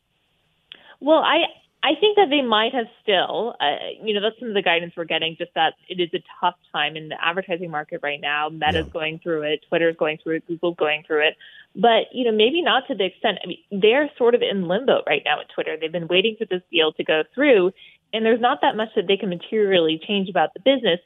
Well, 1.00 1.20
I 1.20 1.40
I 1.86 1.96
think 2.00 2.16
that 2.16 2.30
they 2.30 2.42
might 2.42 2.74
have 2.74 2.86
still, 3.02 3.56
uh, 3.60 3.76
you 4.02 4.14
know, 4.14 4.22
that's 4.22 4.40
some 4.40 4.48
of 4.48 4.54
the 4.54 4.62
guidance 4.62 4.94
we're 4.96 5.04
getting, 5.04 5.36
just 5.38 5.54
that 5.56 5.74
it 5.90 6.00
is 6.00 6.10
a 6.14 6.24
tough 6.40 6.56
time 6.72 6.96
in 6.96 7.10
the 7.10 7.18
advertising 7.22 7.70
market 7.70 8.00
right 8.02 8.22
now. 8.22 8.48
Meta's 8.48 8.86
yeah. 8.86 8.94
going 8.94 9.20
through 9.20 9.42
it, 9.42 9.66
Twitter's 9.68 9.98
going 9.98 10.18
through 10.24 10.38
it, 10.38 10.48
Google's 10.48 10.78
going 10.78 11.04
through 11.06 11.28
it. 11.28 11.36
But, 11.76 12.08
you 12.14 12.24
know, 12.24 12.32
maybe 12.32 12.62
not 12.62 12.88
to 12.88 12.96
the 12.96 13.04
extent, 13.04 13.40
I 13.44 13.48
mean, 13.48 13.58
they're 13.70 14.10
sort 14.18 14.34
of 14.34 14.42
in 14.42 14.70
limbo 14.70 15.02
right 15.06 15.24
now 15.26 15.42
at 15.42 15.48
Twitter. 15.54 15.76
They've 15.76 15.92
been 15.92 16.08
waiting 16.08 16.38
for 16.40 16.46
this 16.46 16.62
deal 16.72 16.94
to 16.94 17.04
go 17.04 17.24
through, 17.36 17.74
and 18.14 18.26
there's 18.26 18.40
not 18.40 18.62
that 18.62 18.78
much 18.78 18.90
that 18.96 19.08
they 19.08 19.18
can 19.18 19.28
materially 19.28 20.00
change 20.08 20.30
about 20.30 20.54
the 20.54 20.62
business. 20.62 21.02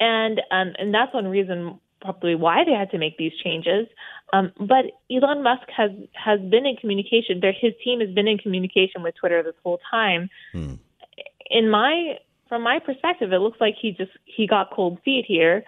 And, 0.00 0.40
um, 0.50 0.72
and 0.78 0.94
that's 0.94 1.12
one 1.12 1.26
reason 1.26 1.80
probably 2.04 2.34
why 2.34 2.64
they 2.64 2.72
had 2.72 2.90
to 2.90 2.98
make 2.98 3.16
these 3.16 3.32
changes. 3.42 3.86
Um, 4.32 4.52
but 4.58 4.84
Elon 5.10 5.42
Musk 5.42 5.62
has 5.74 5.90
has 6.12 6.40
been 6.40 6.66
in 6.66 6.76
communication. 6.76 7.40
There, 7.40 7.52
his 7.58 7.72
team 7.82 8.00
has 8.00 8.10
been 8.10 8.28
in 8.28 8.38
communication 8.38 9.02
with 9.02 9.14
Twitter 9.16 9.42
this 9.42 9.54
whole 9.62 9.80
time. 9.90 10.28
Hmm. 10.52 10.74
In 11.50 11.70
my 11.70 12.18
from 12.48 12.62
my 12.62 12.78
perspective, 12.78 13.32
it 13.32 13.38
looks 13.38 13.60
like 13.60 13.74
he 13.80 13.92
just 13.92 14.12
he 14.24 14.46
got 14.46 14.70
cold 14.70 14.98
feet 15.04 15.24
here 15.26 15.64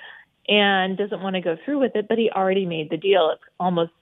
and 0.48 0.96
doesn't 0.96 1.22
want 1.22 1.34
to 1.34 1.40
go 1.40 1.56
through 1.64 1.80
with 1.80 1.92
it. 1.94 2.06
But 2.08 2.18
he 2.18 2.30
already 2.30 2.66
made 2.66 2.90
the 2.90 2.96
deal. 2.98 3.30
It's 3.32 3.42
almost 3.58 3.92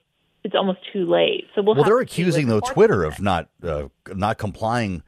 it's 0.43 0.55
almost 0.55 0.81
too 0.93 1.07
late. 1.07 1.47
So 1.55 1.63
we'll. 1.63 1.77
Well, 1.77 1.85
they're 1.85 2.01
accusing 2.01 2.49
though 2.49 2.61
Twitter 2.61 3.05
of 3.05 3.21
not 3.21 3.49
uh, 3.63 3.89
not 4.13 4.39
complying 4.39 5.03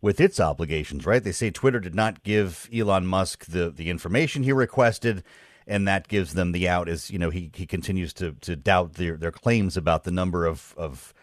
with 0.00 0.20
its 0.20 0.40
obligations, 0.40 1.06
right? 1.06 1.22
They 1.22 1.32
say 1.32 1.50
Twitter 1.50 1.78
did 1.78 1.94
not 1.94 2.24
give 2.24 2.68
Elon 2.74 3.06
Musk 3.06 3.46
the 3.46 3.70
the 3.70 3.88
information 3.88 4.42
he 4.42 4.52
requested 4.52 5.22
and 5.66 5.86
that 5.86 6.08
gives 6.08 6.34
them 6.34 6.52
the 6.52 6.68
out 6.68 6.88
as 6.88 7.10
you 7.10 7.18
know 7.18 7.30
he, 7.30 7.50
he 7.54 7.66
continues 7.66 8.12
to 8.14 8.32
to 8.40 8.56
doubt 8.56 8.94
their 8.94 9.16
their 9.16 9.32
claims 9.32 9.76
about 9.76 10.04
the 10.04 10.10
number 10.10 10.46
of 10.46 10.74
of 10.76 11.14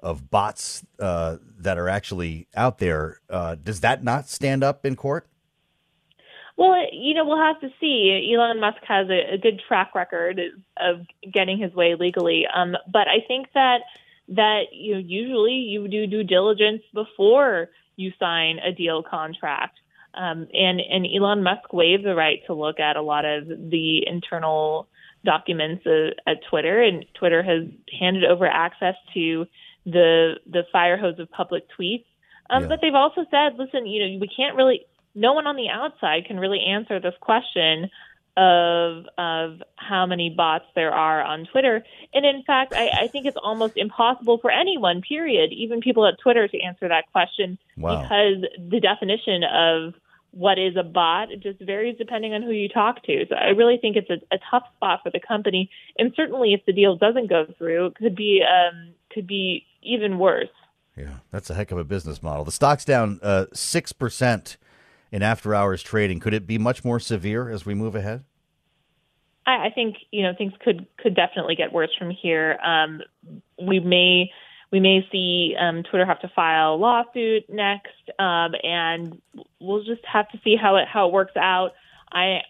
of 0.00 0.30
bots 0.30 0.84
uh, 1.00 1.38
that 1.58 1.78
are 1.78 1.88
actually 1.88 2.46
out 2.54 2.78
there. 2.78 3.20
Uh, 3.30 3.54
does 3.54 3.80
that 3.80 4.04
not 4.04 4.28
stand 4.28 4.62
up 4.62 4.84
in 4.84 4.94
court? 4.94 5.26
Well, 6.56 6.76
you 6.92 7.14
know, 7.14 7.24
we'll 7.24 7.42
have 7.42 7.60
to 7.62 7.70
see. 7.80 8.32
Elon 8.32 8.60
Musk 8.60 8.78
has 8.86 9.08
a, 9.08 9.34
a 9.34 9.38
good 9.38 9.60
track 9.66 9.94
record 9.94 10.40
of 10.76 11.00
getting 11.32 11.58
his 11.58 11.72
way 11.74 11.96
legally, 11.98 12.44
um, 12.54 12.76
but 12.92 13.08
I 13.08 13.26
think 13.26 13.48
that 13.54 13.80
that 14.28 14.62
you 14.72 14.94
know, 14.94 15.00
usually 15.00 15.54
you 15.54 15.88
do 15.88 16.06
due 16.06 16.22
diligence 16.22 16.82
before 16.92 17.70
you 17.96 18.12
sign 18.18 18.58
a 18.58 18.72
deal 18.72 19.02
contract. 19.02 19.78
Um, 20.16 20.48
and, 20.52 20.80
and 20.80 21.06
Elon 21.06 21.42
Musk 21.42 21.72
waived 21.72 22.04
the 22.04 22.14
right 22.14 22.40
to 22.46 22.54
look 22.54 22.80
at 22.80 22.96
a 22.96 23.02
lot 23.02 23.24
of 23.24 23.48
the 23.48 24.06
internal 24.06 24.88
documents 25.24 25.86
uh, 25.86 26.10
at 26.26 26.38
Twitter, 26.48 26.82
and 26.82 27.04
Twitter 27.14 27.42
has 27.42 27.68
handed 27.98 28.24
over 28.24 28.46
access 28.46 28.94
to 29.14 29.46
the 29.86 30.34
the 30.50 30.62
fire 30.72 30.96
hose 30.96 31.18
of 31.18 31.30
public 31.30 31.64
tweets. 31.78 32.04
Um, 32.50 32.62
yeah. 32.62 32.68
But 32.68 32.80
they've 32.82 32.94
also 32.94 33.24
said, 33.30 33.58
listen, 33.58 33.86
you 33.86 34.06
know, 34.06 34.18
we 34.20 34.28
can't 34.28 34.56
really, 34.56 34.86
no 35.14 35.32
one 35.32 35.46
on 35.46 35.56
the 35.56 35.68
outside 35.68 36.26
can 36.26 36.38
really 36.38 36.60
answer 36.60 37.00
this 37.00 37.14
question 37.20 37.90
of 38.36 39.04
of 39.16 39.62
how 39.76 40.06
many 40.06 40.28
bots 40.28 40.64
there 40.74 40.92
are 40.92 41.22
on 41.22 41.46
Twitter. 41.46 41.84
And 42.12 42.26
in 42.26 42.42
fact, 42.42 42.74
I, 42.74 42.90
I 43.02 43.06
think 43.06 43.26
it's 43.26 43.36
almost 43.42 43.76
impossible 43.76 44.38
for 44.38 44.50
anyone, 44.50 45.02
period, 45.02 45.52
even 45.52 45.80
people 45.80 46.06
at 46.06 46.18
Twitter, 46.18 46.48
to 46.48 46.60
answer 46.60 46.88
that 46.88 47.10
question 47.12 47.58
wow. 47.76 48.02
because 48.02 48.44
the 48.58 48.80
definition 48.80 49.44
of 49.44 49.94
what 50.34 50.58
is 50.58 50.76
a 50.76 50.82
bot. 50.82 51.30
It 51.30 51.40
just 51.40 51.60
varies 51.60 51.96
depending 51.96 52.34
on 52.34 52.42
who 52.42 52.50
you 52.50 52.68
talk 52.68 53.02
to. 53.04 53.24
So 53.28 53.36
I 53.36 53.50
really 53.50 53.78
think 53.78 53.96
it's 53.96 54.10
a, 54.10 54.34
a 54.34 54.38
tough 54.50 54.64
spot 54.76 55.00
for 55.02 55.10
the 55.10 55.20
company, 55.20 55.70
and 55.98 56.12
certainly 56.16 56.52
if 56.52 56.64
the 56.66 56.72
deal 56.72 56.96
doesn't 56.96 57.28
go 57.28 57.46
through, 57.56 57.86
it 57.86 57.94
could 57.96 58.16
be 58.16 58.42
um, 58.42 58.94
could 59.12 59.26
be 59.26 59.64
even 59.82 60.18
worse. 60.18 60.48
Yeah, 60.96 61.16
that's 61.30 61.50
a 61.50 61.54
heck 61.54 61.70
of 61.70 61.78
a 61.78 61.84
business 61.84 62.22
model. 62.22 62.44
The 62.44 62.52
stock's 62.52 62.84
down 62.84 63.20
uh, 63.22 63.46
six 63.52 63.92
uh, 63.92 63.94
percent 63.98 64.56
in 65.10 65.22
after 65.22 65.54
hours 65.54 65.82
trading. 65.82 66.20
Could 66.20 66.34
it 66.34 66.46
be 66.46 66.58
much 66.58 66.84
more 66.84 67.00
severe 67.00 67.48
as 67.48 67.64
we 67.64 67.74
move 67.74 67.94
ahead? 67.94 68.24
I, 69.46 69.66
I 69.66 69.70
think 69.74 69.96
you 70.10 70.22
know 70.22 70.32
things 70.36 70.52
could 70.60 70.86
could 70.98 71.14
definitely 71.14 71.54
get 71.54 71.72
worse 71.72 71.90
from 71.98 72.10
here. 72.10 72.58
Um, 72.64 73.02
we 73.60 73.80
may 73.80 74.30
we 74.74 74.80
may 74.80 75.06
see 75.12 75.54
um, 75.56 75.84
Twitter 75.84 76.04
have 76.04 76.20
to 76.22 76.28
file 76.34 76.74
a 76.74 76.76
lawsuit 76.76 77.44
next, 77.48 78.10
um, 78.18 78.56
and 78.60 79.22
we'll 79.60 79.84
just 79.84 80.04
have 80.04 80.28
to 80.30 80.40
see 80.42 80.56
how 80.60 80.74
it 80.74 80.88
how 80.92 81.06
it 81.06 81.12
works 81.12 81.36
out. 81.36 81.74
I 82.10 82.40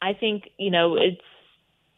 I 0.00 0.12
think 0.12 0.50
you 0.56 0.70
know 0.70 0.94
it's 0.94 1.20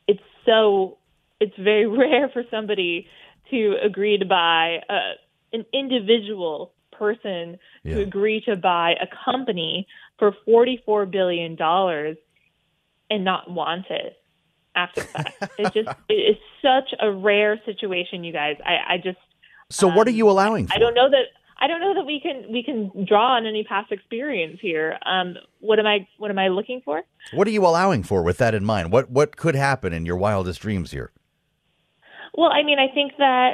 it's 0.09 0.23
so 0.47 0.97
it's 1.41 1.55
very 1.59 1.87
rare 1.99 2.31
for 2.31 2.43
somebody 2.51 3.07
to 3.51 3.77
agree 3.85 4.17
to 4.17 4.25
buy 4.25 4.79
uh, 4.89 5.13
an 5.53 5.67
individual 5.75 6.73
person 6.93 7.59
yeah. 7.83 7.97
to 7.97 8.01
agree 8.01 8.41
to 8.47 8.57
buy 8.57 8.93
a 8.93 9.07
company 9.31 9.87
for 10.19 10.35
forty 10.47 10.83
four 10.87 11.05
billion 11.05 11.55
dollars 11.55 12.17
and 13.11 13.27
not 13.27 13.51
want 13.51 13.85
it 13.91 14.17
after 14.75 15.03
that. 15.03 15.35
it's 15.59 15.75
just 15.75 15.91
it's 16.09 16.41
such 16.63 16.99
a 16.99 17.13
rare 17.13 17.61
situation, 17.67 18.25
you 18.25 18.33
guys. 18.33 18.57
I, 18.65 18.95
I 18.95 18.97
just 18.97 19.19
so, 19.71 19.89
um, 19.89 19.97
what 19.97 20.07
are 20.07 20.13
you 20.13 20.29
allowing? 20.29 20.67
For? 20.67 20.75
I 20.75 20.79
don't 20.79 20.95
know 20.95 21.11
that. 21.11 21.27
I 21.59 21.69
don't 21.69 21.81
know 21.81 21.95
that 21.95 22.05
we 22.05 22.21
can 22.21 22.53
we 22.53 22.63
can 22.63 23.07
draw 23.07 23.37
on 23.37 23.47
any 23.47 23.65
past 23.65 23.91
experience 23.91 24.59
here. 24.61 24.99
Um, 25.07 25.37
what 25.61 25.79
am 25.79 25.87
I 25.87 26.07
what 26.19 26.31
am 26.31 26.39
I 26.39 26.49
looking 26.49 26.83
for? 26.85 27.03
What 27.33 27.47
are 27.49 27.51
you 27.51 27.65
allowing 27.65 28.03
for 28.03 28.23
with 28.23 28.39
that 28.39 28.55
in 28.55 28.65
mind? 28.65 28.93
What 28.93 29.11
what 29.11 29.37
could 29.37 29.55
happen 29.55 29.93
in 29.93 30.05
your 30.05 30.17
wildest 30.17 30.61
dreams 30.61 30.91
here? 30.91 31.13
Well, 32.35 32.51
I 32.53 32.63
mean, 32.63 32.79
I 32.79 32.93
think 32.93 33.13
that 33.17 33.53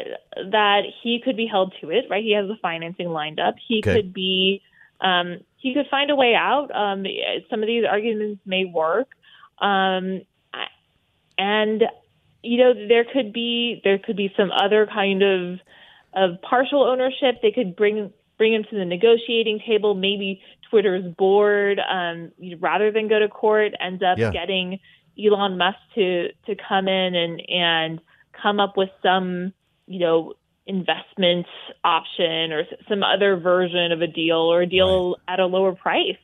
that 0.50 0.82
he 1.02 1.20
could 1.24 1.36
be 1.36 1.46
held 1.46 1.72
to 1.80 1.90
it, 1.90 2.06
right? 2.10 2.22
He 2.22 2.34
has 2.34 2.48
the 2.48 2.56
financing 2.60 3.08
lined 3.08 3.38
up. 3.38 3.54
He 3.68 3.78
okay. 3.78 3.94
could 3.94 4.12
be 4.12 4.62
um, 5.00 5.38
he 5.56 5.72
could 5.72 5.86
find 5.88 6.10
a 6.10 6.16
way 6.16 6.34
out. 6.34 6.74
Um, 6.74 7.04
some 7.48 7.62
of 7.62 7.68
these 7.68 7.84
arguments 7.88 8.40
may 8.44 8.64
work, 8.64 9.08
um, 9.60 10.22
and 11.38 11.84
you 12.42 12.58
know 12.58 12.74
there 12.88 13.04
could 13.04 13.32
be 13.32 13.80
there 13.84 13.98
could 13.98 14.16
be 14.16 14.32
some 14.36 14.50
other 14.50 14.88
kind 14.92 15.22
of 15.22 15.60
of 16.14 16.40
partial 16.42 16.82
ownership. 16.84 17.40
They 17.42 17.52
could 17.52 17.76
bring 17.76 18.12
bring 18.38 18.52
them 18.52 18.64
to 18.70 18.76
the 18.76 18.84
negotiating 18.84 19.60
table. 19.66 19.94
Maybe 19.94 20.40
Twitter's 20.70 21.04
board, 21.14 21.80
um, 21.80 22.32
rather 22.58 22.90
than 22.90 23.08
go 23.08 23.18
to 23.18 23.28
court, 23.28 23.72
ends 23.80 24.02
up 24.02 24.18
yeah. 24.18 24.30
getting 24.30 24.80
Elon 25.22 25.58
Musk 25.58 25.78
to 25.94 26.28
to 26.46 26.56
come 26.68 26.88
in 26.88 27.14
and 27.14 27.42
and 27.48 28.00
come 28.40 28.60
up 28.60 28.76
with 28.76 28.90
some 29.02 29.52
you 29.86 30.00
know 30.00 30.34
investment 30.66 31.46
option 31.84 32.52
or 32.52 32.64
some 32.88 33.02
other 33.02 33.36
version 33.36 33.92
of 33.92 34.00
a 34.00 34.06
deal 34.06 34.36
or 34.36 34.62
a 34.62 34.66
deal 34.66 35.10
right. 35.10 35.34
at 35.34 35.40
a 35.40 35.46
lower 35.46 35.74
price. 35.74 36.16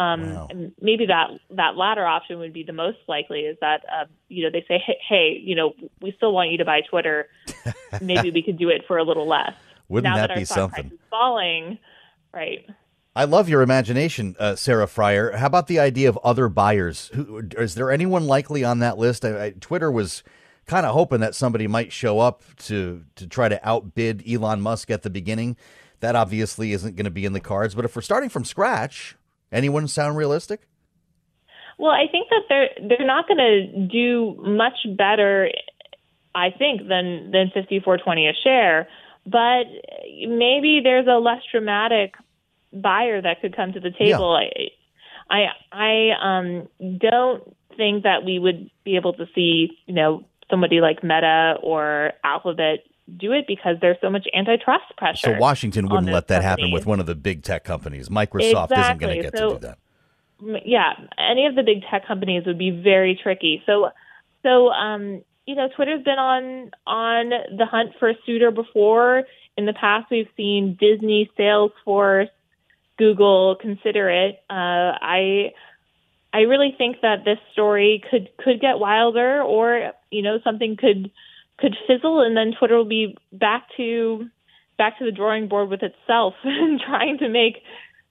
Um, 0.00 0.34
wow. 0.34 0.48
maybe 0.80 1.06
that 1.06 1.30
that 1.50 1.76
latter 1.76 2.06
option 2.06 2.38
would 2.38 2.52
be 2.52 2.62
the 2.62 2.72
most 2.72 2.98
likely. 3.08 3.40
Is 3.40 3.56
that 3.60 3.84
uh, 3.92 4.04
you 4.28 4.44
know 4.44 4.50
they 4.50 4.64
say, 4.68 4.78
hey, 4.84 4.98
hey, 5.08 5.40
you 5.42 5.56
know, 5.56 5.72
we 6.00 6.12
still 6.16 6.32
want 6.32 6.50
you 6.50 6.58
to 6.58 6.64
buy 6.64 6.82
Twitter. 6.82 7.28
maybe 8.00 8.30
we 8.30 8.42
could 8.42 8.58
do 8.58 8.68
it 8.68 8.82
for 8.86 8.98
a 8.98 9.02
little 9.02 9.26
less. 9.26 9.54
Wouldn't 9.88 10.12
now 10.12 10.20
that, 10.20 10.28
that 10.28 10.38
be 10.38 10.44
something? 10.44 10.92
falling, 11.10 11.78
right? 12.32 12.66
I 13.16 13.24
love 13.24 13.48
your 13.48 13.62
imagination, 13.62 14.36
uh, 14.38 14.54
Sarah 14.54 14.86
Frier. 14.86 15.34
How 15.34 15.46
about 15.46 15.66
the 15.66 15.80
idea 15.80 16.08
of 16.08 16.16
other 16.18 16.48
buyers? 16.48 17.10
Who, 17.14 17.42
is 17.56 17.74
there 17.74 17.90
anyone 17.90 18.28
likely 18.28 18.62
on 18.62 18.78
that 18.78 18.96
list? 18.96 19.24
I, 19.24 19.46
I, 19.46 19.50
Twitter 19.50 19.90
was 19.90 20.22
kind 20.66 20.86
of 20.86 20.94
hoping 20.94 21.18
that 21.20 21.34
somebody 21.34 21.66
might 21.66 21.90
show 21.90 22.20
up 22.20 22.42
to 22.66 23.04
to 23.16 23.26
try 23.26 23.48
to 23.48 23.68
outbid 23.68 24.22
Elon 24.30 24.60
Musk 24.60 24.90
at 24.92 25.02
the 25.02 25.10
beginning. 25.10 25.56
That 25.98 26.14
obviously 26.14 26.72
isn't 26.72 26.94
going 26.94 27.06
to 27.06 27.10
be 27.10 27.24
in 27.24 27.32
the 27.32 27.40
cards. 27.40 27.74
But 27.74 27.84
if 27.84 27.96
we're 27.96 28.02
starting 28.02 28.28
from 28.28 28.44
scratch, 28.44 29.16
Anyone 29.50 29.88
sound 29.88 30.16
realistic? 30.16 30.68
Well, 31.78 31.92
I 31.92 32.06
think 32.10 32.28
that 32.30 32.42
they're 32.48 32.88
they're 32.88 33.06
not 33.06 33.28
going 33.28 33.38
to 33.38 33.86
do 33.86 34.36
much 34.40 34.74
better, 34.96 35.50
I 36.34 36.50
think, 36.50 36.88
than 36.88 37.30
than 37.30 37.50
fifty 37.54 37.80
four 37.80 37.98
twenty 37.98 38.26
a 38.28 38.32
share. 38.44 38.88
But 39.24 39.64
maybe 40.26 40.80
there's 40.82 41.06
a 41.06 41.18
less 41.18 41.42
dramatic 41.52 42.14
buyer 42.72 43.20
that 43.22 43.40
could 43.40 43.54
come 43.54 43.72
to 43.72 43.80
the 43.80 43.90
table. 43.90 44.38
Yeah. 44.40 44.66
I 45.30 45.46
I 45.72 46.10
I 46.20 46.38
um 46.40 46.68
don't 46.98 47.56
think 47.76 48.02
that 48.02 48.24
we 48.24 48.38
would 48.38 48.70
be 48.84 48.96
able 48.96 49.12
to 49.14 49.26
see 49.34 49.68
you 49.86 49.94
know 49.94 50.24
somebody 50.50 50.80
like 50.80 51.02
Meta 51.02 51.54
or 51.62 52.12
Alphabet 52.24 52.80
do 53.16 53.32
it 53.32 53.46
because 53.46 53.76
there's 53.80 53.96
so 54.00 54.10
much 54.10 54.26
antitrust 54.34 54.84
pressure. 54.96 55.34
So 55.34 55.38
Washington 55.38 55.88
wouldn't 55.88 56.12
let 56.12 56.28
that 56.28 56.42
happen 56.42 56.70
with 56.70 56.86
one 56.86 57.00
of 57.00 57.06
the 57.06 57.14
big 57.14 57.42
tech 57.42 57.64
companies. 57.64 58.08
Microsoft 58.08 58.70
exactly. 58.70 58.80
isn't 58.80 58.98
going 58.98 59.16
to 59.16 59.22
get 59.22 59.38
so, 59.38 59.48
to 59.48 59.54
do 59.54 59.60
that. 59.66 59.78
Yeah, 60.64 60.92
any 61.18 61.46
of 61.46 61.54
the 61.54 61.62
big 61.62 61.82
tech 61.90 62.06
companies 62.06 62.44
would 62.46 62.58
be 62.58 62.70
very 62.70 63.18
tricky. 63.20 63.62
So, 63.66 63.90
so 64.42 64.68
um, 64.68 65.22
you 65.46 65.54
know, 65.54 65.68
Twitter's 65.74 66.04
been 66.04 66.18
on 66.18 66.70
on 66.86 67.30
the 67.56 67.66
hunt 67.66 67.92
for 67.98 68.10
a 68.10 68.14
suitor 68.26 68.50
before. 68.50 69.24
In 69.56 69.66
the 69.66 69.72
past, 69.72 70.06
we've 70.10 70.28
seen 70.36 70.76
Disney, 70.78 71.30
Salesforce, 71.36 72.28
Google 72.98 73.56
consider 73.60 74.08
it. 74.10 74.40
Uh, 74.48 74.94
I 75.00 75.52
I 76.32 76.40
really 76.40 76.74
think 76.76 77.00
that 77.00 77.24
this 77.24 77.38
story 77.52 78.04
could 78.10 78.28
could 78.36 78.60
get 78.60 78.78
wilder, 78.78 79.42
or 79.42 79.92
you 80.10 80.22
know, 80.22 80.38
something 80.44 80.76
could 80.76 81.10
could 81.58 81.76
fizzle 81.86 82.20
and 82.20 82.36
then 82.36 82.52
Twitter 82.58 82.76
will 82.76 82.84
be 82.84 83.16
back 83.32 83.66
to 83.76 84.28
back 84.76 84.98
to 84.98 85.04
the 85.04 85.12
drawing 85.12 85.48
board 85.48 85.68
with 85.68 85.82
itself 85.82 86.34
and 86.44 86.80
trying 86.80 87.18
to 87.18 87.28
make 87.28 87.62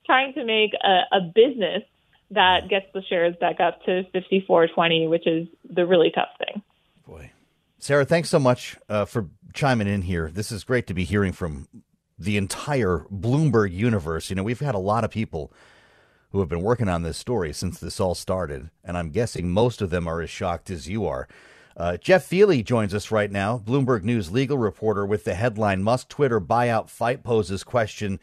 trying 0.06 0.34
to 0.34 0.44
make 0.46 0.72
a, 0.84 1.18
a 1.18 1.22
business 1.22 1.84
that 2.32 2.70
gets 2.70 2.86
the 2.94 3.02
shares 3.04 3.36
back 3.40 3.60
up 3.60 3.84
to 3.86 4.04
54.20, 4.14 5.10
which 5.10 5.26
is 5.26 5.48
the 5.70 5.86
really 5.86 6.12
tough 6.14 6.30
thing. 6.38 6.62
Boy, 7.06 7.32
Sarah, 7.80 8.06
thanks 8.06 8.30
so 8.30 8.40
much 8.40 8.78
uh, 8.90 9.06
for 9.06 9.30
chiming 9.54 9.88
in 9.88 10.02
here. 10.02 10.30
This 10.34 10.52
is 10.52 10.64
great 10.64 10.88
to 10.88 10.94
be 10.94 11.06
hearing 11.06 11.32
from 11.32 11.68
the 12.20 12.36
entire 12.38 13.06
Bloomberg 13.12 13.72
universe. 13.72 14.30
You 14.30 14.36
know, 14.36 14.44
we've 14.44 14.60
had 14.60 14.76
a 14.76 14.80
lot 14.80 15.04
of 15.04 15.12
people 15.12 15.54
who 16.32 16.40
have 16.40 16.50
been 16.50 16.62
working 16.62 16.90
on 16.90 17.04
this 17.04 17.18
story 17.18 17.54
since 17.54 17.80
this 17.80 18.00
all 18.00 18.16
started, 18.16 18.70
and 18.84 18.98
I'm 18.98 19.12
guessing 19.12 19.50
most 19.50 19.82
of 19.82 19.90
them 19.90 20.08
are 20.08 20.22
as 20.22 20.30
shocked 20.30 20.70
as 20.70 20.90
you 20.90 21.06
are. 21.06 21.28
Uh, 21.78 21.96
Jeff 21.96 22.28
Feeley 22.28 22.66
joins 22.66 22.96
us 22.96 23.12
right 23.12 23.32
now, 23.32 23.62
Bloomberg 23.64 24.02
News 24.02 24.32
legal 24.32 24.58
reporter, 24.58 25.06
with 25.06 25.26
the 25.26 25.36
headline 25.36 25.84
Musk 25.84 26.10
Twitter 26.10 26.42
buyout 26.42 26.90
fight 26.90 27.24
poses 27.24 27.64
question 27.64 28.20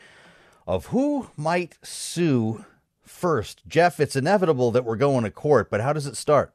of 0.66 0.86
who 0.86 1.30
might 1.36 1.78
sue 1.80 2.64
first. 3.02 3.62
Jeff, 3.68 4.00
it's 4.00 4.16
inevitable 4.16 4.72
that 4.72 4.84
we're 4.84 4.96
going 4.96 5.22
to 5.22 5.30
court, 5.30 5.70
but 5.70 5.80
how 5.80 5.92
does 5.92 6.06
it 6.06 6.16
start? 6.16 6.52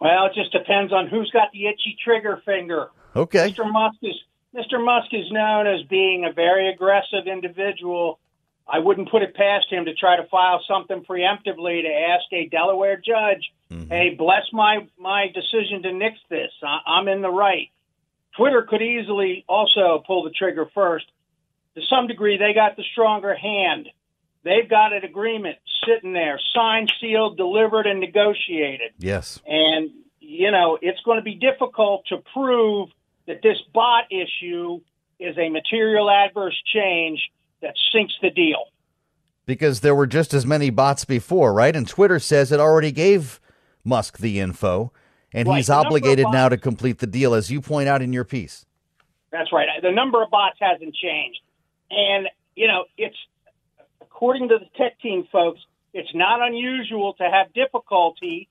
Well, 0.00 0.24
it 0.24 0.32
just 0.34 0.52
depends 0.52 0.90
on 0.90 1.08
who's 1.08 1.30
got 1.30 1.52
the 1.52 1.66
itchy 1.66 1.96
trigger 2.02 2.40
finger. 2.46 2.88
Okay. 3.14 3.50
Mr. 3.52 3.70
Musk 3.70 3.98
is 4.02 4.14
Mr. 4.54 4.82
Musk 4.82 5.12
is 5.12 5.30
known 5.30 5.66
as 5.66 5.82
being 5.88 6.24
a 6.24 6.32
very 6.32 6.72
aggressive 6.72 7.26
individual. 7.26 8.18
I 8.66 8.78
wouldn't 8.78 9.10
put 9.10 9.22
it 9.22 9.34
past 9.34 9.66
him 9.70 9.86
to 9.86 9.94
try 9.94 10.16
to 10.16 10.24
file 10.28 10.62
something 10.66 11.04
preemptively 11.04 11.82
to 11.82 11.88
ask 11.88 12.24
a 12.32 12.48
Delaware 12.48 12.96
judge, 12.96 13.52
mm-hmm. 13.70 13.88
"Hey, 13.88 14.14
bless 14.16 14.44
my 14.52 14.86
my 14.98 15.28
decision 15.28 15.82
to 15.82 15.92
nix 15.92 16.18
this. 16.30 16.50
I, 16.62 16.78
I'm 16.86 17.08
in 17.08 17.22
the 17.22 17.30
right." 17.30 17.70
Twitter 18.36 18.62
could 18.62 18.82
easily 18.82 19.44
also 19.48 20.02
pull 20.06 20.24
the 20.24 20.30
trigger 20.30 20.66
first. 20.74 21.06
To 21.74 21.82
some 21.88 22.06
degree, 22.06 22.38
they 22.38 22.54
got 22.54 22.76
the 22.76 22.84
stronger 22.92 23.34
hand. 23.34 23.88
They've 24.44 24.68
got 24.68 24.92
an 24.92 25.04
agreement 25.04 25.58
sitting 25.86 26.12
there, 26.12 26.40
signed, 26.54 26.92
sealed, 27.00 27.36
delivered, 27.36 27.86
and 27.86 28.00
negotiated. 28.00 28.92
Yes. 28.98 29.40
And, 29.46 29.90
you 30.20 30.50
know, 30.50 30.78
it's 30.80 31.00
going 31.02 31.18
to 31.18 31.22
be 31.22 31.34
difficult 31.34 32.06
to 32.06 32.18
prove 32.32 32.88
that 33.26 33.40
this 33.42 33.58
bot 33.72 34.04
issue 34.10 34.80
is 35.18 35.36
a 35.38 35.48
material 35.48 36.10
adverse 36.10 36.60
change 36.74 37.30
that 37.62 37.74
sinks 37.92 38.14
the 38.20 38.30
deal. 38.30 38.64
Because 39.46 39.80
there 39.80 39.94
were 39.94 40.06
just 40.06 40.34
as 40.34 40.46
many 40.46 40.70
bots 40.70 41.04
before, 41.04 41.52
right? 41.52 41.74
And 41.74 41.88
Twitter 41.88 42.18
says 42.18 42.52
it 42.52 42.60
already 42.60 42.92
gave 42.92 43.40
Musk 43.84 44.18
the 44.18 44.38
info, 44.38 44.92
and 45.34 45.48
Right, 45.48 45.56
he's 45.56 45.66
the 45.66 45.74
obligated 45.74 46.26
now 46.30 46.48
to 46.48 46.56
complete 46.56 46.98
the 46.98 47.06
deal, 47.06 47.34
as 47.34 47.50
you 47.50 47.60
point 47.60 47.88
out 47.88 48.02
in 48.02 48.12
your 48.12 48.24
piece. 48.24 48.66
That's 49.32 49.52
right. 49.52 49.66
The 49.82 49.90
number 49.90 50.22
of 50.22 50.30
bots 50.30 50.58
hasn't 50.60 50.94
changed. 50.94 51.40
And, 51.90 52.28
you 52.54 52.68
know, 52.68 52.84
it's, 52.96 53.16
according 54.00 54.50
to 54.50 54.58
the 54.58 54.66
tech 54.76 55.00
team 55.00 55.26
folks, 55.32 55.60
it's 55.94 56.14
not 56.14 56.40
unusual 56.40 57.14
to 57.14 57.24
have 57.24 57.52
difficulty 57.52 58.48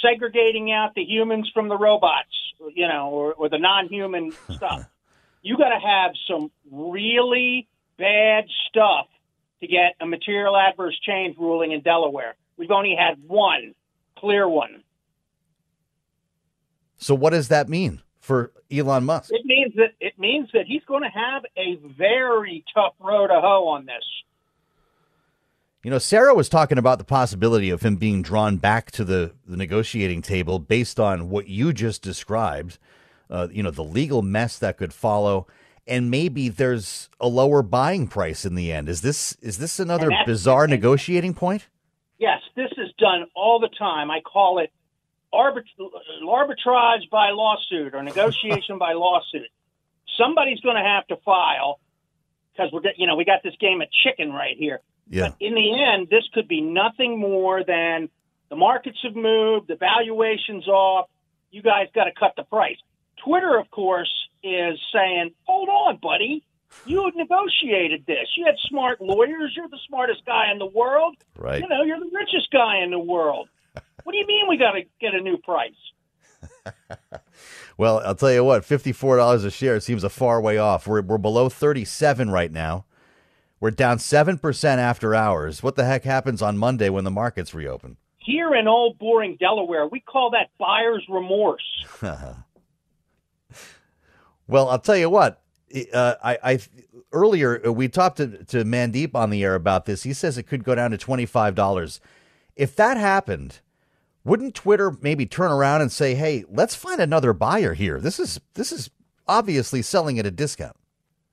segregating 0.00 0.72
out 0.72 0.94
the 0.94 1.02
humans 1.02 1.50
from 1.52 1.68
the 1.68 1.76
robots, 1.76 2.34
you 2.74 2.88
know, 2.88 3.10
or, 3.10 3.34
or 3.34 3.48
the 3.48 3.58
non 3.58 3.88
human 3.88 4.32
stuff. 4.50 4.86
You 5.42 5.56
got 5.56 5.70
to 5.70 5.78
have 5.78 6.12
some 6.28 6.50
really 6.70 7.68
bad 8.02 8.46
stuff 8.68 9.06
to 9.60 9.68
get 9.68 9.94
a 10.00 10.06
material 10.06 10.56
adverse 10.56 10.98
change 11.06 11.36
ruling 11.38 11.70
in 11.70 11.82
Delaware. 11.82 12.34
We've 12.56 12.72
only 12.72 12.96
had 12.98 13.16
one 13.28 13.74
clear 14.18 14.48
one. 14.48 14.82
So, 16.96 17.14
what 17.14 17.30
does 17.30 17.48
that 17.48 17.68
mean 17.68 18.02
for 18.18 18.52
Elon 18.72 19.04
Musk? 19.04 19.30
It 19.32 19.44
means 19.44 19.74
that 19.76 19.92
it 20.00 20.18
means 20.18 20.48
that 20.52 20.66
he's 20.66 20.82
going 20.84 21.02
to 21.02 21.08
have 21.08 21.44
a 21.56 21.76
very 21.96 22.64
tough 22.74 22.94
row 22.98 23.26
to 23.26 23.40
hoe 23.40 23.68
on 23.68 23.86
this. 23.86 24.04
You 25.84 25.90
know, 25.90 25.98
Sarah 25.98 26.34
was 26.34 26.48
talking 26.48 26.78
about 26.78 26.98
the 26.98 27.04
possibility 27.04 27.70
of 27.70 27.82
him 27.82 27.96
being 27.96 28.22
drawn 28.22 28.56
back 28.56 28.92
to 28.92 29.04
the, 29.04 29.32
the 29.48 29.56
negotiating 29.56 30.22
table 30.22 30.60
based 30.60 31.00
on 31.00 31.28
what 31.28 31.48
you 31.48 31.72
just 31.72 32.02
described. 32.02 32.78
Uh, 33.28 33.48
you 33.50 33.64
know, 33.64 33.70
the 33.72 33.82
legal 33.82 34.22
mess 34.22 34.58
that 34.60 34.76
could 34.76 34.92
follow, 34.92 35.48
and 35.86 36.10
maybe 36.10 36.48
there's 36.48 37.08
a 37.20 37.28
lower 37.28 37.62
buying 37.62 38.06
price 38.06 38.44
in 38.44 38.54
the 38.54 38.72
end. 38.72 38.88
Is 38.88 39.00
this 39.00 39.36
is 39.40 39.58
this 39.58 39.80
another 39.80 40.10
bizarre 40.26 40.66
negotiating 40.66 41.34
point? 41.34 41.68
Yes, 42.18 42.40
this 42.54 42.70
is 42.76 42.90
done 42.98 43.26
all 43.34 43.58
the 43.58 43.70
time. 43.76 44.10
I 44.10 44.20
call 44.20 44.58
it 44.58 44.72
arbit- 45.34 45.64
arbitrage 46.22 47.10
by 47.10 47.30
lawsuit 47.30 47.94
or 47.94 48.02
negotiation 48.02 48.78
by 48.78 48.92
lawsuit. 48.92 49.48
Somebody's 50.16 50.60
going 50.60 50.76
to 50.76 50.82
have 50.82 51.06
to 51.08 51.16
file 51.24 51.80
because 52.52 52.70
we're 52.72 52.82
you 52.96 53.06
know 53.06 53.16
we 53.16 53.24
got 53.24 53.42
this 53.42 53.54
game 53.60 53.80
of 53.80 53.88
chicken 54.04 54.32
right 54.32 54.56
here. 54.56 54.80
Yeah. 55.08 55.30
But 55.30 55.36
in 55.40 55.54
the 55.54 55.82
end, 55.82 56.08
this 56.10 56.24
could 56.32 56.48
be 56.48 56.60
nothing 56.60 57.18
more 57.18 57.64
than 57.64 58.08
the 58.50 58.56
markets 58.56 58.98
have 59.02 59.16
moved, 59.16 59.68
the 59.68 59.76
valuation's 59.76 60.68
off. 60.68 61.08
You 61.50 61.62
guys 61.62 61.88
got 61.94 62.04
to 62.04 62.12
cut 62.12 62.34
the 62.36 62.44
price. 62.44 62.76
Twitter, 63.24 63.58
of 63.58 63.70
course, 63.70 64.10
is 64.42 64.78
saying, 64.92 65.32
"Hold 65.44 65.68
on, 65.68 65.98
buddy." 66.02 66.44
You 66.86 67.10
negotiated 67.14 68.06
this. 68.06 68.28
You 68.34 68.46
had 68.46 68.54
smart 68.68 68.98
lawyers. 69.02 69.52
You're 69.54 69.68
the 69.68 69.78
smartest 69.86 70.24
guy 70.24 70.50
in 70.50 70.58
the 70.58 70.64
world. 70.64 71.16
Right. 71.36 71.60
You 71.60 71.68
know, 71.68 71.82
you're 71.82 72.00
the 72.00 72.10
richest 72.14 72.50
guy 72.50 72.82
in 72.82 72.90
the 72.90 72.98
world. 72.98 73.48
What 74.04 74.12
do 74.14 74.18
you 74.18 74.26
mean 74.26 74.48
we 74.48 74.56
got 74.56 74.72
to 74.72 74.82
get 75.00 75.14
a 75.14 75.20
new 75.20 75.36
price? 75.36 75.70
Well, 77.78 78.02
I'll 78.04 78.14
tell 78.14 78.32
you 78.32 78.44
what, 78.44 78.64
fifty-four 78.64 79.16
dollars 79.16 79.44
a 79.44 79.50
share 79.50 79.80
seems 79.80 80.04
a 80.04 80.08
far 80.08 80.40
way 80.40 80.58
off. 80.58 80.86
We're 80.86 81.02
we're 81.02 81.18
below 81.18 81.48
thirty-seven 81.48 82.30
right 82.30 82.52
now. 82.52 82.84
We're 83.60 83.70
down 83.70 83.98
seven 83.98 84.38
percent 84.38 84.80
after 84.80 85.14
hours. 85.14 85.62
What 85.62 85.76
the 85.76 85.84
heck 85.84 86.04
happens 86.04 86.42
on 86.42 86.58
Monday 86.58 86.90
when 86.90 87.04
the 87.04 87.10
markets 87.10 87.54
reopen? 87.54 87.96
Here 88.18 88.54
in 88.54 88.68
old 88.68 88.98
boring 88.98 89.36
Delaware, 89.40 89.86
we 89.88 90.00
call 90.00 90.30
that 90.30 90.50
buyer's 90.58 91.04
remorse. 91.08 91.62
Well, 94.46 94.68
I'll 94.68 94.78
tell 94.78 94.96
you 94.96 95.10
what. 95.10 95.40
Uh, 95.92 96.14
I, 96.22 96.38
I 96.42 96.58
earlier 97.12 97.66
uh, 97.66 97.72
we 97.72 97.88
talked 97.88 98.18
to, 98.18 98.44
to 98.44 98.64
Mandeep 98.64 99.14
on 99.14 99.30
the 99.30 99.42
air 99.42 99.54
about 99.54 99.86
this. 99.86 100.02
He 100.02 100.12
says 100.12 100.36
it 100.36 100.44
could 100.44 100.64
go 100.64 100.74
down 100.74 100.90
to 100.90 100.98
twenty 100.98 101.26
five 101.26 101.54
dollars. 101.54 102.00
If 102.56 102.76
that 102.76 102.98
happened, 102.98 103.60
wouldn't 104.24 104.54
Twitter 104.54 104.96
maybe 105.00 105.24
turn 105.24 105.50
around 105.50 105.80
and 105.80 105.90
say, 105.90 106.14
"Hey, 106.14 106.44
let's 106.50 106.74
find 106.74 107.00
another 107.00 107.32
buyer 107.32 107.72
here. 107.74 108.00
This 108.00 108.20
is 108.20 108.40
this 108.54 108.70
is 108.70 108.90
obviously 109.26 109.80
selling 109.80 110.18
at 110.18 110.26
a 110.26 110.30
discount." 110.30 110.76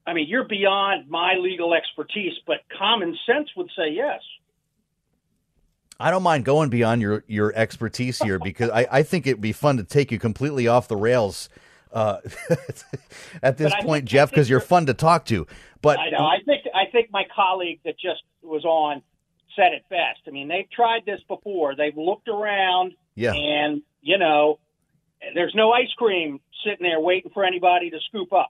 I 0.08 0.14
mean, 0.14 0.28
you're 0.28 0.48
beyond 0.48 1.10
my 1.10 1.36
legal 1.36 1.74
expertise, 1.74 2.34
but 2.48 2.58
common 2.78 3.18
sense 3.28 3.50
would 3.56 3.70
say 3.76 3.92
yes. 3.92 4.22
I 6.00 6.12
don't 6.12 6.24
mind 6.24 6.46
going 6.46 6.70
beyond 6.70 7.02
your 7.02 7.26
your 7.28 7.54
expertise 7.56 8.20
here 8.20 8.40
because 8.40 8.70
I, 8.70 8.88
I 8.90 9.04
think 9.04 9.28
it'd 9.28 9.42
be 9.42 9.52
fun 9.52 9.78
to 9.78 9.84
take 9.84 10.12
you 10.12 10.18
completely 10.18 10.68
off 10.68 10.88
the 10.88 10.96
rails 10.96 11.50
uh, 11.92 12.18
at 13.44 13.58
this 13.58 13.72
But 13.74 13.84
point, 13.86 14.02
think- 14.02 14.10
Jeff, 14.10 14.30
because 14.30 14.50
you're 14.50 14.60
fun 14.60 14.86
to 14.88 14.94
talk 14.94 15.26
to. 15.26 15.48
But 15.82 16.00
I 16.00 16.10
know. 16.10 16.26
I 16.26 16.38
think 16.46 16.64
I 16.76 16.90
think 16.92 17.10
my 17.12 17.24
colleague 17.36 17.80
that 17.86 17.96
just 18.00 18.22
was 18.44 18.66
on 18.66 19.02
said 19.56 19.74
it 19.74 19.84
best. 19.90 20.20
I 20.28 20.32
mean, 20.32 20.48
they've 20.48 20.70
tried 20.70 21.02
this 21.06 21.20
before. 21.28 21.76
They've 21.76 21.96
looked 21.98 22.28
around, 22.28 22.94
Yeah. 23.16 23.34
and 23.34 23.82
you 24.02 24.18
know, 24.18 24.60
there's 25.34 25.54
no 25.56 25.72
ice 25.72 25.92
cream 25.98 26.40
sitting 26.66 26.84
there 26.84 27.00
waiting 27.00 27.32
for 27.34 27.44
anybody 27.46 27.90
to 27.90 27.98
scoop 28.08 28.32
up. 28.34 28.50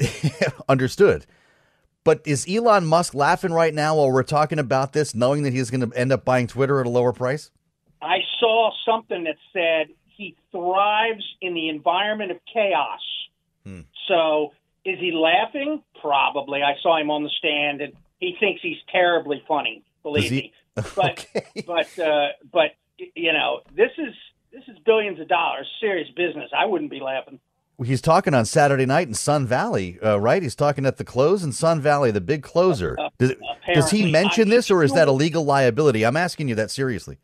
Understood. 0.68 1.26
But 2.04 2.20
is 2.24 2.46
Elon 2.48 2.84
Musk 2.84 3.14
laughing 3.14 3.52
right 3.52 3.72
now 3.72 3.96
while 3.96 4.10
we're 4.10 4.24
talking 4.24 4.58
about 4.58 4.92
this, 4.92 5.14
knowing 5.14 5.44
that 5.44 5.52
he's 5.52 5.70
going 5.70 5.88
to 5.88 5.96
end 5.96 6.12
up 6.12 6.24
buying 6.24 6.48
Twitter 6.48 6.80
at 6.80 6.86
a 6.86 6.90
lower 6.90 7.12
price? 7.12 7.50
I 8.00 8.18
saw 8.40 8.72
something 8.84 9.24
that 9.24 9.36
said 9.52 9.94
he 10.22 10.36
thrives 10.52 11.24
in 11.40 11.54
the 11.54 11.68
environment 11.68 12.30
of 12.30 12.38
chaos. 12.52 13.00
Hmm. 13.64 13.80
So 14.08 14.52
is 14.84 14.98
he 14.98 15.12
laughing? 15.12 15.82
Probably. 16.00 16.62
I 16.62 16.74
saw 16.82 16.98
him 17.00 17.10
on 17.10 17.22
the 17.22 17.30
stand, 17.38 17.80
and 17.80 17.92
he 18.18 18.36
thinks 18.38 18.60
he's 18.62 18.78
terribly 18.90 19.42
funny. 19.48 19.82
Believe 20.02 20.30
he- 20.30 20.36
me. 20.36 20.52
But 20.96 21.26
but 21.66 21.98
uh, 21.98 22.28
but 22.52 22.70
you 23.14 23.32
know 23.32 23.60
this 23.76 23.90
is 23.98 24.14
this 24.52 24.62
is 24.68 24.78
billions 24.84 25.20
of 25.20 25.28
dollars, 25.28 25.66
serious 25.80 26.08
business. 26.16 26.50
I 26.56 26.66
wouldn't 26.66 26.90
be 26.90 27.00
laughing. 27.00 27.40
He's 27.84 28.02
talking 28.02 28.32
on 28.32 28.44
Saturday 28.44 28.86
night 28.86 29.08
in 29.08 29.14
Sun 29.14 29.46
Valley, 29.46 29.98
uh, 30.00 30.20
right? 30.20 30.40
He's 30.42 30.54
talking 30.54 30.86
at 30.86 30.98
the 30.98 31.04
close 31.04 31.42
in 31.42 31.50
Sun 31.52 31.80
Valley, 31.80 32.12
the 32.12 32.20
big 32.20 32.42
closer. 32.42 32.96
Does, 33.18 33.32
does 33.74 33.90
he 33.90 34.10
mention 34.12 34.48
I- 34.48 34.50
this, 34.56 34.70
or 34.70 34.84
is 34.84 34.92
that 34.92 35.08
a 35.08 35.12
legal 35.12 35.44
liability? 35.44 36.04
I'm 36.04 36.16
asking 36.16 36.48
you 36.48 36.54
that 36.56 36.70
seriously. 36.70 37.18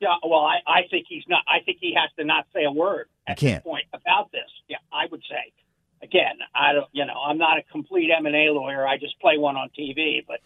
Yeah, 0.00 0.14
well, 0.22 0.40
I, 0.40 0.58
I 0.66 0.80
think 0.90 1.06
he's 1.08 1.24
not. 1.28 1.42
I 1.48 1.60
think 1.64 1.78
he 1.80 1.94
has 1.94 2.10
to 2.18 2.24
not 2.24 2.46
say 2.54 2.64
a 2.64 2.70
word 2.70 3.08
at 3.26 3.38
this 3.38 3.60
point 3.62 3.84
about 3.92 4.30
this. 4.32 4.48
Yeah, 4.68 4.76
I 4.92 5.06
would 5.10 5.22
say. 5.28 5.52
Again, 6.00 6.38
I 6.54 6.72
don't. 6.74 6.86
You 6.92 7.04
know, 7.04 7.20
I'm 7.26 7.38
not 7.38 7.58
a 7.58 7.62
complete 7.72 8.10
M 8.16 8.26
and 8.26 8.36
A 8.36 8.50
lawyer. 8.52 8.86
I 8.86 8.98
just 8.98 9.18
play 9.20 9.38
one 9.38 9.56
on 9.56 9.70
TV. 9.76 10.24
But 10.26 10.40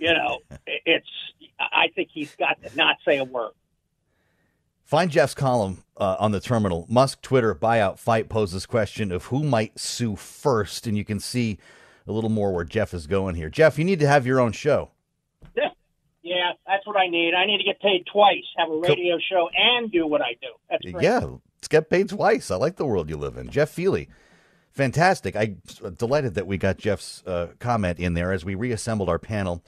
you 0.00 0.12
know, 0.12 0.40
it's. 0.66 1.06
I 1.60 1.88
think 1.94 2.08
he's 2.12 2.34
got 2.34 2.60
to 2.62 2.76
not 2.76 2.96
say 3.04 3.18
a 3.18 3.24
word. 3.24 3.52
Find 4.86 5.10
Jeff's 5.10 5.34
column 5.34 5.84
uh, 5.96 6.16
on 6.18 6.30
the 6.30 6.40
terminal. 6.40 6.86
Musk 6.88 7.20
Twitter 7.20 7.54
buyout 7.54 7.98
fight 7.98 8.28
poses 8.28 8.66
question 8.66 9.10
of 9.10 9.26
who 9.26 9.42
might 9.42 9.78
sue 9.78 10.14
first, 10.16 10.86
and 10.86 10.96
you 10.96 11.04
can 11.04 11.18
see 11.18 11.58
a 12.06 12.12
little 12.12 12.30
more 12.30 12.52
where 12.52 12.64
Jeff 12.64 12.94
is 12.94 13.06
going 13.06 13.34
here. 13.34 13.48
Jeff, 13.48 13.78
you 13.78 13.84
need 13.84 13.98
to 14.00 14.06
have 14.06 14.26
your 14.26 14.38
own 14.40 14.52
show. 14.52 14.90
Yeah, 15.56 15.70
that's 16.66 16.86
what 16.86 16.96
I 16.96 17.08
need. 17.08 17.34
I 17.34 17.46
need 17.46 17.58
to 17.58 17.64
get 17.64 17.80
paid 17.80 18.04
twice, 18.12 18.44
have 18.56 18.70
a 18.70 18.76
radio 18.76 19.18
show, 19.18 19.48
and 19.56 19.90
do 19.90 20.06
what 20.06 20.22
I 20.22 20.36
do. 20.40 20.48
That's 20.70 20.84
great. 20.90 21.04
Yeah, 21.04 21.20
let's 21.56 21.68
get 21.68 21.90
paid 21.90 22.08
twice. 22.08 22.50
I 22.50 22.56
like 22.56 22.76
the 22.76 22.86
world 22.86 23.08
you 23.08 23.16
live 23.16 23.36
in. 23.36 23.50
Jeff 23.50 23.74
Feeley, 23.74 24.08
fantastic. 24.70 25.36
I'm 25.36 25.60
delighted 25.96 26.34
that 26.34 26.46
we 26.46 26.58
got 26.58 26.78
Jeff's 26.78 27.22
uh, 27.26 27.48
comment 27.58 27.98
in 27.98 28.14
there 28.14 28.32
as 28.32 28.44
we 28.44 28.54
reassembled 28.54 29.08
our 29.08 29.18
panel. 29.18 29.64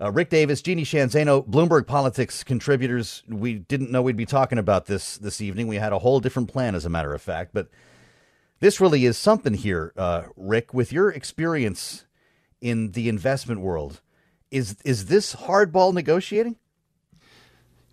Uh, 0.00 0.10
Rick 0.10 0.30
Davis, 0.30 0.60
Jeannie 0.60 0.82
Sheehan 0.82 1.08
Zaino, 1.08 1.46
Bloomberg 1.46 1.86
Politics 1.86 2.42
contributors. 2.42 3.22
We 3.28 3.60
didn't 3.60 3.92
know 3.92 4.02
we'd 4.02 4.16
be 4.16 4.26
talking 4.26 4.58
about 4.58 4.86
this 4.86 5.18
this 5.18 5.40
evening. 5.40 5.68
We 5.68 5.76
had 5.76 5.92
a 5.92 6.00
whole 6.00 6.18
different 6.18 6.48
plan, 6.48 6.74
as 6.74 6.84
a 6.84 6.90
matter 6.90 7.14
of 7.14 7.22
fact. 7.22 7.50
But 7.54 7.68
this 8.58 8.80
really 8.80 9.04
is 9.04 9.16
something 9.16 9.54
here, 9.54 9.92
uh, 9.96 10.24
Rick. 10.36 10.74
With 10.74 10.92
your 10.92 11.10
experience 11.10 12.06
in 12.60 12.90
the 12.92 13.08
investment 13.08 13.60
world, 13.60 14.00
is 14.54 14.76
is 14.84 15.06
this 15.06 15.34
hardball 15.34 15.92
negotiating? 15.92 16.56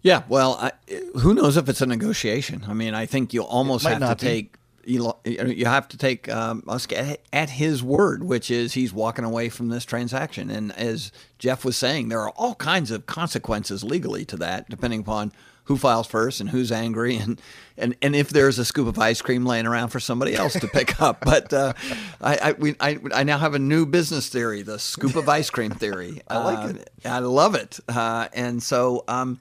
Yeah, 0.04 0.24
well, 0.30 0.58
I, 0.60 0.72
who 1.20 1.34
knows 1.34 1.58
if 1.58 1.68
it's 1.68 1.82
a 1.82 1.86
negotiation? 1.86 2.66
I 2.68 2.74
mean, 2.74 2.94
I 2.94 3.06
think 3.06 3.34
you 3.34 3.44
almost 3.44 3.86
have 3.86 4.00
to 4.00 4.16
be. 4.16 4.32
take 4.32 4.56
you 4.86 5.14
you 5.26 5.66
have 5.66 5.88
to 5.90 5.98
take 5.98 6.30
um, 6.30 6.64
Musk 6.66 6.94
at, 6.94 7.20
at 7.34 7.50
his 7.50 7.84
word, 7.84 8.24
which 8.24 8.52
is 8.52 8.74
he's 8.74 8.94
walking 8.94 9.26
away 9.26 9.50
from 9.50 9.70
this 9.70 9.86
transaction. 9.86 10.50
And 10.52 10.72
as 10.74 11.12
Jeff 11.40 11.66
was 11.66 11.78
saying, 11.78 12.10
there 12.10 12.22
are 12.22 12.32
all 12.32 12.56
kinds 12.56 12.92
of 12.92 13.06
consequences 13.06 13.84
legally 13.84 14.26
to 14.26 14.38
that, 14.38 14.70
depending 14.70 15.02
upon 15.02 15.32
who 15.72 15.78
files 15.78 16.08
first 16.08 16.42
and 16.42 16.50
who's 16.50 16.72
angry, 16.72 17.16
and 17.24 17.42
and, 17.78 17.96
and 18.02 18.16
if 18.16 18.30
there's 18.30 18.60
a 18.60 18.66
scoop 18.66 18.88
of 18.88 19.00
ice 19.00 19.22
cream 19.22 19.46
laying 19.46 19.66
around 19.66 19.90
for 19.90 20.00
somebody 20.00 20.36
else 20.36 20.54
to 20.54 20.68
pick 20.68 21.02
up. 21.02 21.20
But 21.32 21.54
uh, 21.54 21.74
I 22.20 22.38
I, 22.38 22.52
we, 22.54 22.76
I 22.80 23.00
I 23.14 23.24
now 23.24 23.38
have 23.38 23.54
a 23.54 23.60
new 23.60 23.86
business 23.86 24.28
theory, 24.28 24.64
the 24.64 24.80
scoop 24.80 25.16
of 25.16 25.30
ice 25.30 25.50
cream 25.50 25.72
theory. 25.72 26.22
I 26.28 26.38
like 26.44 26.76
Uh, 27.06 27.10
I 27.10 27.20
love 27.20 27.56
it, 27.56 27.80
uh, 27.88 28.28
and 28.34 28.62
so. 28.62 29.04
Um, 29.08 29.40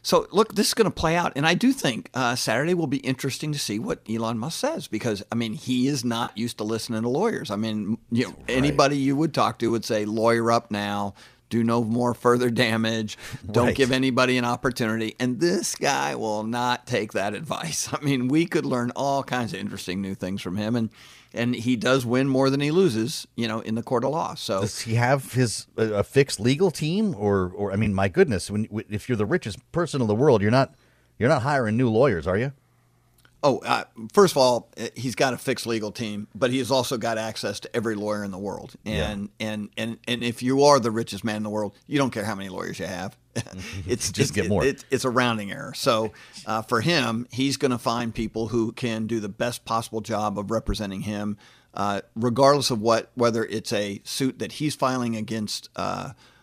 so 0.00 0.26
look, 0.30 0.54
this 0.54 0.68
is 0.68 0.74
going 0.74 0.86
to 0.86 0.94
play 0.94 1.16
out, 1.16 1.32
and 1.36 1.44
I 1.46 1.54
do 1.54 1.72
think 1.72 2.08
uh, 2.14 2.34
Saturday 2.34 2.72
will 2.72 2.86
be 2.86 2.98
interesting 2.98 3.52
to 3.52 3.58
see 3.58 3.78
what 3.78 4.00
Elon 4.08 4.38
Musk 4.38 4.58
says 4.58 4.88
because 4.88 5.22
I 5.30 5.34
mean 5.34 5.52
he 5.52 5.86
is 5.86 6.04
not 6.04 6.38
used 6.38 6.58
to 6.58 6.64
listening 6.64 7.02
to 7.02 7.08
lawyers. 7.08 7.50
I 7.50 7.56
mean, 7.56 7.98
you 8.10 8.28
know, 8.28 8.34
anybody 8.48 8.96
you 8.96 9.16
would 9.16 9.34
talk 9.34 9.58
to 9.58 9.70
would 9.70 9.84
say, 9.84 10.04
"Lawyer 10.06 10.50
up 10.50 10.70
now." 10.70 11.14
Do 11.48 11.64
no 11.64 11.82
more 11.82 12.14
further 12.14 12.50
damage. 12.50 13.16
Don't 13.50 13.66
Right. 13.68 13.76
give 13.76 13.90
anybody 13.92 14.36
an 14.38 14.44
opportunity. 14.44 15.14
And 15.18 15.40
this 15.40 15.74
guy 15.74 16.14
will 16.14 16.42
not 16.44 16.86
take 16.86 17.12
that 17.12 17.34
advice. 17.34 17.88
I 17.92 18.00
mean, 18.04 18.28
we 18.28 18.46
could 18.46 18.66
learn 18.66 18.90
all 18.96 19.22
kinds 19.22 19.52
of 19.54 19.60
interesting 19.60 20.00
new 20.02 20.14
things 20.14 20.42
from 20.42 20.56
him, 20.56 20.76
and 20.76 20.90
and 21.34 21.54
he 21.54 21.76
does 21.76 22.06
win 22.06 22.26
more 22.26 22.48
than 22.48 22.60
he 22.60 22.70
loses, 22.70 23.26
you 23.36 23.46
know, 23.46 23.60
in 23.60 23.74
the 23.74 23.82
court 23.82 24.02
of 24.02 24.10
law. 24.10 24.34
So 24.34 24.62
Does 24.62 24.80
he 24.80 24.94
have 24.94 25.34
his 25.34 25.66
a, 25.76 25.84
a 25.96 26.02
fixed 26.02 26.40
legal 26.40 26.70
team, 26.70 27.14
or 27.16 27.52
or 27.54 27.72
I 27.72 27.76
mean, 27.76 27.92
my 27.94 28.08
goodness, 28.08 28.50
when 28.50 28.66
if 28.88 29.08
you're 29.08 29.16
the 29.16 29.26
richest 29.26 29.58
person 29.72 30.00
in 30.00 30.06
the 30.08 30.14
world, 30.14 30.40
you're 30.42 30.50
not 30.50 30.74
you're 31.18 31.28
not 31.28 31.42
hiring 31.42 31.76
new 31.76 31.90
lawyers, 31.90 32.26
are 32.26 32.38
you? 32.38 32.52
Oh, 33.40 33.58
uh, 33.58 33.84
first 34.12 34.32
of 34.32 34.38
all, 34.38 34.68
uh, 34.76 34.88
he's 34.96 35.14
got 35.14 35.32
a 35.32 35.38
fixed 35.38 35.64
legal 35.66 35.92
team, 35.92 36.26
but 36.34 36.50
he's 36.50 36.72
also 36.72 36.98
got 36.98 37.18
access 37.18 37.60
to 37.60 37.76
every 37.76 37.94
lawyer 37.94 38.24
in 38.24 38.32
the 38.32 38.38
world. 38.38 38.74
And 38.84 39.28
and 39.38 39.70
and 39.76 39.98
and 40.08 40.24
if 40.24 40.42
you 40.42 40.64
are 40.64 40.80
the 40.80 40.90
richest 40.90 41.22
man 41.22 41.36
in 41.36 41.42
the 41.44 41.50
world, 41.50 41.74
you 41.86 41.98
don't 41.98 42.10
care 42.10 42.24
how 42.24 42.34
many 42.34 42.48
lawyers 42.48 42.80
you 42.80 42.86
have. 42.86 43.16
it's 43.86 44.10
Just 44.10 44.34
get 44.34 44.46
it- 44.46 44.48
more. 44.48 44.64
It, 44.64 44.84
it's 44.90 45.04
a 45.04 45.10
rounding 45.10 45.52
error. 45.52 45.72
So 45.74 46.12
uh, 46.46 46.62
for 46.62 46.80
him, 46.80 47.28
he's 47.30 47.56
going 47.56 47.70
to 47.70 47.78
find 47.78 48.12
people 48.12 48.48
who 48.48 48.72
can 48.72 49.06
do 49.06 49.20
the 49.20 49.28
best 49.28 49.64
possible 49.64 50.00
job 50.00 50.36
of 50.36 50.50
representing 50.50 51.02
him, 51.02 51.36
uh, 51.74 52.00
regardless 52.16 52.72
of 52.72 52.80
what 52.80 53.12
whether 53.14 53.44
it's 53.44 53.72
a 53.72 54.00
suit 54.02 54.40
that 54.40 54.52
he's 54.52 54.74
filing 54.74 55.14
against. 55.14 55.68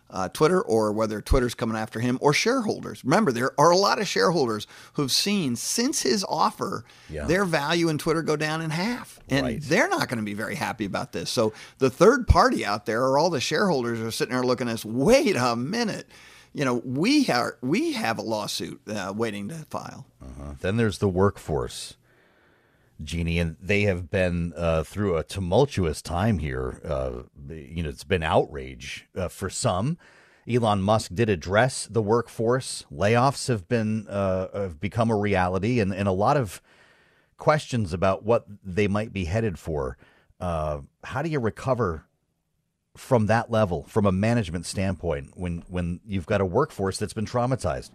Uh, 0.07 0.29
Twitter, 0.29 0.61
or 0.61 0.91
whether 0.91 1.19
Twitter's 1.19 1.55
coming 1.55 1.75
after 1.75 1.99
him, 1.99 2.19
or 2.21 2.31
shareholders. 2.31 3.03
Remember, 3.03 3.31
there 3.31 3.51
are 3.59 3.71
a 3.71 3.75
lot 3.77 3.99
of 3.99 4.07
shareholders 4.07 4.67
who've 4.93 5.11
seen 5.11 5.55
since 5.55 6.03
his 6.03 6.23
offer 6.29 6.85
Yeah. 7.09 7.25
their 7.25 7.43
value 7.43 7.89
in 7.89 7.97
Twitter 7.97 8.21
go 8.21 8.35
down 8.35 8.61
in 8.61 8.69
half, 8.69 9.19
and 9.29 9.61
they're 9.63 9.89
not 9.89 10.07
going 10.07 10.19
to 10.19 10.23
be 10.23 10.35
very 10.35 10.55
happy 10.55 10.85
about 10.85 11.11
this. 11.11 11.31
So 11.31 11.53
the 11.79 11.89
third 11.89 12.27
party 12.27 12.63
out 12.63 12.85
there, 12.85 13.03
or 13.03 13.17
all 13.17 13.31
the 13.31 13.41
shareholders, 13.41 13.99
are 13.99 14.11
sitting 14.11 14.33
there 14.35 14.43
looking 14.43 14.69
at 14.69 14.75
us. 14.75 14.85
Wait 14.85 15.35
a 15.35 15.55
minute, 15.55 16.07
you 16.53 16.63
know, 16.63 16.75
we 16.85 17.27
are 17.29 17.57
we 17.61 17.93
have 17.93 18.19
a 18.19 18.21
lawsuit 18.21 18.81
uh, 18.87 19.11
waiting 19.13 19.49
to 19.49 19.55
file. 19.71 20.05
Uh, 20.21 20.53
then 20.61 20.77
there's 20.77 20.99
the 20.99 21.09
workforce, 21.09 21.95
Jeannie, 23.03 23.39
and 23.39 23.57
they 23.61 23.83
have 23.83 24.09
been 24.09 24.53
uh, 24.55 24.83
through 24.83 25.17
a 25.17 25.23
tumultuous 25.23 26.01
time 26.01 26.39
here. 26.39 26.81
Uh, 26.83 27.23
you 27.49 27.83
know, 27.83 27.89
it's 27.89 28.03
been 28.03 28.23
outrage 28.23 29.07
uh, 29.15 29.27
for 29.27 29.49
some. 29.49 29.97
Elon 30.47 30.81
Musk 30.81 31.11
did 31.13 31.29
address 31.29 31.87
the 31.89 32.01
workforce. 32.01 32.85
Layoffs 32.91 33.47
have 33.47 33.67
been 33.67 34.07
uh, 34.07 34.47
have 34.53 34.79
become 34.79 35.09
a 35.09 35.17
reality, 35.17 35.79
and, 35.79 35.93
and 35.93 36.07
a 36.07 36.13
lot 36.13 36.37
of 36.37 36.61
questions 37.37 37.93
about 37.93 38.23
what 38.23 38.45
they 38.63 38.87
might 38.87 39.11
be 39.11 39.25
headed 39.25 39.59
for. 39.59 39.97
Uh, 40.39 40.81
how 41.03 41.21
do 41.21 41.29
you 41.29 41.39
recover 41.39 42.05
from 42.95 43.25
that 43.25 43.51
level, 43.51 43.83
from 43.83 44.05
a 44.05 44.11
management 44.11 44.65
standpoint, 44.65 45.31
when 45.35 45.63
when 45.67 45.99
you've 46.05 46.27
got 46.27 46.41
a 46.41 46.45
workforce 46.45 46.97
that's 46.97 47.13
been 47.13 47.25
traumatized? 47.25 47.89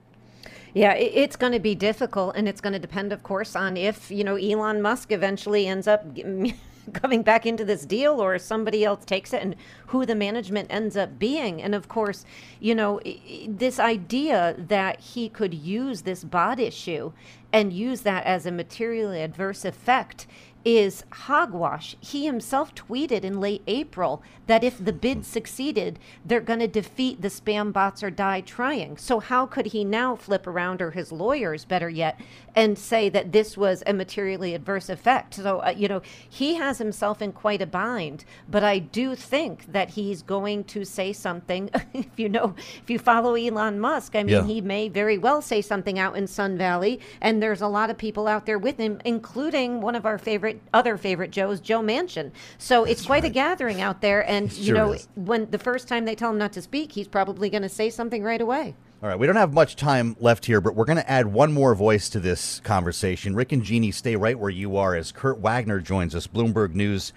Yeah, 0.72 0.92
it's 0.94 1.36
going 1.36 1.52
to 1.52 1.60
be 1.60 1.74
difficult, 1.74 2.36
and 2.36 2.48
it's 2.48 2.60
going 2.60 2.74
to 2.74 2.78
depend, 2.78 3.12
of 3.12 3.22
course, 3.22 3.56
on 3.56 3.76
if 3.76 4.10
you 4.10 4.22
know 4.22 4.36
Elon 4.36 4.80
Musk 4.80 5.10
eventually 5.10 5.66
ends 5.66 5.88
up 5.88 6.04
coming 6.92 7.22
back 7.22 7.44
into 7.44 7.64
this 7.64 7.84
deal, 7.84 8.22
or 8.22 8.38
somebody 8.38 8.84
else 8.84 9.04
takes 9.04 9.32
it, 9.32 9.42
and 9.42 9.56
who 9.88 10.06
the 10.06 10.14
management 10.14 10.68
ends 10.70 10.96
up 10.96 11.18
being. 11.18 11.60
And 11.60 11.74
of 11.74 11.88
course, 11.88 12.24
you 12.60 12.74
know, 12.74 13.00
this 13.48 13.80
idea 13.80 14.54
that 14.58 15.00
he 15.00 15.28
could 15.28 15.54
use 15.54 16.02
this 16.02 16.22
bot 16.22 16.60
issue 16.60 17.12
and 17.52 17.72
use 17.72 18.02
that 18.02 18.24
as 18.24 18.46
a 18.46 18.52
materially 18.52 19.22
adverse 19.22 19.64
effect 19.64 20.28
is 20.64 21.04
hogwash. 21.10 21.96
He 22.00 22.26
himself 22.26 22.74
tweeted 22.74 23.24
in 23.24 23.40
late 23.40 23.62
April 23.66 24.22
that 24.46 24.64
if 24.64 24.84
the 24.84 24.92
bid 24.92 25.24
succeeded, 25.24 25.98
they're 26.24 26.40
going 26.40 26.58
to 26.58 26.66
defeat 26.68 27.22
the 27.22 27.28
spam 27.28 27.72
bots 27.72 28.02
or 28.02 28.10
die 28.10 28.40
trying. 28.40 28.96
So, 28.96 29.20
how 29.20 29.46
could 29.46 29.66
he 29.66 29.84
now 29.84 30.16
flip 30.16 30.46
around, 30.46 30.82
or 30.82 30.90
his 30.90 31.12
lawyers, 31.12 31.64
better 31.64 31.88
yet, 31.88 32.20
and 32.54 32.76
say 32.78 33.08
that 33.10 33.32
this 33.32 33.56
was 33.56 33.82
a 33.86 33.92
materially 33.92 34.54
adverse 34.54 34.88
effect? 34.88 35.34
So, 35.34 35.60
uh, 35.60 35.74
you 35.76 35.88
know, 35.88 36.02
he 36.28 36.54
has 36.54 36.78
himself 36.78 37.22
in 37.22 37.32
quite 37.32 37.62
a 37.62 37.66
bind. 37.66 38.24
But 38.48 38.64
I 38.64 38.80
do 38.80 39.14
think 39.14 39.72
that 39.72 39.90
he's 39.90 40.22
going 40.22 40.64
to 40.64 40.84
say 40.84 41.12
something. 41.12 41.70
if 41.94 42.06
you 42.16 42.28
know, 42.28 42.54
if 42.82 42.90
you 42.90 42.98
follow 42.98 43.34
Elon 43.34 43.78
Musk, 43.78 44.16
I 44.16 44.24
mean, 44.24 44.34
Yeah. 44.34 44.44
he 44.44 44.60
may 44.60 44.88
very 44.88 45.16
well 45.16 45.40
say 45.40 45.62
something 45.62 45.98
out 45.98 46.16
in 46.16 46.26
Sun 46.26 46.58
Valley, 46.58 47.00
and 47.20 47.42
there's 47.42 47.62
a 47.62 47.68
lot 47.68 47.88
of 47.88 47.96
people 47.96 48.26
out 48.26 48.46
there 48.46 48.58
with 48.58 48.78
him, 48.78 49.00
including 49.04 49.80
one 49.80 49.94
of 49.94 50.04
our 50.04 50.18
favorite, 50.18 50.49
other 50.72 50.96
favorite 50.96 51.30
Joes, 51.30 51.60
Joe 51.60 51.80
Manchin. 51.80 52.30
So 52.58 52.84
it's 52.84 53.04
quite 53.04 53.24
a 53.24 53.28
gathering 53.30 53.80
out 53.80 54.00
there, 54.00 54.28
and 54.28 54.52
you 54.52 54.64
Sure 54.66 54.74
know, 54.74 54.92
is. 54.92 55.08
when 55.14 55.50
the 55.50 55.58
first 55.58 55.88
time 55.88 56.04
they 56.04 56.14
tell 56.14 56.30
him 56.30 56.38
not 56.38 56.52
to 56.54 56.62
speak, 56.62 56.92
he's 56.92 57.08
probably 57.08 57.50
going 57.50 57.62
to 57.62 57.68
say 57.68 57.90
something 57.90 58.22
right 58.22 58.40
away. 58.40 58.74
All 59.02 59.08
right, 59.08 59.18
we 59.18 59.26
don't 59.26 59.36
have 59.36 59.54
much 59.54 59.76
time 59.76 60.14
left 60.20 60.44
here, 60.44 60.60
but 60.60 60.74
we're 60.74 60.84
going 60.84 60.98
to 60.98 61.10
add 61.10 61.26
one 61.26 61.52
more 61.54 61.74
voice 61.74 62.10
to 62.10 62.20
this 62.20 62.60
conversation. 62.60 63.34
Rick 63.34 63.52
and 63.52 63.62
Jeannie, 63.62 63.92
stay 63.92 64.14
right 64.14 64.38
where 64.38 64.50
you 64.50 64.76
are 64.76 64.94
as 64.94 65.10
Kurt 65.10 65.38
Wagner 65.38 65.80
joins 65.80 66.14
us, 66.14 66.26
Bloomberg 66.26 66.74
News 66.74 67.14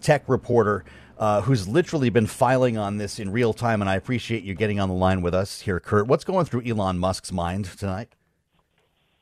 tech 0.00 0.28
reporter, 0.28 0.84
uh, 1.18 1.42
who's 1.42 1.68
literally 1.68 2.10
been 2.10 2.26
filing 2.26 2.76
on 2.76 2.96
this 2.96 3.20
in 3.20 3.30
real 3.30 3.52
time. 3.52 3.80
And 3.80 3.88
I 3.88 3.94
appreciate 3.94 4.42
you 4.42 4.54
getting 4.54 4.80
on 4.80 4.88
the 4.88 4.94
line 4.96 5.22
with 5.22 5.32
us 5.34 5.60
here, 5.60 5.78
Kurt. 5.78 6.08
What's 6.08 6.24
going 6.24 6.46
through 6.46 6.62
Elon 6.62 6.98
Musk's 6.98 7.30
mind 7.30 7.66
tonight? 7.78 8.08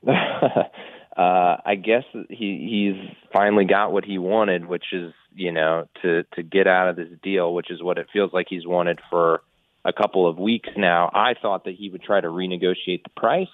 uh, 1.18 1.56
I 1.66 1.74
guess 1.74 2.04
he 2.28 2.94
he's 2.94 3.16
finally 3.32 3.64
got 3.64 3.92
what 3.92 4.04
he 4.04 4.18
wanted, 4.18 4.66
which 4.66 4.92
is 4.92 5.12
you 5.34 5.50
know 5.50 5.88
to 6.02 6.22
to 6.34 6.42
get 6.44 6.68
out 6.68 6.88
of 6.88 6.96
this 6.96 7.08
deal, 7.22 7.52
which 7.52 7.72
is 7.72 7.82
what 7.82 7.98
it 7.98 8.06
feels 8.12 8.32
like 8.32 8.46
he's 8.48 8.66
wanted 8.66 9.00
for 9.10 9.42
a 9.84 9.92
couple 9.92 10.28
of 10.28 10.38
weeks 10.38 10.68
now. 10.76 11.10
I 11.12 11.34
thought 11.34 11.64
that 11.64 11.74
he 11.74 11.90
would 11.90 12.04
try 12.04 12.20
to 12.20 12.28
renegotiate 12.28 13.02
the 13.02 13.10
price. 13.16 13.48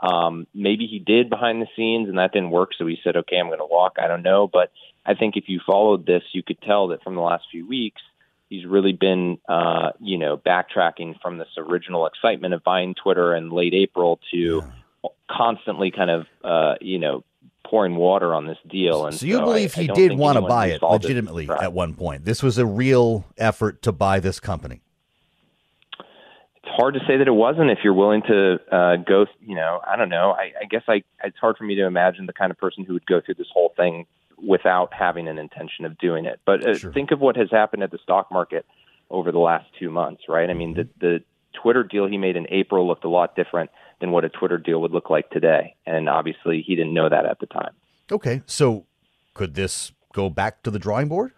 Um, 0.00 0.46
maybe 0.54 0.86
he 0.86 0.98
did 0.98 1.30
behind 1.30 1.62
the 1.62 1.66
scenes, 1.74 2.10
and 2.10 2.18
that 2.18 2.32
didn't 2.32 2.50
work. 2.50 2.72
So 2.76 2.86
he 2.86 2.98
said, 3.02 3.16
"Okay, 3.16 3.38
I'm 3.38 3.46
going 3.46 3.58
to 3.58 3.64
walk." 3.64 3.96
I 3.98 4.06
don't 4.06 4.22
know, 4.22 4.46
but 4.46 4.70
I 5.06 5.14
think 5.14 5.38
if 5.38 5.44
you 5.48 5.60
followed 5.64 6.04
this, 6.04 6.22
you 6.32 6.42
could 6.42 6.60
tell 6.60 6.88
that 6.88 7.02
from 7.02 7.14
the 7.14 7.22
last 7.22 7.44
few 7.50 7.66
weeks, 7.66 8.02
he's 8.50 8.66
really 8.66 8.92
been, 8.92 9.38
uh, 9.48 9.92
you 9.98 10.18
know, 10.18 10.36
backtracking 10.36 11.18
from 11.22 11.38
this 11.38 11.48
original 11.56 12.06
excitement 12.06 12.52
of 12.52 12.62
buying 12.62 12.94
Twitter 12.94 13.34
in 13.34 13.50
late 13.50 13.72
April 13.72 14.20
to 14.30 14.62
constantly 15.30 15.90
kind 15.90 16.10
of, 16.10 16.26
uh, 16.44 16.74
you 16.80 16.98
know, 16.98 17.24
pouring 17.66 17.96
water 17.96 18.34
on 18.34 18.46
this 18.46 18.56
deal. 18.68 19.06
And 19.06 19.14
So 19.14 19.26
you 19.26 19.40
I- 19.40 19.44
believe 19.44 19.76
I 19.76 19.80
he 19.82 19.86
don't 19.88 19.96
did 19.96 20.12
want 20.18 20.36
to 20.36 20.42
buy 20.42 20.68
it 20.68 20.82
legitimately 20.82 21.46
was 21.46 21.60
at 21.60 21.72
one 21.72 21.94
point. 21.94 22.24
This 22.24 22.42
was 22.42 22.56
a 22.58 22.64
real 22.66 23.26
effort 23.36 23.82
to 23.82 23.92
buy 23.92 24.20
this 24.20 24.40
company. 24.40 24.80
it's 26.62 26.72
hard 26.76 26.94
to 26.94 27.00
say 27.06 27.16
that 27.18 27.28
it 27.28 27.32
wasn't 27.32 27.70
if 27.70 27.78
you're 27.84 27.94
willing 27.94 28.22
to 28.22 28.58
uh, 28.70 28.96
go 28.96 29.26
you 29.40 29.54
know 29.54 29.80
i 29.86 29.96
don't 29.96 30.08
know. 30.08 30.32
I, 30.32 30.52
I 30.62 30.64
guess 30.68 30.82
i 30.88 31.02
it's 31.24 31.38
hard 31.38 31.56
for 31.56 31.64
me 31.64 31.74
to 31.76 31.86
imagine 31.86 32.26
the 32.26 32.32
kind 32.32 32.50
of 32.50 32.58
person 32.58 32.84
who 32.84 32.92
would 32.94 33.06
go 33.06 33.20
through 33.24 33.34
this 33.36 33.46
whole 33.52 33.72
thing 33.76 34.06
without 34.36 34.92
having 34.92 35.26
an 35.28 35.36
intention 35.38 35.84
of 35.84 35.98
doing 35.98 36.24
it. 36.24 36.38
But 36.46 36.66
uh, 36.66 36.90
think 36.92 37.10
of 37.10 37.20
what 37.20 37.36
has 37.36 37.50
happened 37.50 37.82
at 37.82 37.90
the 37.90 37.98
stock 38.02 38.30
market 38.30 38.64
over 39.10 39.32
the 39.32 39.38
last 39.38 39.66
two 39.78 39.90
months 39.90 40.22
right? 40.28 40.48
I 40.48 40.54
mean 40.54 40.74
the 40.74 40.88
the 41.00 41.22
Twitter 41.62 41.82
deal 41.82 42.06
he 42.06 42.18
made 42.18 42.36
in 42.36 42.46
April 42.50 42.86
looked 42.86 43.04
a 43.04 43.08
lot 43.08 43.34
different 43.34 43.70
than 44.00 44.10
what 44.10 44.24
a 44.24 44.28
Twitter 44.28 44.58
deal 44.58 44.80
would 44.82 44.92
look 44.92 45.10
like 45.10 45.30
today. 45.30 45.74
And 45.86 46.08
obviously, 46.08 46.62
he 46.66 46.76
didn't 46.76 46.94
know 46.94 47.08
that 47.08 47.26
at 47.26 47.40
the 47.40 47.46
time. 47.46 47.72
Okay, 48.10 48.42
so 48.46 48.86
could 49.34 49.54
this 49.54 49.92
go 50.12 50.30
back 50.30 50.62
to 50.62 50.70
the 50.70 50.78
drawing 50.78 51.08
board? 51.08 51.32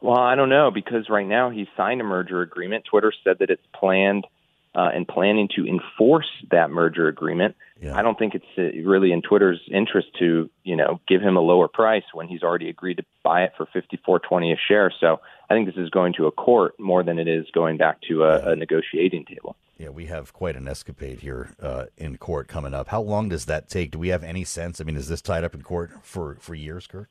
Well, 0.00 0.18
I 0.18 0.34
don't 0.34 0.48
know 0.48 0.70
because 0.70 1.10
right 1.10 1.26
now 1.26 1.50
he's 1.50 1.66
signed 1.76 2.00
a 2.00 2.04
merger 2.04 2.40
agreement. 2.40 2.86
Twitter 2.86 3.12
said 3.22 3.38
that 3.40 3.50
it's 3.50 3.66
planned 3.74 4.26
uh, 4.74 4.88
and 4.94 5.06
planning 5.06 5.48
to 5.56 5.66
enforce 5.66 6.28
that 6.50 6.70
merger 6.70 7.08
agreement. 7.08 7.54
Yeah. 7.82 7.96
I 7.96 8.02
don't 8.02 8.18
think 8.18 8.34
it's 8.34 8.44
uh, 8.56 8.88
really 8.88 9.12
in 9.12 9.20
Twitter's 9.20 9.60
interest 9.70 10.08
to, 10.18 10.48
you 10.64 10.76
know, 10.76 11.00
give 11.08 11.20
him 11.20 11.36
a 11.36 11.40
lower 11.40 11.68
price 11.68 12.04
when 12.14 12.28
he's 12.28 12.42
already 12.42 12.68
agreed 12.68 12.98
to 12.98 13.04
buy 13.22 13.42
it 13.42 13.52
for 13.56 13.66
fifty 13.72 13.98
four 14.04 14.20
twenty 14.20 14.52
a 14.52 14.56
share. 14.56 14.92
So 15.00 15.20
I 15.50 15.54
think 15.54 15.66
this 15.66 15.76
is 15.76 15.90
going 15.90 16.14
to 16.14 16.26
a 16.26 16.30
court 16.32 16.78
more 16.78 17.02
than 17.02 17.18
it 17.18 17.28
is 17.28 17.46
going 17.52 17.76
back 17.76 18.00
to 18.08 18.24
a, 18.24 18.52
a 18.52 18.56
negotiating 18.56 19.24
table. 19.26 19.56
Yeah, 19.80 19.88
we 19.88 20.06
have 20.06 20.34
quite 20.34 20.56
an 20.56 20.68
escapade 20.68 21.20
here 21.20 21.54
uh, 21.62 21.86
in 21.96 22.18
court 22.18 22.48
coming 22.48 22.74
up. 22.74 22.88
How 22.88 23.00
long 23.00 23.30
does 23.30 23.46
that 23.46 23.70
take? 23.70 23.92
Do 23.92 23.98
we 23.98 24.08
have 24.08 24.22
any 24.22 24.44
sense? 24.44 24.78
I 24.78 24.84
mean, 24.84 24.94
is 24.94 25.08
this 25.08 25.22
tied 25.22 25.42
up 25.42 25.54
in 25.54 25.62
court 25.62 25.90
for 26.02 26.36
for 26.38 26.54
years, 26.54 26.86
Kurt? 26.86 27.08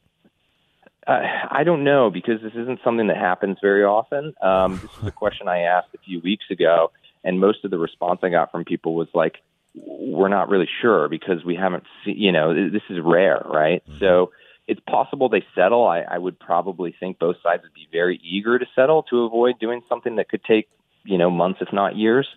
Uh, 1.08 1.20
I 1.50 1.64
don't 1.64 1.84
know 1.84 2.12
because 2.12 2.44
this 2.44 2.54
isn't 2.54 2.82
something 2.84 3.08
that 3.08 3.18
happens 3.18 3.58
very 3.60 3.84
often. 3.84 4.36
Um, 4.40 4.80
this 4.84 4.92
is 5.02 5.08
a 5.08 5.12
question 5.12 5.48
I 5.48 5.62
asked 5.62 5.96
a 5.96 5.98
few 5.98 6.20
weeks 6.20 6.46
ago, 6.52 6.92
and 7.24 7.40
most 7.40 7.66
of 7.66 7.72
the 7.72 7.80
response 7.80 8.20
I 8.22 8.30
got 8.30 8.52
from 8.52 8.66
people 8.66 8.94
was 8.94 9.08
like, 9.16 9.38
"We're 9.74 10.28
not 10.28 10.48
really 10.48 10.70
sure 10.80 11.10
because 11.10 11.44
we 11.44 11.56
haven't 11.56 11.86
seen. 12.06 12.18
You 12.18 12.32
know, 12.32 12.70
this 12.70 12.84
is 12.92 13.00
rare, 13.04 13.42
right?" 13.50 13.84
Mm-hmm. 13.84 13.98
So 13.98 14.32
it's 14.68 14.82
possible 14.82 15.28
they 15.28 15.44
settle. 15.56 15.88
I, 15.88 16.02
I 16.02 16.20
would 16.20 16.38
probably 16.38 16.96
think 17.00 17.18
both 17.18 17.38
sides 17.42 17.64
would 17.64 17.74
be 17.74 17.88
very 17.92 18.22
eager 18.24 18.60
to 18.60 18.68
settle 18.76 19.02
to 19.10 19.24
avoid 19.24 19.58
doing 19.58 19.82
something 19.90 20.18
that 20.18 20.30
could 20.30 20.44
take 20.44 20.70
you 21.04 21.18
know 21.18 21.32
months, 21.32 21.62
if 21.64 21.74
not 21.74 21.96
years. 21.96 22.28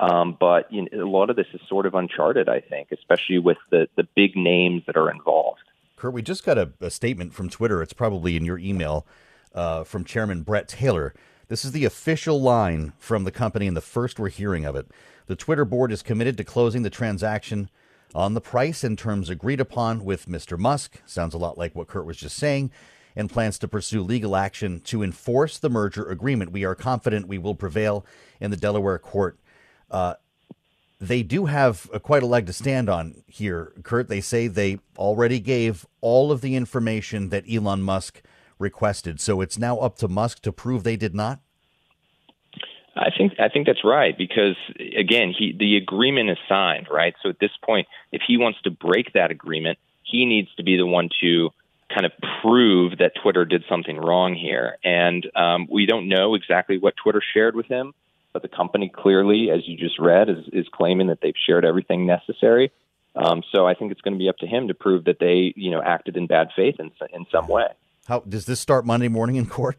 Um, 0.00 0.36
but 0.38 0.70
you 0.72 0.82
know, 0.82 1.04
a 1.04 1.08
lot 1.08 1.30
of 1.30 1.36
this 1.36 1.46
is 1.54 1.60
sort 1.68 1.86
of 1.86 1.94
uncharted, 1.94 2.48
I 2.48 2.60
think, 2.60 2.88
especially 2.92 3.38
with 3.38 3.58
the 3.70 3.88
the 3.96 4.06
big 4.14 4.36
names 4.36 4.82
that 4.86 4.96
are 4.96 5.10
involved. 5.10 5.60
Kurt, 5.96 6.12
we 6.12 6.22
just 6.22 6.44
got 6.44 6.58
a, 6.58 6.72
a 6.80 6.90
statement 6.90 7.32
from 7.32 7.48
Twitter. 7.48 7.82
It's 7.82 7.94
probably 7.94 8.36
in 8.36 8.44
your 8.44 8.58
email 8.58 9.06
uh, 9.54 9.84
from 9.84 10.04
Chairman 10.04 10.42
Bret 10.42 10.68
Taylor. 10.68 11.14
This 11.48 11.64
is 11.64 11.72
the 11.72 11.84
official 11.84 12.40
line 12.40 12.92
from 12.98 13.24
the 13.24 13.30
company, 13.30 13.66
and 13.66 13.76
the 13.76 13.80
first 13.80 14.18
we're 14.18 14.28
hearing 14.28 14.64
of 14.64 14.76
it. 14.76 14.90
The 15.26 15.36
Twitter 15.36 15.64
board 15.64 15.90
is 15.92 16.02
committed 16.02 16.36
to 16.36 16.44
closing 16.44 16.82
the 16.82 16.90
transaction 16.90 17.70
on 18.14 18.34
the 18.34 18.40
price 18.40 18.84
and 18.84 18.98
terms 18.98 19.30
agreed 19.30 19.60
upon 19.60 20.04
with 20.04 20.26
Mr. 20.26 20.58
Musk. 20.58 21.00
Sounds 21.06 21.34
a 21.34 21.38
lot 21.38 21.56
like 21.56 21.74
what 21.74 21.86
Kurt 21.86 22.04
was 22.04 22.16
just 22.16 22.36
saying, 22.36 22.70
and 23.14 23.30
plans 23.30 23.58
to 23.60 23.68
pursue 23.68 24.02
legal 24.02 24.36
action 24.36 24.80
to 24.80 25.02
enforce 25.02 25.58
the 25.58 25.70
merger 25.70 26.04
agreement. 26.08 26.52
We 26.52 26.64
are 26.64 26.74
confident 26.74 27.28
we 27.28 27.38
will 27.38 27.54
prevail 27.54 28.04
in 28.40 28.50
the 28.50 28.56
Delaware 28.56 28.98
court. 28.98 29.38
Uh, 29.90 30.14
they 31.00 31.22
do 31.22 31.46
have 31.46 31.88
a, 31.92 32.00
quite 32.00 32.22
a 32.22 32.26
leg 32.26 32.46
to 32.46 32.52
stand 32.52 32.88
on 32.88 33.22
here, 33.26 33.72
Kurt. 33.82 34.08
They 34.08 34.20
say 34.20 34.48
they 34.48 34.80
already 34.96 35.40
gave 35.40 35.86
all 36.00 36.32
of 36.32 36.40
the 36.40 36.56
information 36.56 37.28
that 37.28 37.44
Elon 37.50 37.82
Musk 37.82 38.22
requested. 38.58 39.20
So 39.20 39.40
it's 39.40 39.58
now 39.58 39.78
up 39.78 39.96
to 39.98 40.08
Musk 40.08 40.40
to 40.42 40.52
prove 40.52 40.84
they 40.84 40.96
did 40.96 41.14
not. 41.14 41.40
I 42.96 43.10
think 43.16 43.34
I 43.38 43.50
think 43.50 43.66
that's 43.66 43.84
right 43.84 44.16
because 44.16 44.56
again, 44.78 45.34
he 45.36 45.54
the 45.58 45.76
agreement 45.76 46.30
is 46.30 46.38
signed, 46.48 46.88
right? 46.90 47.14
So 47.22 47.28
at 47.28 47.38
this 47.38 47.50
point, 47.62 47.86
if 48.10 48.22
he 48.26 48.38
wants 48.38 48.60
to 48.62 48.70
break 48.70 49.12
that 49.12 49.30
agreement, 49.30 49.78
he 50.02 50.24
needs 50.24 50.48
to 50.56 50.62
be 50.62 50.78
the 50.78 50.86
one 50.86 51.10
to 51.20 51.50
kind 51.92 52.06
of 52.06 52.12
prove 52.42 52.98
that 52.98 53.12
Twitter 53.22 53.44
did 53.44 53.64
something 53.68 53.96
wrong 53.96 54.34
here. 54.34 54.78
And 54.82 55.26
um, 55.36 55.68
we 55.70 55.86
don't 55.86 56.08
know 56.08 56.34
exactly 56.34 56.78
what 56.78 56.94
Twitter 56.96 57.22
shared 57.34 57.54
with 57.54 57.66
him, 57.66 57.92
but 58.36 58.42
the 58.42 58.54
company 58.54 58.92
clearly, 58.94 59.48
as 59.50 59.66
you 59.66 59.78
just 59.78 59.98
read, 59.98 60.28
is, 60.28 60.44
is 60.52 60.66
claiming 60.70 61.06
that 61.06 61.20
they've 61.22 61.32
shared 61.46 61.64
everything 61.64 62.04
necessary. 62.04 62.70
Um, 63.14 63.42
so 63.50 63.66
I 63.66 63.72
think 63.72 63.92
it's 63.92 64.02
going 64.02 64.12
to 64.12 64.18
be 64.18 64.28
up 64.28 64.36
to 64.40 64.46
him 64.46 64.68
to 64.68 64.74
prove 64.74 65.06
that 65.06 65.16
they, 65.18 65.54
you 65.56 65.70
know, 65.70 65.80
acted 65.82 66.18
in 66.18 66.26
bad 66.26 66.48
faith 66.54 66.74
in 66.78 66.90
in 67.14 67.24
some 67.32 67.48
way. 67.48 67.68
How 68.06 68.20
does 68.20 68.44
this 68.44 68.60
start 68.60 68.84
Monday 68.84 69.08
morning 69.08 69.36
in 69.36 69.46
court? 69.46 69.78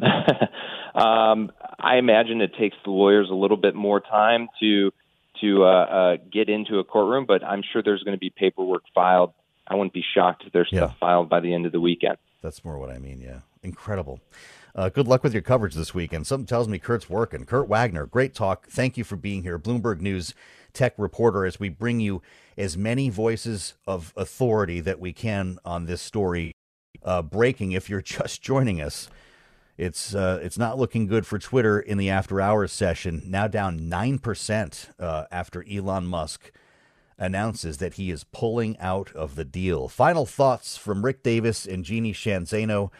um, 0.02 1.52
I 1.78 1.98
imagine 1.98 2.40
it 2.40 2.52
takes 2.58 2.76
the 2.84 2.90
lawyers 2.90 3.28
a 3.30 3.34
little 3.34 3.56
bit 3.56 3.76
more 3.76 4.00
time 4.00 4.48
to 4.58 4.90
to 5.40 5.64
uh, 5.64 5.66
uh, 5.68 6.16
get 6.32 6.48
into 6.48 6.80
a 6.80 6.84
courtroom, 6.84 7.26
but 7.26 7.44
I'm 7.44 7.62
sure 7.72 7.80
there's 7.80 8.02
going 8.02 8.16
to 8.16 8.20
be 8.20 8.30
paperwork 8.30 8.82
filed. 8.92 9.34
I 9.68 9.76
wouldn't 9.76 9.92
be 9.92 10.04
shocked 10.14 10.42
if 10.46 10.52
there's 10.52 10.68
Yeah. 10.72 10.86
stuff 10.86 10.98
filed 10.98 11.28
by 11.28 11.38
the 11.38 11.54
end 11.54 11.66
of 11.66 11.70
the 11.70 11.80
weekend. 11.80 12.16
That's 12.42 12.64
more 12.64 12.76
what 12.76 12.90
I 12.90 12.98
mean. 12.98 13.20
Yeah, 13.20 13.40
incredible. 13.62 14.18
Uh, 14.74 14.88
good 14.88 15.06
luck 15.06 15.22
with 15.22 15.34
your 15.34 15.42
coverage 15.42 15.74
this 15.74 15.94
weekend. 15.94 16.26
Something 16.26 16.46
tells 16.46 16.68
me 16.68 16.78
Kurt's 16.78 17.10
working. 17.10 17.44
Kurt 17.44 17.68
Wagner, 17.68 18.06
great 18.06 18.34
talk. 18.34 18.68
Thank 18.68 18.96
you 18.96 19.04
for 19.04 19.16
being 19.16 19.42
here, 19.42 19.58
Bloomberg 19.58 20.00
News 20.00 20.34
tech 20.72 20.94
reporter. 20.96 21.44
As 21.44 21.60
we 21.60 21.68
bring 21.68 22.00
you 22.00 22.22
as 22.56 22.76
many 22.76 23.08
voices 23.10 23.74
of 23.86 24.12
authority 24.16 24.80
that 24.80 24.98
we 24.98 25.12
can 25.12 25.58
on 25.64 25.86
this 25.86 26.00
story, 26.00 26.52
uh, 27.04 27.22
breaking. 27.22 27.72
If 27.72 27.90
you're 27.90 28.02
just 28.02 28.42
joining 28.42 28.80
us, 28.80 29.08
it's 29.76 30.14
uh, 30.14 30.40
it's 30.42 30.58
not 30.58 30.78
looking 30.78 31.06
good 31.06 31.26
for 31.26 31.38
Twitter 31.38 31.80
in 31.80 31.98
the 31.98 32.10
after 32.10 32.40
hours 32.40 32.72
session. 32.72 33.22
Now 33.26 33.48
down 33.48 33.88
nine 33.88 34.18
percent 34.18 34.90
uh, 34.98 35.24
after 35.30 35.64
Elon 35.70 36.06
Musk 36.06 36.52
announces 37.18 37.78
that 37.78 37.94
he 37.94 38.10
is 38.10 38.24
pulling 38.24 38.78
out 38.78 39.12
of 39.12 39.36
the 39.36 39.44
deal. 39.44 39.88
Final 39.88 40.26
thoughts 40.26 40.76
from 40.76 41.04
Rick 41.04 41.22
Davis 41.22 41.66
and 41.66 41.84
Jeannie 41.84 42.12
Sheehan 42.12 42.44
Zaino. 42.44 42.90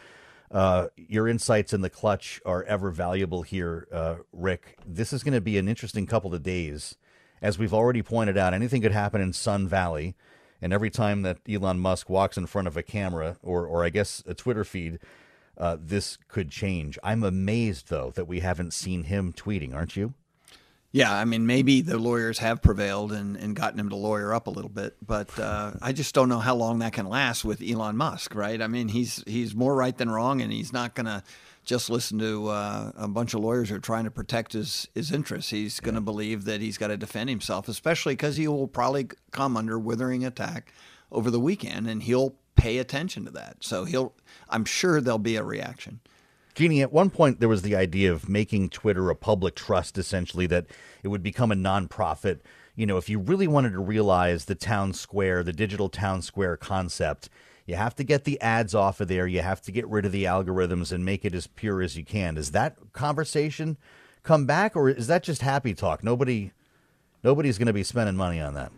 Uh, 0.53 0.87
your 0.95 1.27
insights 1.27 1.73
in 1.73 1.81
the 1.81 1.89
clutch 1.89 2.39
are 2.45 2.63
ever 2.65 2.91
valuable 2.91 3.41
here, 3.41 3.87
uh, 3.91 4.17
Rick. 4.31 4.77
This 4.85 5.11
is 5.11 5.23
going 5.23 5.33
to 5.33 5.41
be 5.41 5.57
an 5.57 5.67
interesting 5.67 6.05
couple 6.05 6.33
of 6.35 6.43
days. 6.43 6.95
As 7.41 7.57
we've 7.57 7.73
already 7.73 8.03
pointed 8.03 8.37
out, 8.37 8.53
anything 8.53 8.83
could 8.83 8.91
happen 8.91 9.19
in 9.19 9.33
Sun 9.33 9.67
Valley. 9.67 10.15
And 10.61 10.71
every 10.71 10.91
time 10.91 11.23
that 11.23 11.39
Elon 11.49 11.79
Musk 11.79 12.07
walks 12.07 12.37
in 12.37 12.45
front 12.45 12.67
of 12.67 12.77
a 12.77 12.83
camera 12.83 13.37
or, 13.41 13.65
or 13.65 13.83
I 13.83 13.89
guess, 13.89 14.23
a 14.27 14.35
Twitter 14.35 14.63
feed, 14.63 14.99
uh, 15.57 15.77
this 15.79 16.17
could 16.27 16.51
change. 16.51 16.99
I'm 17.03 17.23
amazed, 17.23 17.89
though, 17.89 18.11
that 18.11 18.27
we 18.27 18.39
haven't 18.41 18.73
seen 18.73 19.03
him 19.05 19.33
tweeting, 19.33 19.73
aren't 19.73 19.97
you? 19.97 20.13
Yeah, 20.95 21.11
I 21.11 21.25
mean, 21.25 21.47
maybe 21.47 21.81
the 21.81 21.97
lawyers 21.97 22.37
have 22.37 22.61
prevailed 22.61 23.11
and, 23.11 23.35
and 23.35 23.55
gotten 23.55 23.79
him 23.79 23.89
to 23.89 23.95
lawyer 23.95 24.31
up 24.31 24.45
a 24.45 24.51
little 24.51 24.69
bit, 24.69 24.95
but 25.03 25.37
uh, 25.39 25.71
I 25.81 25.91
just 25.91 26.13
don't 26.13 26.29
know 26.29 26.37
how 26.37 26.53
long 26.53 26.79
that 26.79 26.93
can 26.93 27.07
last 27.07 27.43
with 27.43 27.63
Elon 27.67 27.97
Musk, 27.97 28.35
right? 28.35 28.61
I 28.61 28.67
mean, 28.67 28.89
he's 28.89 29.23
he's 29.25 29.55
more 29.55 29.73
right 29.73 29.97
than 29.97 30.11
wrong, 30.11 30.39
and 30.39 30.53
he's 30.53 30.71
not 30.71 30.93
going 30.93 31.07
to 31.07 31.23
just 31.65 31.89
listen 31.89 32.19
to 32.19 32.47
uh, 32.47 32.91
a 32.95 33.07
bunch 33.07 33.33
of 33.33 33.39
lawyers 33.39 33.69
who 33.69 33.75
are 33.75 33.79
trying 33.79 34.03
to 34.03 34.11
protect 34.11 34.53
his, 34.53 34.87
his 34.93 35.11
interests. 35.11 35.49
He's 35.49 35.79
going 35.79 35.95
to 35.95 36.01
believe 36.01 36.45
that 36.45 36.61
he's 36.61 36.77
got 36.77 36.89
to 36.89 36.97
defend 36.97 37.27
himself, 37.27 37.67
especially 37.67 38.13
because 38.13 38.37
he 38.37 38.47
will 38.47 38.67
probably 38.67 39.07
come 39.31 39.57
under 39.57 39.79
withering 39.79 40.23
attack 40.23 40.71
over 41.11 41.31
the 41.31 41.39
weekend, 41.39 41.87
and 41.89 42.03
he'll 42.03 42.35
pay 42.55 42.77
attention 42.77 43.25
to 43.25 43.31
that. 43.31 43.57
So 43.61 43.85
he'll, 43.85 44.13
I'm 44.47 44.65
sure 44.65 45.01
there'll 45.01 45.17
be 45.17 45.37
a 45.37 45.43
reaction. 45.43 46.01
Jeannie, 46.55 46.81
at 46.81 46.93
one 46.93 47.09
point 47.09 47.39
there 47.39 47.49
was 47.49 47.63
the 47.63 47.75
idea 47.75 48.11
of 48.11 48.29
making 48.29 48.69
Twitter 48.69 49.09
a 49.09 49.15
public 49.15 49.55
trust, 49.55 49.97
essentially, 49.97 50.45
that 50.47 50.67
it 51.01 51.07
would 51.07 51.23
become 51.23 51.51
a 51.51 51.55
nonprofit. 51.55 52.39
You 52.75 52.85
know, 52.85 52.97
if 52.97 53.09
you 53.09 53.19
really 53.19 53.47
wanted 53.47 53.71
to 53.71 53.79
realize 53.79 54.45
the 54.45 54.55
town 54.55 54.93
square, 54.93 55.43
the 55.43 55.53
digital 55.53 55.89
town 55.89 56.21
square 56.21 56.55
concept, 56.57 57.29
you 57.65 57.75
have 57.75 57.95
to 57.95 58.03
get 58.03 58.25
the 58.25 58.39
ads 58.41 58.75
off 58.75 58.99
of 58.99 59.07
there. 59.07 59.25
You 59.25 59.41
have 59.41 59.61
to 59.63 59.71
get 59.71 59.87
rid 59.87 60.05
of 60.05 60.11
the 60.11 60.25
algorithms 60.25 60.91
and 60.91 61.05
make 61.05 61.25
it 61.25 61.33
as 61.33 61.47
pure 61.47 61.81
as 61.81 61.97
you 61.97 62.03
can. 62.03 62.35
Does 62.35 62.51
that 62.51 62.75
conversation 62.93 63.77
come 64.21 64.45
back, 64.45 64.75
or 64.75 64.89
is 64.89 65.07
that 65.07 65.23
just 65.23 65.41
happy 65.41 65.73
talk? 65.73 66.03
Nobody, 66.03 66.51
nobody's 67.23 67.57
going 67.57 67.67
to 67.67 67.73
be 67.73 67.83
spending 67.83 68.15
money 68.15 68.39
on 68.41 68.53
that. 68.55 68.71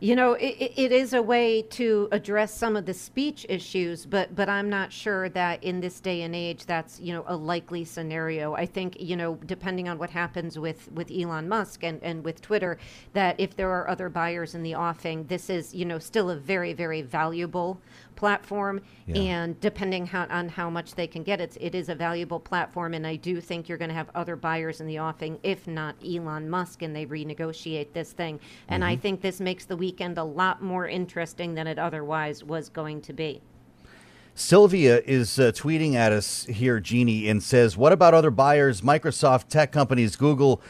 You 0.00 0.14
know, 0.14 0.34
it, 0.34 0.74
it 0.76 0.92
is 0.92 1.12
a 1.12 1.20
way 1.20 1.60
to 1.70 2.08
address 2.12 2.54
some 2.54 2.76
of 2.76 2.86
the 2.86 2.94
speech 2.94 3.44
issues, 3.48 4.06
but 4.06 4.32
but 4.32 4.48
I'm 4.48 4.70
not 4.70 4.92
sure 4.92 5.28
that 5.30 5.64
in 5.64 5.80
this 5.80 5.98
day 5.98 6.22
and 6.22 6.36
age 6.36 6.66
that's 6.66 7.00
you 7.00 7.12
know 7.12 7.24
a 7.26 7.34
likely 7.34 7.84
scenario. 7.84 8.54
I 8.54 8.64
think 8.64 9.00
you 9.00 9.16
know 9.16 9.40
depending 9.44 9.88
on 9.88 9.98
what 9.98 10.10
happens 10.10 10.56
with 10.56 10.88
with 10.92 11.10
Elon 11.10 11.48
Musk 11.48 11.82
and 11.82 12.00
and 12.04 12.22
with 12.22 12.40
Twitter, 12.40 12.78
that 13.12 13.40
if 13.40 13.56
there 13.56 13.72
are 13.72 13.88
other 13.88 14.08
buyers 14.08 14.54
in 14.54 14.62
the 14.62 14.76
offing, 14.76 15.24
this 15.24 15.50
is 15.50 15.74
you 15.74 15.84
know 15.84 15.98
still 15.98 16.30
a 16.30 16.36
very 16.36 16.72
very 16.72 17.02
valuable 17.02 17.80
platform, 18.18 18.80
Yeah. 19.06 19.20
and 19.22 19.60
depending 19.60 20.04
how, 20.04 20.26
on 20.28 20.48
how 20.48 20.68
much 20.68 20.96
they 20.96 21.06
can 21.06 21.22
get, 21.22 21.40
it's 21.40 21.56
it 21.60 21.72
is 21.72 21.88
a 21.88 21.94
valuable 21.94 22.40
platform, 22.40 22.92
and 22.92 23.06
I 23.06 23.14
do 23.14 23.40
think 23.40 23.68
you're 23.68 23.78
going 23.78 23.90
to 23.90 23.94
have 23.94 24.10
other 24.12 24.34
buyers 24.34 24.80
in 24.80 24.88
the 24.88 24.98
offing, 24.98 25.38
if 25.44 25.68
not 25.68 25.94
Elon 26.04 26.50
Musk, 26.50 26.82
and 26.82 26.94
they 26.96 27.06
renegotiate 27.06 27.92
this 27.92 28.10
thing. 28.12 28.40
And 28.68 28.84
I 28.84 28.96
Mhm. 28.96 29.00
think 29.00 29.20
this 29.20 29.40
makes 29.40 29.64
the 29.66 29.76
weekend 29.76 30.18
a 30.18 30.24
lot 30.24 30.60
more 30.60 30.88
interesting 30.88 31.54
than 31.54 31.68
it 31.68 31.78
otherwise 31.78 32.42
was 32.42 32.68
going 32.68 33.02
to 33.02 33.12
be. 33.12 33.40
Sylvia 34.34 35.00
is 35.06 35.38
uh, 35.38 35.52
tweeting 35.52 35.94
at 35.94 36.10
us 36.12 36.44
here, 36.46 36.80
Jeannie, 36.80 37.28
and 37.28 37.40
says, 37.40 37.76
"What 37.76 37.92
about 37.92 38.14
other 38.14 38.30
buyers? 38.32 38.80
Microsoft, 38.80 39.48
tech 39.48 39.70
companies, 39.70 40.16
Google, 40.16 40.60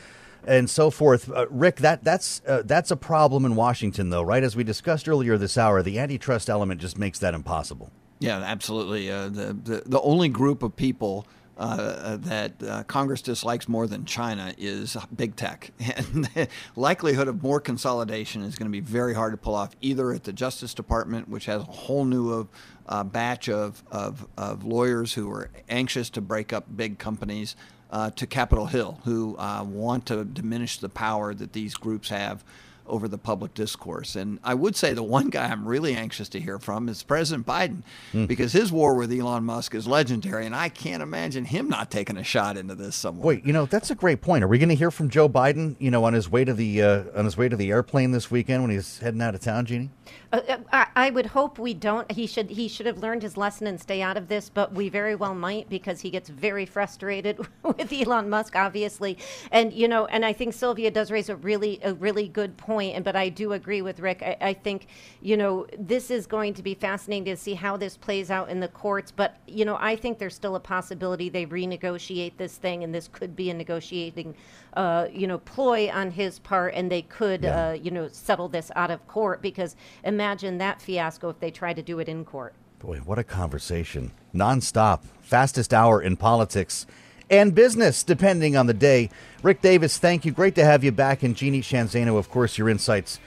and 0.49 0.69
so 0.69 0.91
forth." 0.91 1.31
Uh, 1.31 1.47
Rick, 1.49 1.77
that 1.77 2.03
that's 2.03 2.43
uh, 2.47 2.63
that's 2.65 2.91
a 2.91 2.97
problem 2.97 3.45
in 3.45 3.55
Washington, 3.55 4.11
though, 4.11 4.23
right? 4.23 4.43
As 4.43 4.57
we 4.57 4.65
discussed 4.65 5.09
earlier 5.09 5.39
this 5.39 5.57
hour, 5.57 5.83
the 5.83 5.99
antitrust 5.99 6.51
element 6.51 6.81
just 6.81 6.99
makes 6.99 7.19
that 7.21 7.35
impossible. 7.35 7.91
Yeah, 8.19 8.39
absolutely. 8.39 9.11
Uh, 9.11 9.29
the, 9.29 9.53
the 9.53 9.83
the 9.87 10.01
only 10.01 10.29
group 10.29 10.63
of 10.63 10.75
people 10.75 11.27
uh, 11.59 12.17
that 12.19 12.53
uh, 12.63 12.85
Congress 12.85 13.21
dislikes 13.21 13.69
more 13.69 13.87
than 13.87 14.05
China 14.05 14.55
is 14.57 14.97
big 15.15 15.35
tech. 15.37 15.73
And 15.99 16.25
the 16.27 16.49
likelihood 16.77 17.27
of 17.27 17.43
more 17.43 17.61
consolidation 17.61 18.43
is 18.43 18.55
going 18.55 18.71
to 18.71 18.73
be 18.73 18.81
very 18.81 19.15
hard 19.15 19.33
to 19.33 19.37
pull 19.37 19.55
off, 19.55 19.75
either 19.81 20.13
at 20.13 20.23
the 20.23 20.33
Justice 20.33 20.75
Department, 20.75 21.29
which 21.29 21.47
has 21.47 21.63
a 21.63 21.65
whole 21.65 22.05
new 22.05 22.49
uh, 22.87 23.05
batch 23.05 23.49
of, 23.49 23.83
of, 23.91 24.29
of, 24.37 24.65
lawyers 24.65 25.15
who 25.15 25.29
are 25.31 25.51
anxious 25.69 26.11
to 26.11 26.21
break 26.21 26.53
up 26.53 26.65
big 26.77 26.99
companies, 26.99 27.57
uh, 27.91 28.11
to 28.11 28.27
Capitol 28.27 28.67
Hill, 28.67 29.01
who 29.05 29.37
uh, 29.39 29.65
want 29.65 30.07
to 30.07 30.25
diminish 30.25 30.79
the 30.79 30.89
power 30.89 31.35
that 31.35 31.53
these 31.53 31.75
groups 31.75 32.11
have 32.11 32.45
over 32.89 33.07
the 33.07 33.19
public 33.19 33.55
discourse. 33.55 34.17
And 34.17 34.39
I 34.43 34.55
would 34.55 34.75
say 34.75 34.93
the 34.93 35.03
one 35.03 35.29
guy 35.29 35.47
I'm 35.47 35.67
really 35.67 35.95
anxious 35.95 36.29
to 36.31 36.41
hear 36.41 36.59
from 36.59 36.89
is 36.89 37.03
President 37.03 37.47
Biden, 37.47 37.83
mm. 38.13 38.27
because 38.27 38.53
his 38.53 38.73
war 38.73 38.95
with 38.95 39.13
Elon 39.13 39.45
Musk 39.45 39.75
is 39.75 39.87
legendary, 39.87 40.47
and 40.47 40.57
I 40.57 40.69
can't 40.69 41.03
imagine 41.03 41.45
him 41.45 41.69
not 41.69 41.91
taking 41.91 42.17
a 42.17 42.25
shot 42.25 42.57
into 42.57 42.75
this 42.75 42.97
somewhere. 42.97 43.27
Wait, 43.27 43.47
you 43.47 43.53
know 43.53 43.67
that's 43.67 43.91
a 43.91 43.95
great 43.95 44.21
point. 44.21 44.43
Are 44.43 44.49
we 44.49 44.59
going 44.59 44.69
to 44.71 44.75
hear 44.75 44.91
from 44.91 45.11
Joe 45.11 45.29
Biden? 45.29 45.77
You 45.79 45.91
know, 45.91 46.05
on 46.05 46.15
his 46.15 46.31
way 46.31 46.45
to 46.45 46.55
the 46.55 46.83
uh, 46.83 47.05
on 47.15 47.25
his 47.25 47.37
way 47.37 47.49
to 47.49 47.57
the 47.57 47.71
airplane 47.71 48.13
this 48.13 48.31
weekend 48.31 48.63
when 48.63 48.71
he's 48.71 48.99
heading 48.99 49.23
out 49.23 49.35
of 49.35 49.41
town, 49.41 49.67
Jeannie? 49.67 49.91
Uh, 50.31 50.41
uh, 50.47 50.59
I, 50.71 50.87
I, 50.95 51.11
would 51.11 51.27
hope 51.27 51.59
we 51.59 51.73
don't. 51.73 52.11
He 52.13 52.27
should 52.27 52.51
he 52.51 52.69
should 52.69 52.85
have 52.85 52.99
learned 52.99 53.23
his 53.23 53.39
lesson 53.39 53.67
and 53.67 53.81
stay 53.81 54.03
out 54.03 54.19
of 54.19 54.29
this, 54.29 54.51
but 54.51 54.75
we 54.75 54.91
very 54.91 55.15
well 55.15 55.35
might 55.35 55.71
because 55.71 56.03
he 56.03 56.11
gets 56.11 56.29
very 56.29 56.67
frustrated 56.67 57.39
with 57.63 57.91
Elon 57.91 58.29
Musk, 58.29 58.55
obviously. 58.55 59.17
And 59.53 59.73
you 59.73 59.89
know, 59.89 60.05
and 60.07 60.27
I 60.27 60.35
think 60.35 60.53
Sylvia 60.53 60.91
does 60.91 61.11
raise 61.11 61.31
a 61.31 61.37
really 61.37 61.81
a 61.83 61.95
really 61.95 62.29
good 62.29 62.59
point. 62.59 62.95
And 62.95 63.05
but 63.07 63.17
I 63.17 63.31
do 63.31 63.55
agree 63.55 63.81
with 63.81 64.01
Rick. 64.01 64.23
I, 64.23 64.37
I 64.41 64.53
think 64.53 64.89
you 65.23 65.39
know 65.39 65.67
this 65.79 66.11
is 66.11 66.27
going 66.27 66.53
to 66.55 66.63
be 66.63 66.75
fascinating 66.75 67.25
to 67.25 67.37
see 67.37 67.55
how 67.55 67.79
this 67.79 67.97
plays 67.97 68.31
out 68.31 68.51
in 68.51 68.61
the 68.61 68.69
courts. 68.69 69.11
But 69.11 69.37
you 69.47 69.65
know, 69.65 69.79
I 69.81 69.97
think 69.97 70.19
there's 70.19 70.35
still 70.35 70.57
a 70.57 70.61
possibility 70.61 71.31
they 71.31 71.47
renegotiate 71.47 72.37
this 72.37 72.57
thing, 72.57 72.85
and 72.85 72.95
this 72.95 73.09
could 73.09 73.35
be 73.35 73.49
a 73.49 73.55
negotiating 73.55 74.35
uh, 74.75 75.09
you 75.13 75.27
know, 75.27 75.39
ploy 75.39 75.91
on 75.91 76.11
his 76.11 76.39
part, 76.39 76.75
and 76.75 76.91
they 76.91 77.03
could, 77.03 77.43
yeah. 77.43 77.69
uh, 77.69 77.73
you 77.73 77.91
know, 77.91 78.09
settle 78.09 78.49
this 78.49 78.71
out 78.77 78.91
of 78.91 79.07
court. 79.07 79.43
Because 79.43 79.77
imagine 80.05 80.59
that 80.59 80.81
fiasco 80.81 81.29
if 81.31 81.41
they 81.41 81.51
try 81.51 81.73
to 81.73 81.83
do 81.83 81.99
it 81.99 82.09
in 82.09 82.25
court. 82.25 82.55
Boy, 82.79 82.99
what 82.99 83.19
a 83.19 83.25
conversation! 83.25 84.13
Nonstop, 84.35 85.03
fastest 85.21 85.75
hour 85.75 86.01
in 86.01 86.17
politics 86.17 86.87
and 87.31 87.55
business, 87.55 88.03
depending 88.03 88.57
on 88.57 88.67
the 88.67 88.75
day. 88.75 89.11
Rick 89.43 89.61
Davis, 89.61 89.99
thank 89.99 90.25
you. 90.25 90.33
Great 90.33 90.55
to 90.55 90.65
have 90.65 90.83
you 90.83 90.93
back. 90.93 91.23
And 91.23 91.37
Jeannie 91.37 91.61
Sheehan 91.61 91.89
Zaino, 91.89 92.17
of 92.17 92.31
course, 92.31 92.57
your 92.57 92.69
insights 92.69 93.21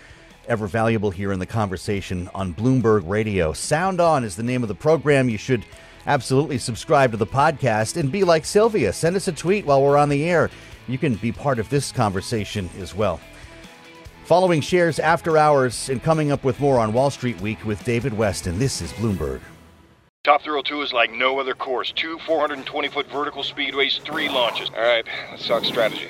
ever 0.47 0.67
valuable 0.67 1.11
here 1.11 1.31
in 1.31 1.39
the 1.39 1.45
conversation 1.45 2.29
on 2.33 2.53
Bloomberg 2.53 3.07
Radio. 3.07 3.53
Sound 3.53 4.01
On 4.01 4.23
is 4.23 4.35
the 4.35 4.43
name 4.43 4.63
of 4.63 4.69
the 4.69 4.75
program. 4.75 5.29
You 5.29 5.37
should 5.37 5.65
absolutely 6.07 6.57
subscribe 6.57 7.11
to 7.11 7.17
the 7.17 7.27
podcast 7.27 7.95
and 7.95 8.11
be 8.11 8.23
like 8.23 8.45
Sylvia. 8.45 8.91
Send 8.91 9.15
us 9.15 9.27
a 9.27 9.31
tweet 9.31 9.65
while 9.65 9.81
we're 9.81 9.97
on 9.97 10.09
the 10.09 10.23
air 10.27 10.49
you 10.87 10.97
can 10.97 11.15
be 11.15 11.31
part 11.31 11.59
of 11.59 11.69
this 11.69 11.91
conversation 11.91 12.69
as 12.79 12.95
well. 12.95 13.19
Following 14.25 14.61
shares 14.61 14.99
after 14.99 15.37
hours 15.37 15.89
and 15.89 16.01
coming 16.01 16.31
up 16.31 16.43
with 16.43 16.59
more 16.59 16.79
on 16.79 16.93
Wall 16.93 17.09
Street 17.09 17.39
Week 17.41 17.63
with 17.65 17.83
David 17.83 18.13
Westin. 18.13 18.57
This 18.57 18.81
is 18.81 18.93
Bloomberg. 18.93 19.41
Top 20.23 20.43
Thrill 20.43 20.61
2 20.61 20.83
is 20.83 20.93
like 20.93 21.11
no 21.11 21.39
other 21.39 21.55
course. 21.55 21.91
Two 21.91 22.19
420 22.27 22.87
foot 22.89 23.07
vertical 23.07 23.41
speedways, 23.41 23.99
three 24.01 24.29
launches. 24.29 24.69
All 24.69 24.83
right, 24.83 25.03
let's 25.31 25.47
talk 25.47 25.65
strategy. 25.65 26.09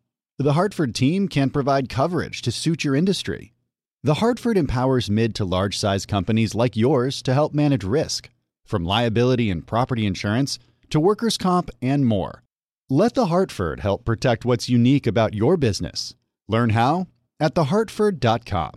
The 0.41 0.53
Hartford 0.53 0.95
team 0.95 1.27
can 1.27 1.51
provide 1.51 1.87
coverage 1.87 2.41
to 2.41 2.51
suit 2.51 2.83
your 2.83 2.95
industry. 2.95 3.53
The 4.01 4.15
Hartford 4.15 4.57
empowers 4.57 5.07
mid 5.07 5.35
to 5.35 5.45
large 5.45 5.77
size 5.77 6.07
companies 6.07 6.55
like 6.55 6.75
yours 6.75 7.21
to 7.23 7.35
help 7.35 7.53
manage 7.53 7.83
risk, 7.83 8.27
from 8.65 8.83
liability 8.83 9.51
and 9.51 9.67
property 9.67 10.03
insurance 10.03 10.57
to 10.89 10.99
workers' 10.99 11.37
comp 11.37 11.69
and 11.79 12.07
more. 12.07 12.41
Let 12.89 13.13
The 13.13 13.27
Hartford 13.27 13.81
help 13.81 14.03
protect 14.03 14.43
what's 14.43 14.67
unique 14.67 15.05
about 15.05 15.35
your 15.35 15.57
business. 15.57 16.15
Learn 16.47 16.71
how 16.71 17.05
at 17.39 17.53
thehartford.com. 17.53 18.71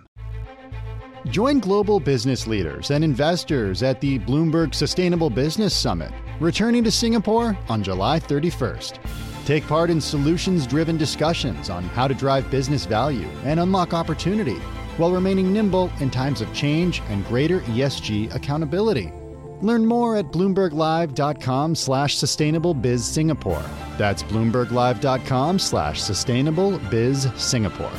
Join 1.30 1.60
global 1.60 1.98
business 1.98 2.46
leaders 2.46 2.90
and 2.90 3.02
investors 3.02 3.82
at 3.82 4.02
the 4.02 4.18
Bloomberg 4.18 4.74
Sustainable 4.74 5.30
Business 5.30 5.74
Summit, 5.74 6.12
returning 6.40 6.84
to 6.84 6.90
Singapore 6.90 7.56
on 7.70 7.82
July 7.82 8.20
31st. 8.20 9.33
Take 9.44 9.66
part 9.66 9.90
in 9.90 10.00
solutions 10.00 10.66
driven 10.66 10.96
discussions 10.96 11.68
on 11.68 11.84
how 11.84 12.08
to 12.08 12.14
drive 12.14 12.50
business 12.50 12.86
value 12.86 13.28
and 13.44 13.60
unlock 13.60 13.92
opportunity 13.92 14.58
while 14.96 15.12
remaining 15.12 15.52
nimble 15.52 15.90
in 16.00 16.10
times 16.10 16.40
of 16.40 16.52
change 16.54 17.02
and 17.08 17.26
greater 17.26 17.60
ESG 17.60 18.34
accountability. 18.34 19.12
Learn 19.60 19.84
more 19.84 20.16
at 20.16 20.26
bloomberglive.com 20.26 21.74
slash 21.74 22.16
sustainable 22.16 22.74
biz 22.74 23.04
Singapore. 23.04 23.64
That's 23.98 24.22
bloomberglive.com 24.22 25.58
slash 25.58 26.00
sustainable 26.00 26.78
biz 26.90 27.28
Singapore. 27.36 27.92